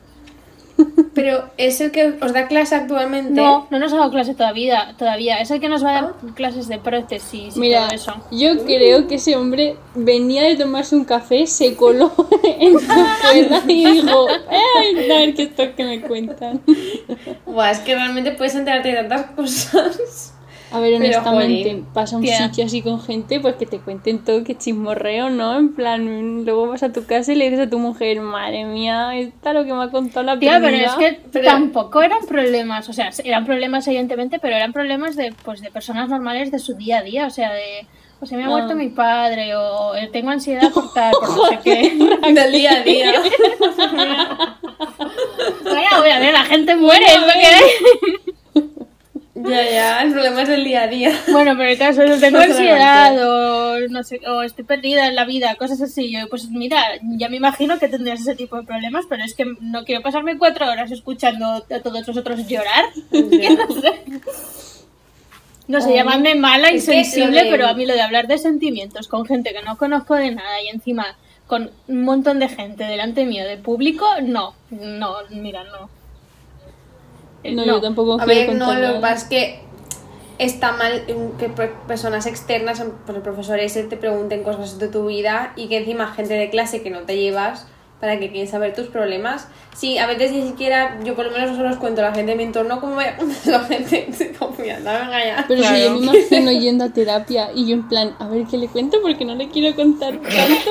Pero 1.15 1.51
es 1.57 1.81
el 1.81 1.91
que 1.91 2.15
os 2.21 2.33
da 2.33 2.47
clase 2.47 2.77
actualmente. 2.77 3.33
No, 3.33 3.67
no 3.69 3.79
nos 3.81 3.93
ha 3.93 3.97
dado 3.97 4.11
clase 4.13 4.35
todavía, 4.35 4.95
todavía. 4.97 5.41
Es 5.41 5.51
el 5.51 5.61
que 5.61 5.69
nos 5.69 5.85
va 5.85 5.91
a 5.91 5.93
dar 6.03 6.15
clases 6.35 6.69
de 6.69 6.79
prótesis 6.79 7.57
y 7.57 7.61
Mira, 7.61 7.87
todo 7.89 7.95
eso. 7.97 8.15
yo 8.31 8.65
creo 8.65 9.09
que 9.09 9.17
ese 9.17 9.37
hombre 9.37 9.77
venía 9.97 10.45
de 10.45 10.57
tomarse 10.57 10.95
un 10.95 11.05
café, 11.05 11.47
se 11.49 11.75
coló 11.75 12.13
en 12.45 12.73
tu 12.75 12.79
escuela 12.79 13.63
y 13.67 13.85
dijo, 14.03 14.27
ay, 14.51 15.11
a 15.11 15.15
ver 15.19 15.35
qué 15.35 15.43
esto 15.43 15.65
que 15.77 15.85
me 15.85 16.01
cuentan. 16.01 16.63
Buah, 17.45 17.73
es 17.73 17.81
que 17.81 17.95
realmente 17.97 18.31
puedes 18.33 18.55
enterarte 18.55 18.89
de 18.91 18.95
tantas 18.95 19.33
cosas. 19.33 20.33
A 20.71 20.81
ver, 20.81 20.95
honestamente, 20.95 21.83
pasa 21.95 22.17
a 22.17 22.19
un 22.19 22.25
tía. 22.25 22.37
sitio 22.37 22.65
así 22.67 22.83
con 22.83 23.01
gente, 23.01 23.41
pues 23.41 23.55
que 23.57 23.65
te 23.67 23.79
cuenten 23.79 24.23
todo, 24.23 24.45
que 24.45 24.55
chismorreo, 24.57 25.31
¿no? 25.31 25.57
En 25.59 25.75
plan, 25.75 26.45
luego 26.45 26.69
vas 26.69 26.83
a 26.83 26.93
tu 26.93 27.07
casa 27.07 27.33
y 27.33 27.37
le 27.37 27.49
dices 27.51 27.67
a 27.67 27.71
tu 27.71 27.79
mujer, 27.79 28.21
madre 28.21 28.65
mía, 28.65 29.17
esta 29.17 29.53
lo 29.55 29.65
que 29.65 29.73
me 29.73 29.83
ha 29.85 29.89
contado 29.91 30.27
la 30.27 30.39
Tía, 30.39 30.59
pero 30.61 30.77
prima". 30.77 30.85
es 30.87 30.95
que 30.95 31.21
Pero- 31.33 31.47
tampoco 31.47 32.03
eran 32.03 32.21
problemas, 32.27 32.89
o 32.89 32.93
sea, 32.93 33.11
eran 33.25 33.47
problemas 33.47 33.87
evidentemente, 33.89 34.39
pero 34.39 34.57
eran 34.57 34.73
problemas 34.75 35.17
de, 35.17 35.33
pues, 35.45 35.61
de 35.63 35.71
personas 35.71 36.09
normales 36.11 36.51
de 36.51 36.59
su 36.59 36.75
día 36.75 36.99
a 36.99 37.03
día, 37.03 37.27
o 37.27 37.31
sea, 37.31 37.51
de, 37.53 37.87
o 38.21 38.27
se 38.27 38.37
me 38.37 38.43
ha 38.43 38.47
Ah. 38.47 38.51
muerto 38.51 38.75
mi 38.75 38.89
padre, 38.91 39.57
o 39.57 39.95
eh, 39.95 40.11
tengo 40.13 40.29
ansiedad 40.31 40.71
por 40.75 40.93
tal, 40.93 41.13
por 41.13 41.29
no 41.35 41.47
sé 41.47 41.59
qué. 41.65 41.97
Del 42.35 42.53
día 42.53 42.73
a 42.73 42.83
día. 42.83 43.13
Bueno, 45.63 45.89
bueno, 45.99 46.15
a 46.15 46.19
ver, 46.19 46.33
la 46.33 46.45
gente 46.45 46.75
muere, 46.77 47.05
hay. 47.07 47.63
Ya, 49.45 49.71
ya, 49.71 50.03
el 50.03 50.13
problema 50.13 50.43
es 50.43 50.49
del 50.49 50.65
día 50.65 50.83
a 50.83 50.87
día. 50.89 51.13
Bueno, 51.31 51.55
pero 51.57 51.71
el 51.71 51.79
caso 51.79 52.03
es 52.05 52.21
tengo 52.21 52.39
ansiedad 52.39 53.17
o 53.27 53.89
no 53.89 54.03
sé, 54.03 54.21
o 54.27 54.43
estoy 54.43 54.65
perdida 54.65 55.07
en 55.07 55.15
la 55.15 55.25
vida, 55.25 55.55
cosas 55.57 55.81
así. 55.81 56.11
Yo, 56.11 56.29
pues 56.29 56.49
mira, 56.51 56.83
ya 57.03 57.29
me 57.29 57.37
imagino 57.37 57.79
que 57.79 57.89
tendrías 57.89 58.21
ese 58.21 58.35
tipo 58.35 58.57
de 58.57 58.63
problemas, 58.65 59.05
pero 59.09 59.23
es 59.25 59.35
que 59.35 59.45
no 59.61 59.85
quiero 59.85 60.03
pasarme 60.03 60.39
cuatro 60.39 60.69
horas 60.71 60.91
escuchando 60.91 61.47
a 61.71 61.81
todos 61.81 62.07
vosotros 62.07 62.47
llorar. 62.49 62.85
No 63.13 63.81
sé. 63.81 64.03
No 65.67 65.81
sé, 65.83 65.95
llamadme 65.95 66.35
mala, 66.35 66.73
insensible, 66.73 67.45
de- 67.45 67.51
pero 67.51 67.67
a 67.67 67.75
mí 67.75 67.85
lo 67.85 67.93
de 67.93 68.01
hablar 68.01 68.27
de 68.27 68.39
sentimientos 68.39 69.07
con 69.07 69.27
gente 69.27 69.53
que 69.53 69.61
no 69.63 69.77
conozco 69.77 70.15
de 70.15 70.31
nada 70.31 70.63
y 70.63 70.69
encima 70.69 71.15
con 71.47 71.71
un 71.89 72.05
montón 72.05 72.39
de 72.39 72.49
gente 72.49 72.85
delante 72.85 73.27
mío 73.27 73.45
de 73.47 73.59
público, 73.59 74.07
no, 74.23 74.55
no, 74.71 75.17
mira, 75.31 75.65
no. 75.65 75.91
Eh, 77.45 77.55
No, 77.55 77.65
yo 77.65 77.81
tampoco 77.81 78.21
A 78.21 78.25
ver, 78.25 78.55
no, 78.55 78.75
lo 78.75 78.95
que 78.95 79.01
pasa 79.01 79.15
es 79.15 79.25
que 79.25 79.61
está 80.39 80.73
mal 80.73 81.05
que 81.39 81.49
pe- 81.49 81.73
personas 81.87 82.27
externas, 82.27 82.83
pues 83.07 83.17
el 83.17 83.23
profesor 83.23 83.59
ese, 83.59 83.85
te 83.85 83.97
pregunten 83.97 84.43
cosas 84.43 84.79
de 84.79 84.89
tu 84.89 85.07
vida 85.07 85.53
y 85.57 85.69
que 85.69 85.79
encima 85.79 86.09
gente 86.13 86.35
de 86.35 86.51
clase 86.51 86.83
que 86.83 86.91
no 86.91 87.01
te 87.01 87.17
llevas 87.17 87.67
para 88.01 88.21
que 88.21 88.31
quieren 88.31 88.47
saber 88.49 88.73
tus 88.77 88.87
problemas. 88.87 89.49
Sí, 89.77 89.99
a 89.99 90.07
veces 90.07 90.31
ni 90.31 90.43
siquiera, 90.47 91.01
yo 91.05 91.17
por 91.17 91.27
lo 91.27 91.33
menos 91.33 91.57
solo 91.57 91.71
os 91.71 91.79
cuento 91.79 92.01
a 92.01 92.05
la 92.05 92.15
gente 92.15 92.31
de 92.31 92.37
mi 92.37 92.45
entorno 92.45 92.81
como 92.81 92.95
me 92.95 93.07
la 93.47 93.61
gente 93.61 94.07
de 94.17 94.33
confianza, 94.33 95.01
venga 95.01 95.25
ya. 95.25 95.45
Pero 95.49 95.63
si 95.65 95.69
yo 95.69 95.75
Claro. 95.75 95.99
me 95.99 96.07
imagino 96.07 96.53
yendo 96.53 96.85
a 96.85 96.91
terapia 96.91 97.51
y 97.53 97.67
yo 97.67 97.75
en 97.75 97.89
plan, 97.89 98.15
a 98.21 98.29
ver 98.29 98.45
qué 98.49 98.57
le 98.57 98.69
cuento 98.69 98.99
porque 99.03 99.25
no 99.25 99.35
le 99.35 99.49
quiero 99.49 99.75
contar 99.75 100.21
tanto. 100.21 100.71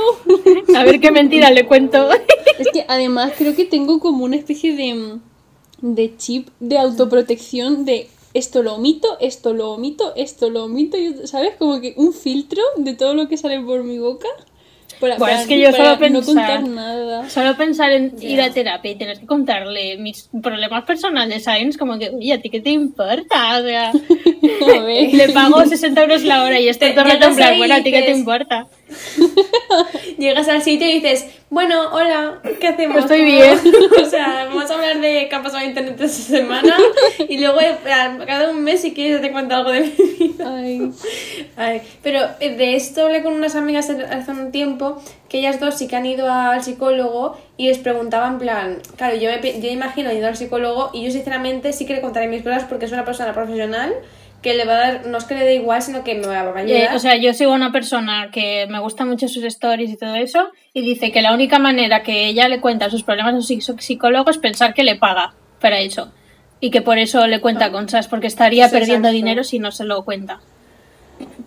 A 0.77 0.83
ver 0.85 1.01
qué 1.01 1.11
mentira 1.11 1.49
le 1.51 1.65
cuento. 1.65 2.09
Es 2.57 2.67
que 2.71 2.85
además 2.87 3.33
creo 3.37 3.53
que 3.55 3.65
tengo 3.65 3.99
como 3.99 4.23
una 4.23 4.35
especie 4.37 4.73
de, 4.75 4.93
mm, 4.93 5.21
de 5.81 6.15
chip 6.17 6.47
de 6.59 6.77
autoprotección 6.77 7.85
de 7.85 8.09
esto 8.33 8.61
lo 8.61 8.75
omito, 8.75 9.17
esto 9.19 9.53
lo 9.53 9.71
omito, 9.73 10.13
esto 10.15 10.49
lo 10.49 10.65
omito, 10.65 10.97
¿sabes? 11.25 11.55
Como 11.57 11.81
que 11.81 11.93
un 11.97 12.13
filtro 12.13 12.61
de 12.77 12.93
todo 12.93 13.13
lo 13.15 13.27
que 13.27 13.37
sale 13.37 13.59
por 13.61 13.83
mi 13.83 13.97
boca. 13.99 14.27
Para, 14.99 15.17
Bueno, 15.17 15.31
para- 15.35 15.41
es 15.41 15.47
que 15.47 15.59
yo 15.59 15.71
solo 15.71 15.91
no 15.91 15.99
pensar- 15.99 16.23
contar 16.25 16.67
nada. 16.67 17.29
Solo 17.29 17.55
pensar 17.55 17.91
en 17.91 18.15
ir 18.19 18.41
a 18.41 18.51
terapia 18.51 18.91
y 18.91 18.95
tener 18.95 19.19
que 19.19 19.27
contarle 19.27 19.97
mis 19.97 20.27
problemas 20.41 20.85
personales, 20.85 21.43
¿sabes? 21.43 21.77
Como 21.77 21.99
que, 21.99 22.09
oye, 22.09 22.33
¿a 22.33 22.41
ti 22.41 22.49
qué 22.49 22.61
te 22.61 22.71
importa? 22.71 23.59
O 23.59 23.63
sea, 23.63 23.91
A 24.75 24.79
ver. 24.83 25.13
le 25.13 25.29
pago 25.29 25.63
60 25.65 26.01
euros 26.01 26.23
la 26.23 26.43
hora 26.43 26.59
y 26.59 26.67
estoy 26.67 26.93
todo 26.95 27.03
rato 27.05 27.25
en 27.25 27.29
no 27.31 27.35
plan, 27.35 27.57
bueno, 27.57 27.75
¿a 27.75 27.83
ti 27.83 27.91
qué 27.91 28.01
te 28.03 28.11
importa? 28.11 28.67
Llegas 30.17 30.47
al 30.47 30.61
sitio 30.61 30.87
y 30.89 30.93
dices, 30.99 31.25
bueno, 31.49 31.89
hola, 31.91 32.41
¿qué 32.59 32.67
hacemos? 32.67 32.97
Estoy 32.99 33.19
¿Cómo- 33.19 33.31
bien. 33.31 33.59
o 34.05 34.09
sea, 34.09 34.45
vamos 34.45 34.69
a 34.69 34.73
hablar 34.75 34.99
de 34.99 35.27
qué 35.29 35.35
ha 35.35 35.43
pasado 35.43 35.61
en 35.63 35.69
internet 35.69 35.99
esta 35.99 36.07
semana 36.07 36.75
y 37.27 37.37
luego 37.39 37.59
eh, 37.61 37.75
cada 37.83 38.49
un 38.49 38.63
mes 38.63 38.81
si 38.81 38.93
quieres 38.93 39.21
te 39.21 39.31
cuento 39.31 39.55
algo 39.55 39.71
de 39.71 39.81
mi 39.81 40.27
vida. 40.27 40.55
Ay, 40.55 40.91
Ay, 41.55 41.81
pero 42.03 42.19
eh, 42.39 42.55
de 42.55 42.75
esto 42.75 43.05
hablé 43.05 43.23
con 43.23 43.33
unas 43.33 43.55
amigas 43.55 43.89
hace 43.89 44.31
un 44.31 44.51
tiempo 44.51 45.01
que 45.29 45.39
ellas 45.39 45.59
dos 45.59 45.75
sí 45.77 45.87
que 45.87 45.95
han 45.95 46.05
ido 46.05 46.31
al 46.31 46.63
psicólogo 46.63 47.37
y 47.57 47.67
les 47.67 47.77
preguntaban 47.79 48.39
plan, 48.39 48.79
claro, 48.95 49.15
yo 49.17 49.29
me 49.29 49.59
yo 49.61 49.69
imagino 49.69 50.11
ido 50.13 50.27
al 50.27 50.37
psicólogo 50.37 50.89
y 50.93 51.03
yo 51.03 51.11
sinceramente 51.11 51.73
sí 51.73 51.85
que 51.85 51.93
le 51.95 52.01
contaré 52.01 52.27
mis 52.27 52.43
cosas 52.43 52.63
porque 52.63 52.85
es 52.85 52.91
una 52.91 53.05
persona 53.05 53.33
profesional 53.33 53.93
que 54.41 54.53
le 54.53 54.65
va 54.65 54.73
a 54.73 54.77
dar, 54.77 55.05
no 55.07 55.17
es 55.17 55.23
que 55.25 55.33
le 55.35 55.43
dé 55.45 55.55
igual, 55.55 55.81
sino 55.81 56.03
que 56.03 56.15
me 56.15 56.27
va 56.27 56.39
a 56.41 56.61
Eh, 56.61 56.73
ayudar. 56.75 56.95
o 56.95 56.99
sea, 56.99 57.15
yo 57.17 57.33
sigo 57.33 57.51
a 57.51 57.55
una 57.55 57.71
persona 57.71 58.29
que 58.31 58.67
me 58.69 58.79
gusta 58.79 59.03
mucho 59.03 59.27
sus 59.27 59.43
stories 59.43 59.89
y 59.91 59.97
todo 59.97 60.15
eso, 60.15 60.49
y 60.73 60.81
dice 60.81 61.11
que 61.11 61.21
la 61.21 61.33
única 61.33 61.59
manera 61.59 62.03
que 62.03 62.27
ella 62.27 62.47
le 62.47 62.61
cuenta 62.61 62.89
sus 62.89 63.03
problemas 63.03 63.33
a 63.35 63.41
su 63.41 63.53
psi- 63.53 63.79
psicólogo 63.79 64.29
es 64.29 64.37
pensar 64.37 64.73
que 64.73 64.83
le 64.83 64.95
paga 64.95 65.33
para 65.59 65.79
eso. 65.79 66.11
Y 66.59 66.71
que 66.71 66.81
por 66.81 66.97
eso 66.97 67.25
le 67.27 67.39
cuenta 67.41 67.71
cosas, 67.71 68.07
porque 68.07 68.27
estaría 68.27 68.67
Sí, 68.67 68.73
perdiendo 68.73 69.07
exacto. 69.09 69.15
dinero 69.15 69.43
si 69.43 69.59
no 69.59 69.71
se 69.71 69.83
lo 69.85 70.03
cuenta. 70.05 70.39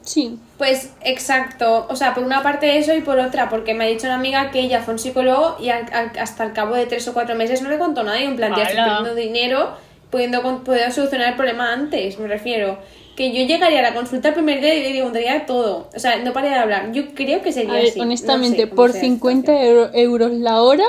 sí. 0.03 0.39
Pues 0.59 0.93
exacto, 1.05 1.87
o 1.89 1.97
sea, 1.97 2.13
por 2.15 2.23
una 2.25 2.43
parte 2.43 2.77
eso 2.79 2.93
y 2.95 3.01
por 3.01 3.19
otra, 3.19 3.49
porque 3.49 3.73
me 3.73 3.85
ha 3.85 3.87
dicho 3.87 4.07
una 4.07 4.17
amiga 4.17 4.51
que 4.51 4.61
ella 4.61 4.83
fue 4.83 4.95
un 4.95 4.99
psicólogo 4.99 5.57
y 5.61 5.71
al- 5.71 5.87
al- 5.93 6.13
hasta 6.19 6.45
el 6.45 6.53
cabo 6.53 6.75
de 6.75 6.87
tres 6.87 7.07
o 7.09 7.15
cuatro 7.15 7.35
meses 7.35 7.63
no 7.63 7.71
le 7.71 7.79
contó 7.79 8.03
nada 8.03 8.21
y 8.21 8.25
en 8.25 8.37
plan, 8.37 8.53
ya 8.57 8.65
estoy 8.65 8.77
perdiendo 8.85 9.15
dinero, 9.15 9.71
pudiendo, 10.11 10.43
pudiendo 10.65 10.93
solucionar 10.95 11.31
el 11.31 11.37
problema 11.37 11.73
antes, 11.73 12.19
me 12.19 12.29
refiero. 12.29 12.79
Que 13.17 13.33
yo 13.33 13.45
llegaría 13.47 13.81
a 13.81 13.83
la 13.83 13.95
consulta 13.95 14.29
el 14.29 14.35
primer 14.35 14.61
día 14.61 14.75
y 14.75 14.83
le 14.83 14.91
preguntaría 14.91 15.45
todo, 15.45 15.89
o 15.95 15.99
sea, 15.99 16.17
no 16.21 16.33
pararía 16.33 16.57
de 16.57 16.63
hablar. 16.63 16.93
Yo 16.93 17.13
creo 17.15 17.43
que 17.43 17.53
sería 17.53 17.73
A 17.73 17.77
ver, 17.77 17.87
así. 17.89 17.99
no 17.99 18.05
honestamente, 18.05 18.57
sé 18.63 18.69
cómo 18.69 18.77
por 18.77 18.93
sea 18.93 19.03
la 19.03 19.09
50 19.09 19.63
euro- 19.65 19.91
euros 19.93 20.33
la 20.33 20.63
hora, 20.63 20.85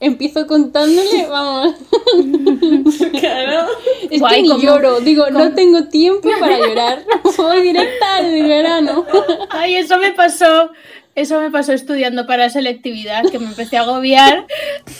empiezo 0.00 0.46
contándole, 0.48 1.26
vamos. 1.30 1.74
Claro. 3.20 3.66
Es 4.10 4.20
Guay, 4.20 4.36
que 4.36 4.42
ni 4.42 4.48
¿cómo- 4.48 4.62
lloro, 4.62 5.00
digo, 5.00 5.30
no 5.30 5.52
tengo 5.54 5.84
tiempo 5.84 6.28
para 6.40 6.58
llorar. 6.66 7.04
Voy 7.36 7.60
directa 7.62 8.16
al 8.16 8.42
verano. 8.48 9.04
Ay, 9.50 9.76
eso 9.76 9.98
me 9.98 10.12
pasó. 10.12 10.70
Eso 11.16 11.40
me 11.40 11.50
pasó 11.50 11.72
estudiando 11.72 12.26
para 12.26 12.50
selectividad, 12.50 13.24
que 13.30 13.38
me 13.38 13.46
empecé 13.46 13.78
a 13.78 13.80
agobiar 13.80 14.46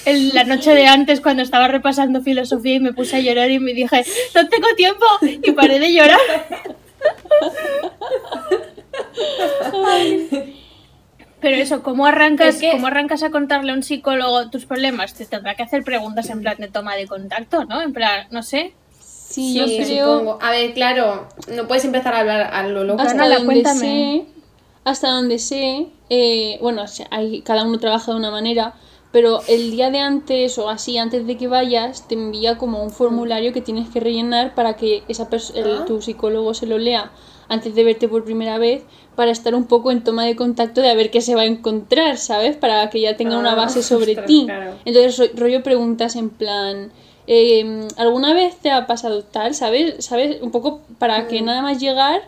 en 0.06 0.34
la 0.34 0.44
noche 0.44 0.74
de 0.74 0.86
antes 0.86 1.20
cuando 1.20 1.42
estaba 1.42 1.68
repasando 1.68 2.22
filosofía 2.22 2.76
y 2.76 2.80
me 2.80 2.94
puse 2.94 3.16
a 3.16 3.20
llorar 3.20 3.50
y 3.50 3.58
me 3.58 3.74
dije, 3.74 4.02
no 4.34 4.48
tengo 4.48 4.66
tiempo 4.76 5.04
y 5.22 5.52
paré 5.52 5.78
de 5.78 5.92
llorar. 5.92 6.18
Pero 11.40 11.56
eso, 11.56 11.82
¿cómo 11.82 12.06
arrancas, 12.06 12.54
Es 12.54 12.60
que- 12.60 12.70
¿cómo 12.70 12.86
arrancas 12.86 13.22
a 13.22 13.30
contarle 13.30 13.72
a 13.72 13.74
un 13.74 13.82
psicólogo 13.82 14.48
tus 14.50 14.64
problemas? 14.64 15.12
Te 15.14 15.26
tendrá 15.26 15.54
que 15.54 15.62
hacer 15.62 15.84
preguntas 15.84 16.30
en 16.30 16.40
plan 16.40 16.56
de 16.58 16.68
toma 16.68 16.96
de 16.96 17.06
contacto, 17.06 17.64
¿no? 17.66 17.82
En 17.82 17.92
plan, 17.92 18.26
no 18.30 18.42
sé. 18.42 18.72
Sí, 18.98 19.60
creo 19.84 20.14
supongo. 20.14 20.38
A 20.40 20.50
ver, 20.50 20.72
claro, 20.72 21.28
no 21.52 21.68
puedes 21.68 21.84
empezar 21.84 22.14
a 22.14 22.20
hablar 22.20 22.50
a 22.54 22.66
lo 22.66 22.84
loco. 22.84 23.02
hasta 23.02 23.44
cuéntame. 23.44 23.80
sé, 23.80 24.22
hasta 24.86 25.10
donde 25.10 25.38
sé, 25.40 25.88
eh, 26.10 26.58
bueno, 26.62 26.84
hay, 27.10 27.42
cada 27.42 27.64
uno 27.64 27.78
trabaja 27.80 28.12
de 28.12 28.18
una 28.18 28.30
manera, 28.30 28.74
pero 29.12 29.40
el 29.48 29.70
día 29.72 29.90
de 29.90 29.98
antes 29.98 30.58
o 30.58 30.68
así, 30.68 30.96
antes 30.96 31.26
de 31.26 31.36
que 31.36 31.48
vayas, 31.48 32.06
te 32.06 32.14
envía 32.14 32.56
como 32.56 32.82
un 32.82 32.90
formulario 32.90 33.52
que 33.52 33.60
tienes 33.60 33.88
que 33.88 33.98
rellenar 33.98 34.54
para 34.54 34.74
que 34.76 35.02
esa 35.08 35.28
el- 35.54 35.78
Ah. 35.78 35.84
tu 35.86 36.00
psicólogo 36.02 36.54
se 36.54 36.66
lo 36.66 36.78
lea 36.78 37.10
antes 37.48 37.74
de 37.74 37.82
verte 37.84 38.08
por 38.08 38.24
primera 38.24 38.58
vez, 38.58 38.84
para 39.16 39.30
estar 39.32 39.54
un 39.56 39.64
poco 39.66 39.90
en 39.90 40.04
toma 40.04 40.24
de 40.24 40.36
contacto 40.36 40.80
de 40.82 40.90
a 40.90 40.94
ver 40.94 41.10
qué 41.10 41.20
se 41.20 41.34
va 41.34 41.42
a 41.42 41.46
encontrar, 41.46 42.16
¿sabes? 42.18 42.56
Para 42.56 42.88
que 42.90 43.00
ya 43.00 43.16
tenga 43.16 43.38
una 43.38 43.52
Ah, 43.52 43.56
base 43.56 43.82
sobre 43.82 44.12
ostras, 44.12 44.26
ti. 44.26 44.42
claro. 44.46 44.74
Entonces, 44.84 45.18
ro- 45.18 45.40
rollo 45.40 45.62
preguntas 45.64 46.14
en 46.16 46.30
plan, 46.30 46.92
eh, 47.26 47.88
¿alguna 47.96 48.34
vez 48.34 48.56
te 48.58 48.70
ha 48.70 48.86
pasado 48.86 49.24
tal? 49.24 49.54
¿Sabes? 49.54 50.04
¿Sabes? 50.04 50.40
Un 50.42 50.50
poco 50.52 50.80
para 50.98 51.22
Mm. 51.22 51.26
que 51.28 51.42
nada 51.42 51.62
más 51.62 51.80
llegar, 51.80 52.20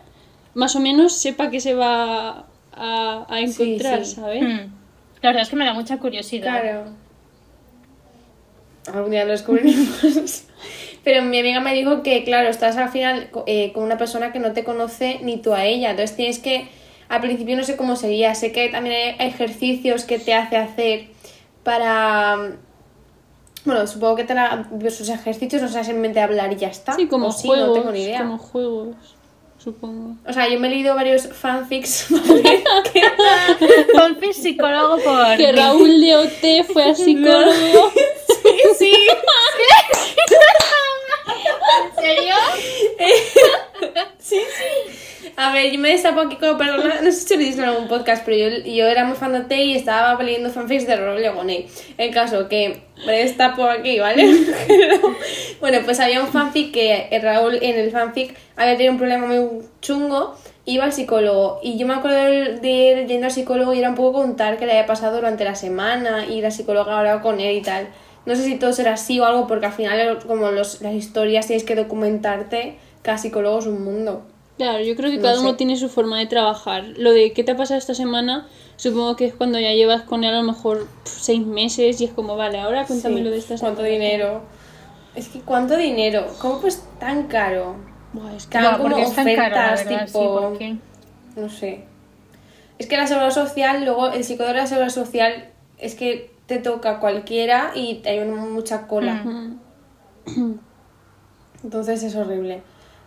más 0.55 0.75
o 0.75 0.79
menos 0.79 1.13
sepa 1.13 1.49
que 1.51 1.59
se 1.61 1.73
va 1.75 2.45
a, 2.73 3.25
a 3.29 3.39
encontrar, 3.41 4.05
sí. 4.05 4.15
¿sabes? 4.15 4.41
Hmm. 4.41 4.71
La 5.21 5.29
verdad 5.29 5.41
es 5.43 5.49
que 5.49 5.55
me 5.55 5.65
da 5.65 5.73
mucha 5.73 5.97
curiosidad. 5.97 6.61
Claro. 6.61 6.85
Algún 8.93 9.11
día 9.11 9.25
lo 9.25 9.31
descubriremos. 9.31 10.43
Pero 11.03 11.21
mi 11.23 11.39
amiga 11.39 11.59
me 11.59 11.73
dijo 11.73 12.03
que, 12.03 12.23
claro, 12.23 12.49
estás 12.49 12.77
al 12.77 12.89
final 12.89 13.29
eh, 13.45 13.71
con 13.73 13.83
una 13.83 13.97
persona 13.97 14.31
que 14.31 14.39
no 14.39 14.51
te 14.53 14.63
conoce 14.63 15.19
ni 15.21 15.37
tú 15.37 15.53
a 15.53 15.65
ella. 15.65 15.91
Entonces 15.91 16.15
tienes 16.15 16.39
que, 16.39 16.67
al 17.07 17.21
principio 17.21 17.55
no 17.55 17.63
sé 17.63 17.77
cómo 17.77 17.95
sería, 17.95 18.35
sé 18.35 18.51
que 18.51 18.69
también 18.69 19.15
hay 19.19 19.27
ejercicios 19.27 20.05
que 20.05 20.19
te 20.19 20.33
hace 20.33 20.57
hacer 20.57 21.07
para... 21.63 22.37
Bueno, 23.65 23.85
supongo 23.87 24.15
que 24.15 24.23
te 24.23 24.33
hará 24.33 24.67
esos 24.83 25.09
ejercicios, 25.09 25.61
no 25.61 25.67
sé, 25.67 25.83
simplemente 25.83 26.21
hablar 26.21 26.51
y 26.53 26.55
ya 26.55 26.69
está. 26.69 26.93
Sí, 26.93 27.07
como 27.07 27.27
O 27.27 27.31
sí, 27.31 27.47
juegos, 27.47 27.67
no 27.67 27.73
tengo 27.73 27.91
ni 27.91 28.03
idea. 28.03 28.19
como 28.19 28.37
juegos, 28.37 28.95
supongo. 29.59 30.15
O 30.25 30.33
sea, 30.33 30.49
yo 30.49 30.59
me 30.59 30.67
he 30.67 30.71
leído 30.71 30.95
varios 30.95 31.27
fanfics 31.27 32.07
Entonces, 33.61 34.37
psicólogo 34.41 34.97
por... 35.03 35.37
Que 35.37 35.51
Raúl 35.51 36.01
de 36.01 36.15
OT 36.15 36.65
fue 36.71 36.83
al 36.83 36.95
psicólogo. 36.95 37.91
sí, 38.77 38.93
¿En 41.85 41.95
serio? 42.01 42.35
A 45.35 45.53
ver, 45.53 45.71
yo 45.71 45.79
me 45.79 45.89
destapo 45.89 46.21
aquí 46.21 46.35
como 46.35 46.57
persona, 46.57 47.01
no 47.01 47.11
sé 47.11 47.19
si 47.19 47.33
lo 47.35 47.39
dicho 47.39 47.63
en 47.63 47.69
algún 47.69 47.87
podcast, 47.87 48.23
pero 48.25 48.37
yo, 48.37 48.63
yo 48.65 48.87
era 48.87 49.05
muy 49.05 49.15
fan 49.15 49.33
de 49.33 49.41
T 49.41 49.63
y 49.63 49.75
estaba 49.75 50.21
leyendo 50.21 50.49
fanfics 50.49 50.87
de 50.87 50.95
Rob 50.95 51.17
Legoney. 51.17 51.67
El 51.97 52.13
caso 52.13 52.47
que 52.47 52.81
me 53.05 53.13
destapo 53.19 53.63
aquí, 53.65 53.99
¿vale? 53.99 54.25
Bueno, 55.59 55.79
pues 55.83 55.99
había 55.99 56.21
un 56.21 56.29
fanfic 56.29 56.71
que 56.71 57.09
el 57.11 57.21
Raúl 57.21 57.59
en 57.61 57.77
el 57.77 57.91
fanfic 57.91 58.33
había 58.55 58.73
tenido 58.77 58.93
un 58.93 58.97
problema 58.97 59.27
muy 59.27 59.61
chungo, 59.81 60.35
iba 60.63 60.85
al 60.85 60.93
psicólogo 60.93 61.59
y 61.61 61.77
yo 61.77 61.85
me 61.85 61.95
acuerdo 61.95 62.17
de 62.61 62.91
él 62.93 63.07
yendo 63.07 63.25
al 63.25 63.33
psicólogo 63.33 63.73
y 63.73 63.79
era 63.79 63.89
un 63.89 63.95
poco 63.95 64.19
contar 64.19 64.57
qué 64.57 64.65
le 64.65 64.71
había 64.71 64.85
pasado 64.85 65.17
durante 65.17 65.43
la 65.43 65.55
semana 65.55 66.25
y 66.27 66.39
la 66.39 66.51
psicóloga 66.51 66.97
hablaba 66.97 67.21
con 67.21 67.41
él 67.41 67.57
y 67.57 67.61
tal. 67.61 67.89
No 68.25 68.35
sé 68.35 68.43
si 68.43 68.55
todo 68.55 68.71
será 68.71 68.93
así 68.93 69.19
o 69.19 69.25
algo 69.25 69.47
porque 69.47 69.65
al 69.65 69.73
final 69.73 70.19
como 70.25 70.49
las 70.51 70.81
historias 70.81 71.47
tienes 71.47 71.65
que 71.65 71.75
documentarte, 71.75 72.77
cada 73.01 73.17
psicólogo 73.17 73.59
es 73.59 73.65
un 73.65 73.83
mundo. 73.83 74.25
Claro, 74.59 74.83
yo 74.83 74.93
creo 74.97 75.09
que 75.09 75.15
No 75.17 75.23
cada 75.23 75.35
sé. 75.35 75.39
uno 75.41 75.55
tiene 75.55 75.77
su 75.77 75.87
forma 75.87 76.19
de 76.19 76.25
trabajar. 76.25 76.83
Lo 76.97 77.13
de 77.13 77.31
qué 77.31 77.45
te 77.45 77.53
ha 77.53 77.55
pasado 77.55 77.77
esta 77.77 77.93
semana, 77.93 78.45
supongo 78.75 79.15
que 79.15 79.23
es 79.25 79.33
cuando 79.33 79.57
ya 79.57 79.71
llevas 79.71 80.01
con 80.01 80.25
él 80.25 80.33
a 80.33 80.41
lo 80.41 80.43
mejor 80.43 80.85
seis 81.05 81.45
meses 81.47 82.01
y 82.01 82.03
es 82.05 82.11
como, 82.11 82.35
vale, 82.35 82.59
ahora 82.59 82.85
cuéntame 82.85 83.15
Sí, 83.15 83.21
lo 83.23 83.31
de 83.31 83.37
esta 83.37 83.57
semana. 83.57 83.75
¿Cuánto 83.77 83.89
dinero? 83.89 84.41
Es 85.15 85.29
que 85.29 85.39
¿cuánto 85.39 85.77
dinero? 85.77 86.27
¿Cómo 86.41 86.59
pues 86.59 86.83
tan 86.99 87.27
caro? 87.27 87.77
Buah, 88.11 88.35
es 88.35 88.47
que- 88.47 88.57
Tan 88.59 88.81
como 88.81 88.97
es 88.97 89.15
tan 89.15 89.33
caro, 89.33 89.77
sí, 89.77 89.95
tipo... 90.05 90.39
¿por 90.41 90.57
qué? 90.57 90.75
No 91.37 91.47
sé. 91.47 91.85
Es 92.77 92.87
que 92.87 92.97
la 92.97 93.07
seguridad 93.07 93.31
social, 93.33 93.85
luego 93.85 94.09
el 94.09 94.25
psicólogo 94.25 94.53
de 94.55 94.59
la 94.59 94.67
seguridad 94.67 94.91
social 94.93 95.51
es 95.77 95.95
que 95.95 96.31
te 96.47 96.57
toca 96.59 96.99
cualquiera 96.99 97.71
y 97.75 98.01
hay 98.05 98.19
una- 98.19 98.43
mucha 98.43 98.87
cola. 98.87 99.23
Entonces 101.63 102.03
es 102.03 102.15
horrible. 102.15 102.61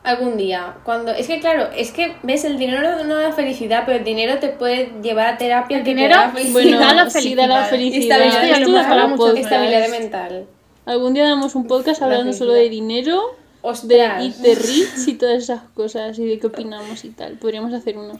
Algún 0.05 0.37
día, 0.37 0.75
cuando... 0.85 1.13
Es 1.13 1.29
que 1.29 1.39
claro, 1.39 1.69
es 1.77 1.93
que, 1.93 2.17
¿ves? 2.25 2.45
El 2.45 2.59
dinero 2.59 3.05
no 3.05 3.15
da 3.17 3.33
felicidad, 3.33 3.85
pero 3.87 3.99
el 3.99 4.05
dinero 4.05 4.39
te 4.41 4.49
puede 4.49 4.91
llevar 5.01 5.29
a 5.29 5.39
terapia. 5.39 5.79
El 5.79 5.85
que 5.85 5.91
te 5.91 5.97
dinero, 5.97 6.17
da 6.17 6.31
felicidad. 6.31 6.53
Bueno, 6.53 6.71
la 6.95 7.11
sí 7.11 7.35
da 7.37 7.47
la 7.47 7.65
felicidad. 7.65 8.19
felicidad. 8.19 8.51
Da 8.51 8.57
hablado 8.57 8.89
para 8.89 9.15
podcast. 9.17 9.39
Estabilidad 9.39 9.89
mental. 9.91 10.47
Algún 10.87 11.15
día 11.15 11.25
damos 11.29 11.55
un 11.55 11.69
podcast 11.69 12.01
La 12.01 12.07
hablando 12.07 12.33
solo 12.33 12.53
felicidad. 12.53 12.71
de 12.71 12.71
dinero, 12.71 13.21
de 13.63 13.69
Ostras. 13.69 14.25
Eat 14.25 14.35
the 14.43 14.55
Rich 14.57 15.07
y 15.09 15.15
todas 15.15 15.41
esas 15.45 15.63
cosas 15.75 16.19
y 16.19 16.27
de 16.27 16.39
qué 16.41 16.49
opinamos 16.49 17.05
y 17.05 17.11
tal. 17.11 17.35
Podríamos 17.35 17.73
hacer 17.73 17.97
uno. 17.97 18.15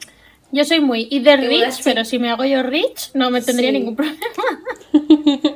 Yo 0.53 0.63
soy 0.63 0.79
muy 0.79 1.07
Igual 1.11 1.39
rich, 1.39 1.81
pero 1.83 2.05
si 2.05 2.17
me 2.19 2.29
hago 2.29 2.45
yo 2.45 2.63
rich, 2.63 3.09
no 3.13 3.29
me 3.29 3.41
tendría 3.41 3.71
Sí. 3.71 3.79
ningún 3.79 3.95
problema. 3.97 4.19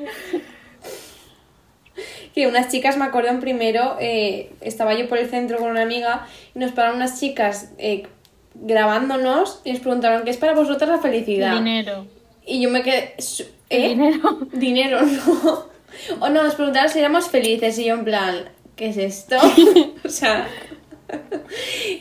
que 2.38 2.46
unas 2.46 2.70
chicas, 2.70 2.98
me 2.98 3.06
acuerdo 3.06 3.30
en 3.30 3.40
primero, 3.40 3.98
eh, 4.00 4.52
estaba 4.62 4.94
yo 4.94 5.10
por 5.10 5.18
el 5.18 5.28
centro 5.28 5.58
con 5.58 5.72
una 5.72 5.82
amiga 5.82 6.28
y 6.54 6.60
nos 6.60 6.72
pararon 6.72 6.98
unas 6.98 7.20
chicas 7.20 7.72
eh, 7.80 8.04
grabándonos 8.54 9.60
y 9.64 9.72
nos 9.72 9.82
preguntaron 9.82 10.24
¿qué 10.24 10.30
es 10.30 10.38
para 10.38 10.54
vosotras 10.54 10.88
la 10.88 11.00
felicidad? 11.00 11.56
Dinero. 11.56 12.06
Y 12.46 12.62
yo 12.62 12.70
me 12.70 12.84
quedé... 12.84 13.16
¿eh? 13.72 13.90
Dinero. 13.90 14.38
Dinero, 14.54 15.02
no. 15.02 15.66
O 16.20 16.30
no, 16.30 16.44
nos 16.44 16.54
preguntaron 16.54 16.92
si 16.92 17.00
éramos 17.00 17.28
felices 17.28 17.80
y 17.80 17.86
yo 17.86 17.96
en 17.96 18.04
plan, 18.04 18.50
¿qué 18.76 18.90
es 18.90 18.98
esto? 18.98 19.38
o 20.06 20.10
sea... 20.10 20.48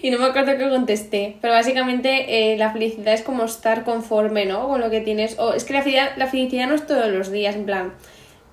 y 0.03 0.11
no 0.11 0.19
me 0.19 0.27
acuerdo 0.27 0.59
qué 0.59 0.69
contesté. 0.69 1.39
Pero 1.41 1.55
básicamente 1.55 2.53
eh, 2.53 2.59
la 2.59 2.75
felicidad 2.75 3.15
es 3.15 3.23
como 3.23 3.45
estar 3.45 3.85
conforme, 3.85 4.45
¿no? 4.45 4.69
Con 4.69 4.83
lo 4.83 4.91
que 4.91 5.01
tienes. 5.01 5.39
O 5.39 5.55
es 5.55 5.65
que 5.65 5.73
la 5.73 5.81
felicidad, 5.81 6.11
la 6.19 6.27
felicidad 6.27 6.69
no 6.69 6.75
es 6.75 6.87
todos 6.87 7.09
los 7.09 7.31
días, 7.31 7.57
en 7.57 7.65
plan... 7.65 7.95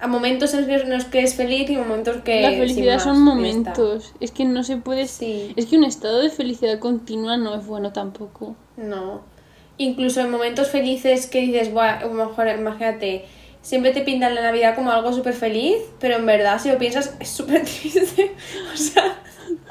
A 0.04 0.08
momentos 0.08 0.54
en 0.54 0.89
los 0.89 1.06
que 1.06 1.22
es 1.24 1.34
feliz 1.34 1.70
y 1.70 1.78
momentos 1.78 2.18
que... 2.26 2.41
la 2.41 2.49
felicidad 2.49 2.95
más, 2.95 3.04
son 3.04 3.22
momentos. 3.22 4.14
Es 4.20 4.32
que 4.32 4.43
no 4.43 4.66
se 4.66 4.76
puede... 4.76 5.08
Sí. 5.08 5.54
Es 5.56 5.66
que 5.66 5.78
un 5.78 5.86
estado 5.86 6.20
de 6.22 6.30
felicidad 6.30 6.78
continua 6.80 7.38
no 7.38 7.56
es 7.56 7.66
bueno 7.66 7.93
tampoco. 7.93 8.58
No. 8.76 9.22
incluso 9.78 10.20
en 10.20 10.30
momentos 10.30 10.68
felices 10.68 11.28
que 11.28 11.39
dices, 11.39 11.72
Buah, 11.72 12.06
mejor 12.08 12.49
imagínate, 12.49 13.24
siempre 13.62 13.91
te 13.91 14.01
pintan 14.01 14.36
la 14.36 14.41
Navidad 14.41 14.76
como 14.76 14.91
algo 14.91 15.14
súper 15.14 15.36
feliz, 15.36 15.78
pero 16.01 16.18
en 16.18 16.26
verdad 16.26 16.60
si 16.60 16.70
lo 16.70 16.78
piensas 16.78 17.16
es 17.22 17.30
súper 17.30 17.64
triste. 17.64 18.36
o 18.74 18.76
sea, 18.76 19.22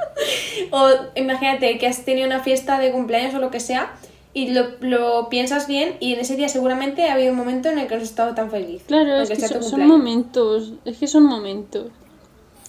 o 0.71 0.89
imagínate 1.15 1.77
que 1.77 1.87
has 1.87 2.07
tenido 2.07 2.27
una 2.27 2.41
fiesta 2.41 2.79
de 2.79 2.91
cumpleaños 2.91 3.35
o 3.35 3.39
lo 3.39 3.51
que 3.51 3.61
sea 3.61 3.93
y 4.35 4.53
lo, 4.53 4.67
lo 4.81 5.29
piensas 5.29 5.67
bien 5.67 5.97
y 6.01 6.15
en 6.15 6.21
ese 6.21 6.37
día 6.37 6.49
seguramente 6.49 7.09
ha 7.09 7.15
habido 7.15 7.33
un 7.33 7.39
momento 7.39 7.69
en 7.69 7.79
el 7.79 7.87
que 7.87 7.95
no 7.97 8.03
has 8.03 8.09
estado 8.09 8.35
tan 8.35 8.51
feliz. 8.51 8.83
Claro, 8.87 9.21
es 9.21 9.29
que 9.29 9.37
son, 9.63 9.87
momentos, 9.87 10.73
es 10.85 10.97
que 10.97 11.07
son 11.07 11.25
momentos. 11.25 11.87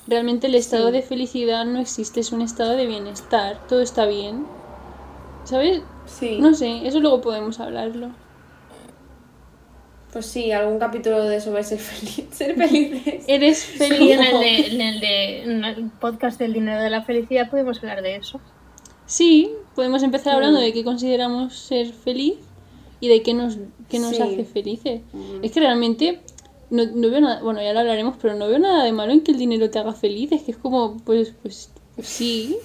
Realmente 0.07 0.47
el 0.47 0.55
estado 0.55 0.91
de 0.91 1.01
felicidad 1.01 1.63
no 1.65 1.79
existe, 1.79 2.19
es 2.19 2.31
un 2.33 2.41
estado 2.41 2.75
de 2.75 2.85
bienestar, 2.85 3.59
todo 3.69 3.81
está 3.81 4.05
bien. 4.05 4.45
¿Sabes? 5.45 5.81
Sí. 6.05 6.37
No 6.39 6.53
sé, 6.53 6.85
eso 6.85 6.99
luego 6.99 7.21
podemos 7.21 7.59
hablarlo. 7.61 8.09
Pues 10.11 10.25
sí, 10.27 10.51
algún 10.51 10.77
capítulo 10.77 11.23
de 11.23 11.41
sobre 11.41 11.63
ser 11.63 11.79
feliz, 11.79 12.27
ser 12.31 12.55
felices. 12.67 13.23
Eres 13.27 13.57
Sí, 13.59 13.77
feliz. 13.77 14.11
en 14.11 14.21
el, 14.23 14.39
de, 14.39 14.67
en, 14.67 14.81
el 14.81 14.99
de, 14.99 15.43
en 15.43 15.65
el 15.65 15.89
podcast 15.99 16.37
del 16.39 16.53
dinero 16.53 16.81
de 16.81 16.89
la 16.89 17.03
felicidad 17.03 17.49
podemos 17.49 17.79
hablar 17.79 18.01
de 18.01 18.17
eso. 18.17 18.39
Sí, 19.05 19.51
podemos 19.75 20.03
empezar 20.03 20.35
hablando 20.35 20.59
de 20.59 20.71
qué 20.73 20.83
consideramos 20.83 21.55
ser 21.55 21.87
feliz 21.93 22.35
y 22.99 23.07
de 23.09 23.21
qué 23.21 23.33
nos, 23.33 23.57
qué 23.89 23.99
nos 23.99 24.15
Sí. 24.15 24.21
hace 24.21 24.45
felices. 24.45 25.01
Es 25.41 25.51
que 25.51 25.59
realmente 25.59 26.21
no, 26.69 26.85
no 26.85 27.09
veo 27.09 27.21
nada, 27.21 27.41
bueno, 27.43 27.61
ya 27.61 27.73
lo 27.73 27.79
hablaremos, 27.81 28.15
pero 28.21 28.33
no 28.35 28.47
veo 28.47 28.59
nada 28.59 28.83
de 28.83 28.91
malo 28.91 29.11
en 29.13 29.21
que 29.21 29.31
el 29.31 29.37
dinero 29.37 29.69
te 29.69 29.79
haga 29.79 29.93
feliz. 29.93 30.31
Es 30.31 30.43
que 30.43 30.51
es 30.51 30.57
como, 30.57 30.97
pues, 31.03 31.33
pues, 31.41 31.69
pues 31.95 32.07
sí. 32.07 32.57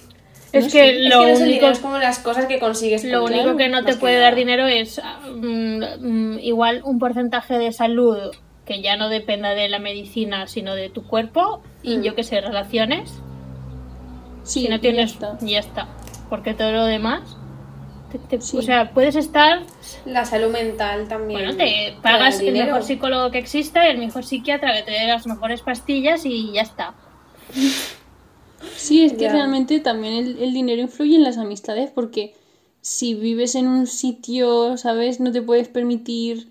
Es 0.51 0.65
No 0.65 0.71
que. 0.71 0.89
Es 1.05 1.09
lo 1.13 1.19
que 1.19 1.25
único, 1.33 1.45
dinero, 1.45 1.67
es 1.69 1.79
como 1.79 1.97
las 1.99 2.19
cosas 2.19 2.45
que 2.47 2.57
consigues. 2.59 3.03
lo 3.03 3.23
único 3.25 3.55
que 3.55 3.69
no 3.69 3.83
te 3.83 3.95
puede 3.97 4.15
nada. 4.15 4.25
dar 4.27 4.35
dinero 4.35 4.65
es 4.65 4.99
mm, 5.35 5.83
mm, 5.99 6.39
igual 6.39 6.81
un 6.85 6.97
porcentaje 6.97 7.59
de 7.59 7.71
salud 7.71 8.17
que 8.65 8.81
ya 8.81 8.97
no 8.97 9.09
dependa 9.09 9.49
de 9.55 9.67
la 9.69 9.77
medicina, 9.79 10.47
sino 10.47 10.73
de 10.73 10.89
tu 10.89 11.03
cuerpo 11.05 11.61
y 11.83 11.97
Mm. 11.97 12.01
yo 12.03 12.15
que 12.15 12.23
sé, 12.23 12.39
relaciones. 12.41 13.11
Sí, 14.43 14.61
si 14.61 14.69
no 14.69 14.77
ya 14.77 14.81
tienes, 14.81 15.11
está. 15.11 15.37
ya 15.41 15.59
está. 15.59 15.87
Porque 16.29 16.53
todo 16.53 16.71
lo 16.71 16.85
demás, 16.85 17.21
te- 18.11 18.19
te- 18.19 18.41
Sí. 18.41 18.57
o 18.57 18.61
sea, 18.61 18.91
puedes 18.93 19.15
estar, 19.15 19.61
La 20.05 20.25
salud 20.25 20.51
mental 20.51 21.07
también. 21.07 21.39
bueno, 21.41 21.55
te 21.57 21.95
pagas 22.01 22.39
el 22.39 22.53
mejor 22.53 22.83
psicólogo 22.83 23.31
que 23.31 23.39
exista, 23.39 23.87
el 23.87 23.97
mejor 23.97 24.23
psiquiatra 24.23 24.73
que 24.75 24.83
te 24.83 24.91
dé 24.91 25.07
las 25.07 25.25
mejores 25.27 25.61
pastillas 25.61 26.25
y 26.25 26.51
ya 26.53 26.61
está. 26.61 26.93
Sí, 28.75 29.03
es 29.05 29.13
que 29.13 29.23
Ya. 29.25 29.31
realmente 29.33 29.79
también 29.79 30.13
el, 30.13 30.37
el 30.41 30.53
dinero 30.53 30.81
influye 30.81 31.15
en 31.15 31.23
las 31.23 31.37
amistades 31.37 31.91
porque 31.91 32.35
si 32.81 33.13
vives 33.13 33.55
en 33.55 33.67
un 33.67 33.87
sitio, 33.87 34.77
¿sabes? 34.77 35.19
No 35.19 35.31
te 35.31 35.41
puedes 35.41 35.67
permitir 35.67 36.47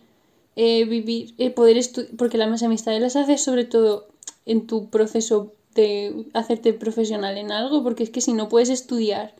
eh, 0.57 0.85
vivir, 0.85 1.35
eh, 1.39 1.51
poder 1.51 1.77
estudiar, 1.77 2.13
porque 2.17 2.37
las 2.39 2.63
amistades 2.63 3.01
las 3.01 3.15
haces 3.17 3.43
sobre 3.43 3.65
todo 3.65 4.09
en 4.45 4.67
tu 4.67 4.89
proceso 4.89 5.53
de 5.75 6.25
hacerte 6.35 6.73
profesional 6.73 7.39
en 7.39 7.53
algo, 7.53 7.83
porque 7.85 8.03
es 8.03 8.11
que 8.11 8.21
si 8.21 8.33
no 8.33 8.49
puedes 8.49 8.69
estudiar, 8.69 9.35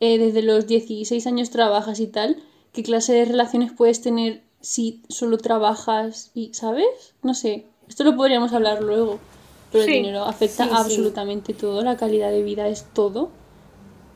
eh, 0.00 0.18
desde 0.18 0.42
los 0.42 0.66
16 0.66 1.26
años 1.26 1.50
trabajas 1.50 2.00
y 2.00 2.06
tal, 2.06 2.36
¿qué 2.72 2.82
clase 2.82 3.12
de 3.12 3.24
relaciones 3.24 3.72
puedes 3.72 4.00
tener 4.00 4.42
si 4.60 5.02
solo 5.08 5.38
trabajas 5.38 6.30
y, 6.34 6.52
¿sabes? 6.54 6.86
No 7.22 7.34
sé, 7.34 7.66
esto 7.88 8.04
lo 8.04 8.16
podríamos 8.16 8.52
hablar 8.52 8.82
luego, 8.82 9.18
pero 9.70 9.84
Sí. 9.84 9.90
el 9.90 9.96
dinero 10.02 10.24
afecta 10.24 10.64
Sí, 10.64 10.70
sí. 10.70 10.76
absolutamente 10.76 11.52
todo, 11.54 11.82
la 11.82 11.96
calidad 11.96 12.30
de 12.30 12.42
vida 12.42 12.68
es 12.68 12.84
todo. 12.92 13.30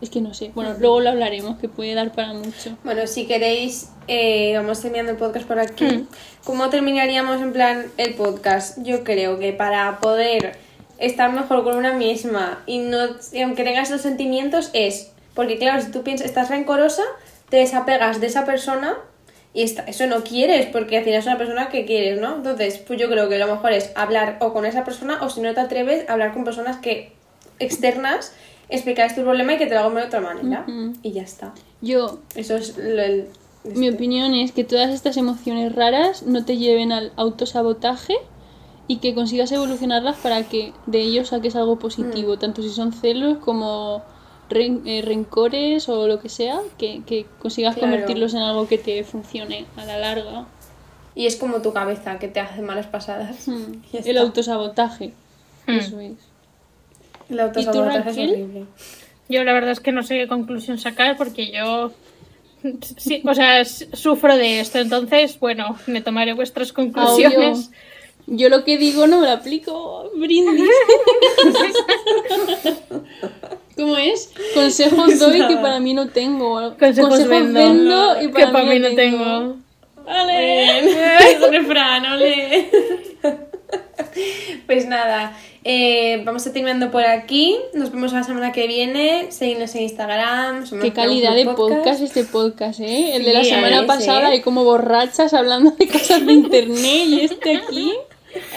Es 0.01 0.11
que 0.11 0.21
no 0.21 0.33
sé, 0.33 0.53
bueno, 0.55 0.77
luego 0.79 1.01
lo 1.01 1.11
hablaremos, 1.11 1.59
que 1.59 1.69
puede 1.69 1.93
dar 1.95 2.13
para 2.15 2.33
mucho. 2.33 2.77
Bueno, 2.85 3.09
si 3.09 3.27
queréis, 3.27 3.91
eh, 4.07 4.53
vamos 4.57 4.81
terminando 4.81 5.11
el 5.11 5.19
podcast 5.19 5.45
por 5.49 5.59
aquí. 5.59 5.85
Hmm. 5.85 6.07
¿Cómo 6.45 6.71
terminaríamos 6.71 7.41
en 7.43 7.53
plan 7.53 7.87
el 7.97 8.15
podcast? 8.15 8.79
Yo 8.85 9.03
creo 9.03 9.41
que 9.41 9.53
para 9.53 9.99
poder 9.99 10.57
estar 10.99 11.33
mejor 11.33 11.65
con 11.65 11.77
una 11.77 11.95
misma 11.95 12.63
y 12.67 12.79
no 12.79 12.97
aunque 13.43 13.65
tengas 13.65 13.91
los 13.91 14.01
sentimientos 14.01 14.71
es 14.73 15.11
porque 15.39 15.57
claro, 15.57 15.81
si 15.81 15.93
tú 15.93 16.03
piensas 16.03 16.27
estás 16.27 16.49
rencorosa, 16.51 17.05
te 17.49 17.59
desapegas 17.59 18.21
de 18.21 18.27
esa 18.27 18.45
persona 18.45 18.97
y 19.55 19.63
esta- 19.63 19.85
eso 19.85 20.05
no 20.09 20.25
quieres 20.25 20.67
porque 20.67 20.99
al 20.99 21.05
final 21.05 21.21
es 21.21 21.27
una 21.27 21.39
persona 21.39 21.69
que 21.69 21.85
quieres, 21.87 22.21
¿no? 22.21 22.35
Entonces, 22.39 22.79
pues 22.79 22.99
yo 22.99 23.09
creo 23.09 23.29
que 23.29 23.39
lo 23.39 23.47
mejor 23.47 23.73
es 23.73 23.93
hablar 23.95 24.39
o 24.41 24.53
con 24.53 24.67
esa 24.67 24.83
persona 24.85 25.21
o 25.23 25.31
si 25.31 25.41
no 25.41 25.55
te 25.55 25.61
atreves, 25.61 26.11
hablar 26.11 26.33
con 26.35 26.43
personas 26.43 26.79
que 26.79 27.13
externas, 27.61 28.33
explicar 28.69 29.15
tu 29.15 29.23
problema 29.23 29.55
y 29.55 29.59
que 29.59 29.67
te 29.67 29.75
lo 29.75 29.81
hagan 29.81 29.95
de 29.95 30.03
otra 30.03 30.21
manera 30.21 30.65
Ujú. 30.69 30.93
y 31.03 31.13
ya 31.13 31.23
está. 31.23 31.53
Yo, 31.81 32.19
Eso 32.35 32.57
es 32.57 32.77
lo, 32.77 33.01
el- 33.03 33.29
mi 33.65 33.87
este. 33.87 33.97
opinión 33.97 34.35
es 34.35 34.51
que 34.53 34.65
todas 34.65 34.91
estas 34.91 35.17
emociones 35.17 35.75
raras 35.75 36.23
no 36.25 36.45
te 36.45 36.57
lleven 36.57 36.91
al 36.93 37.13
autosabotaje 37.17 38.15
y 38.89 38.97
que 38.99 39.15
consigas 39.15 39.53
evolucionarlas 39.53 40.17
para 40.17 40.43
que 40.45 40.73
de 40.87 41.01
ellos 41.01 41.29
saques 41.29 41.55
algo 41.57 41.79
positivo, 41.79 42.35
Mm. 42.35 42.39
tanto 42.39 42.63
si 42.63 42.71
son 42.71 42.93
celos 42.93 43.39
como 43.39 44.03
ren- 44.51 44.83
eh, 44.87 45.03
rencores 45.03 45.89
o 45.89 46.07
lo 46.09 46.21
que 46.21 46.29
sea, 46.29 46.61
que, 46.79 47.03
que 47.07 47.27
consigas 47.39 47.75
Claro. 47.75 47.91
convertirlos 47.93 48.35
en 48.35 48.41
algo 48.41 48.67
que 48.69 48.79
te 48.79 49.05
funcione 49.05 49.67
a 49.77 49.85
la 49.85 49.99
larga. 49.99 50.47
Y 51.15 51.27
es 51.27 51.37
como 51.37 51.61
tu 51.63 51.73
cabeza 51.73 52.19
que 52.19 52.29
te 52.29 52.39
hace 52.41 52.63
malas 52.63 52.87
pasadas. 52.87 53.49
Hmm. 53.49 53.83
El 53.93 54.07
está. 54.09 54.21
autosabotaje. 54.21 55.13
Hmm. 55.67 55.73
Eso 55.79 56.01
es. 56.01 56.13
El 57.29 57.41
autosabotaje 57.41 57.99
es 57.99 58.05
Raquel? 58.07 58.31
horrible. 58.31 58.65
Yo 59.29 59.45
la 59.45 59.53
verdad 59.53 59.73
es 59.73 59.81
que 59.81 59.93
no 59.93 60.03
sé 60.03 60.17
qué 60.17 60.29
conclusión 60.29 60.79
sacar 60.79 61.17
porque 61.19 61.53
yo, 61.53 61.93
sí, 62.97 63.23
o 63.27 63.35
sea, 63.35 63.63
sufro 63.67 64.37
de 64.39 64.61
esto. 64.61 64.79
Entonces, 64.79 65.39
bueno, 65.39 65.77
me 65.87 66.01
tomaré 66.01 66.33
vuestras 66.33 66.73
conclusiones. 66.73 67.71
Yo 68.27 68.49
lo 68.49 68.65
que 68.65 68.79
digo 68.79 69.07
no 69.07 69.21
me 69.21 69.27
lo 69.27 69.33
aplico. 69.33 70.11
Brindis. 70.17 70.71
¿Cómo 73.79 73.97
es? 73.97 74.33
Consejos 74.55 75.19
doy 75.21 75.47
que 75.47 75.57
para 75.57 75.79
mí 75.79 75.95
no 75.95 76.09
tengo. 76.09 76.77
Consejos, 76.77 77.29
vendo, 77.29 78.21
y 78.21 78.27
que 78.27 78.33
para 78.33 78.51
para 78.51 78.65
mí 78.65 78.75
mí 78.75 78.81
no 78.81 78.95
tengo. 78.97 79.57
Vale. 80.05 80.79
Es 81.31 81.51
refrán, 81.51 82.05
ole. 82.07 82.71
Pues 84.67 84.87
nada, 84.87 85.37
eh, 85.63 86.23
vamos 86.25 86.47
a 86.47 86.53
terminando 86.53 86.91
por 86.91 87.05
aquí. 87.05 87.57
Nos 87.73 87.93
vemos 87.93 88.13
la 88.13 88.25
semana 88.25 88.53
que 88.53 88.67
viene. 88.67 89.31
Seguidnos 89.31 89.75
en 89.77 89.83
Instagram. 89.83 90.65
Qué 90.81 90.93
calidad 90.93 91.35
de 91.35 91.45
podcast 91.45 92.03
este 92.03 92.25
podcast, 92.25 92.81
¿eh? 92.81 93.15
El 93.17 93.25
de 93.25 93.33
la 93.33 93.45
Sí, 93.45 93.51
semana 93.51 93.81
es, 93.81 93.87
pasada 93.87 94.33
¿eh? 94.33 94.37
y 94.37 94.41
como 94.41 94.65
borrachas 94.65 95.35
hablando 95.35 95.71
de 95.73 95.87
cosas 95.87 96.27
de 96.27 96.33
internet 96.33 97.03
y 97.07 97.21
este 97.21 97.57
aquí 97.57 97.93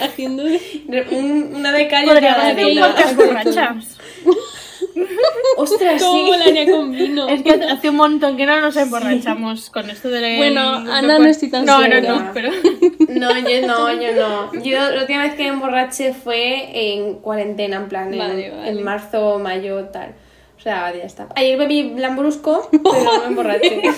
haciendo 0.00 0.42
una 0.42 1.72
de 1.72 1.88
calle 1.88 2.06
Podríamos 2.08 2.44
hacer 2.44 2.66
un 2.66 2.78
podcast 2.78 3.16
borrachas. 3.16 3.98
Ostras, 5.56 6.02
¿Cómo 6.02 6.32
sí. 6.32 6.38
la 6.38 6.44
haría 6.46 6.70
con 6.70 6.92
vino? 6.92 7.28
Es 7.28 7.42
que 7.42 7.52
hace 7.52 7.90
un 7.90 7.96
montón 7.96 8.36
que 8.36 8.46
no 8.46 8.60
nos 8.60 8.76
emborrachamos 8.76 9.70
con 9.70 9.88
esto 9.90 10.08
de 10.08 10.20
la... 10.20 10.36
Bueno, 10.36 10.60
Ana 10.60 11.18
no 11.18 11.26
estoy 11.26 11.50
tan 11.50 11.64
no, 11.64 11.78
segura. 11.80 12.00
No, 12.00 12.20
no, 12.20 12.30
pero... 12.32 12.50
No, 13.08 13.30
yo 13.38 13.66
no, 13.66 13.92
yo 13.92 14.12
no. 14.14 14.52
Yo 14.62 14.90
la 14.90 15.00
última 15.02 15.22
vez 15.22 15.34
que 15.34 15.42
me 15.44 15.48
emborraché 15.50 16.14
fue 16.14 16.94
en 16.94 17.16
cuarentena, 17.16 17.76
en 17.76 17.88
plan, 17.88 18.12
en, 18.12 18.18
Vale, 18.18 18.68
en 18.68 18.82
marzo, 18.82 19.38
mayo, 19.38 19.84
tal. 19.86 20.14
O 20.58 20.60
sea, 20.62 20.94
ya 20.96 21.04
está. 21.04 21.28
Ayer 21.34 21.58
bebí 21.58 21.94
lambrusco, 21.96 22.68
pero 22.70 23.04
no 23.04 23.20
me 23.20 23.26
emborraché. 23.26 23.82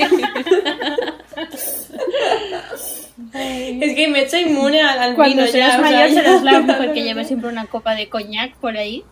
es 3.34 3.94
que 3.94 4.08
me 4.08 4.20
he 4.20 4.24
hecho 4.24 4.38
inmune 4.38 4.80
al, 4.80 4.98
al 4.98 5.14
Cuando 5.14 5.36
vino 5.36 5.46
seas 5.46 5.74
ya. 5.74 5.78
o 5.78 5.82
sea, 5.82 5.90
mayor 5.90 6.10
serás 6.10 6.42
la 6.42 6.60
mujer 6.60 6.92
que 6.92 7.02
lleve 7.02 7.24
siempre 7.24 7.50
una 7.50 7.66
copa 7.66 7.94
de 7.94 8.08
coñac 8.08 8.56
por 8.56 8.76
ahí. 8.76 9.04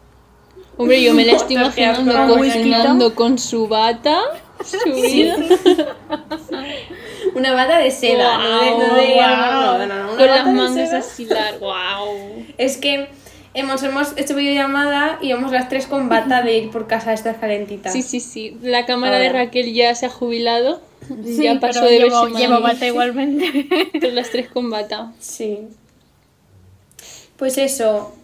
Hombre, 0.76 1.02
yo 1.02 1.14
me 1.14 1.24
la 1.24 1.32
estoy 1.36 1.56
imaginando 1.56 2.36
cocinando 2.36 3.14
con 3.14 3.38
su 3.38 3.68
bata, 3.68 4.20
subida, 4.64 5.36
Una 7.34 7.54
bata 7.54 7.78
de 7.78 7.90
seda, 7.90 8.38
con 10.16 10.26
las 10.26 10.46
mangas 10.46 10.92
así 10.92 11.24
largas. 11.24 11.60
¡Wow! 11.60 12.46
Es 12.58 12.76
que 12.76 13.08
hemos, 13.54 13.82
hemos 13.82 14.12
hecho 14.16 14.34
videollamada 14.34 15.18
y 15.20 15.32
vamos 15.32 15.52
las 15.52 15.68
tres 15.68 15.86
con 15.86 16.08
bata 16.08 16.42
de 16.42 16.58
ir 16.58 16.70
por 16.70 16.86
casa 16.86 17.12
estas 17.12 17.38
calentitas. 17.38 17.92
Sí, 17.92 18.02
sí, 18.02 18.20
sí. 18.20 18.56
La 18.62 18.86
cámara 18.86 19.18
de. 19.18 19.30
Raquel 19.30 19.72
ya 19.72 19.94
se 19.94 20.06
ha 20.06 20.10
jubilado. 20.10 20.80
Sí, 21.24 21.42
ya 21.42 21.58
pasó 21.58 21.84
de 21.84 21.98
llevo, 21.98 22.28
llevo 22.28 22.60
bata 22.60 22.86
igualmente. 22.86 23.66
Pero 23.92 24.12
las 24.12 24.30
tres 24.30 24.48
con 24.48 24.70
bata. 24.70 25.12
Sí. 25.18 25.60
Pues 27.36 27.58
eso, 27.58 28.14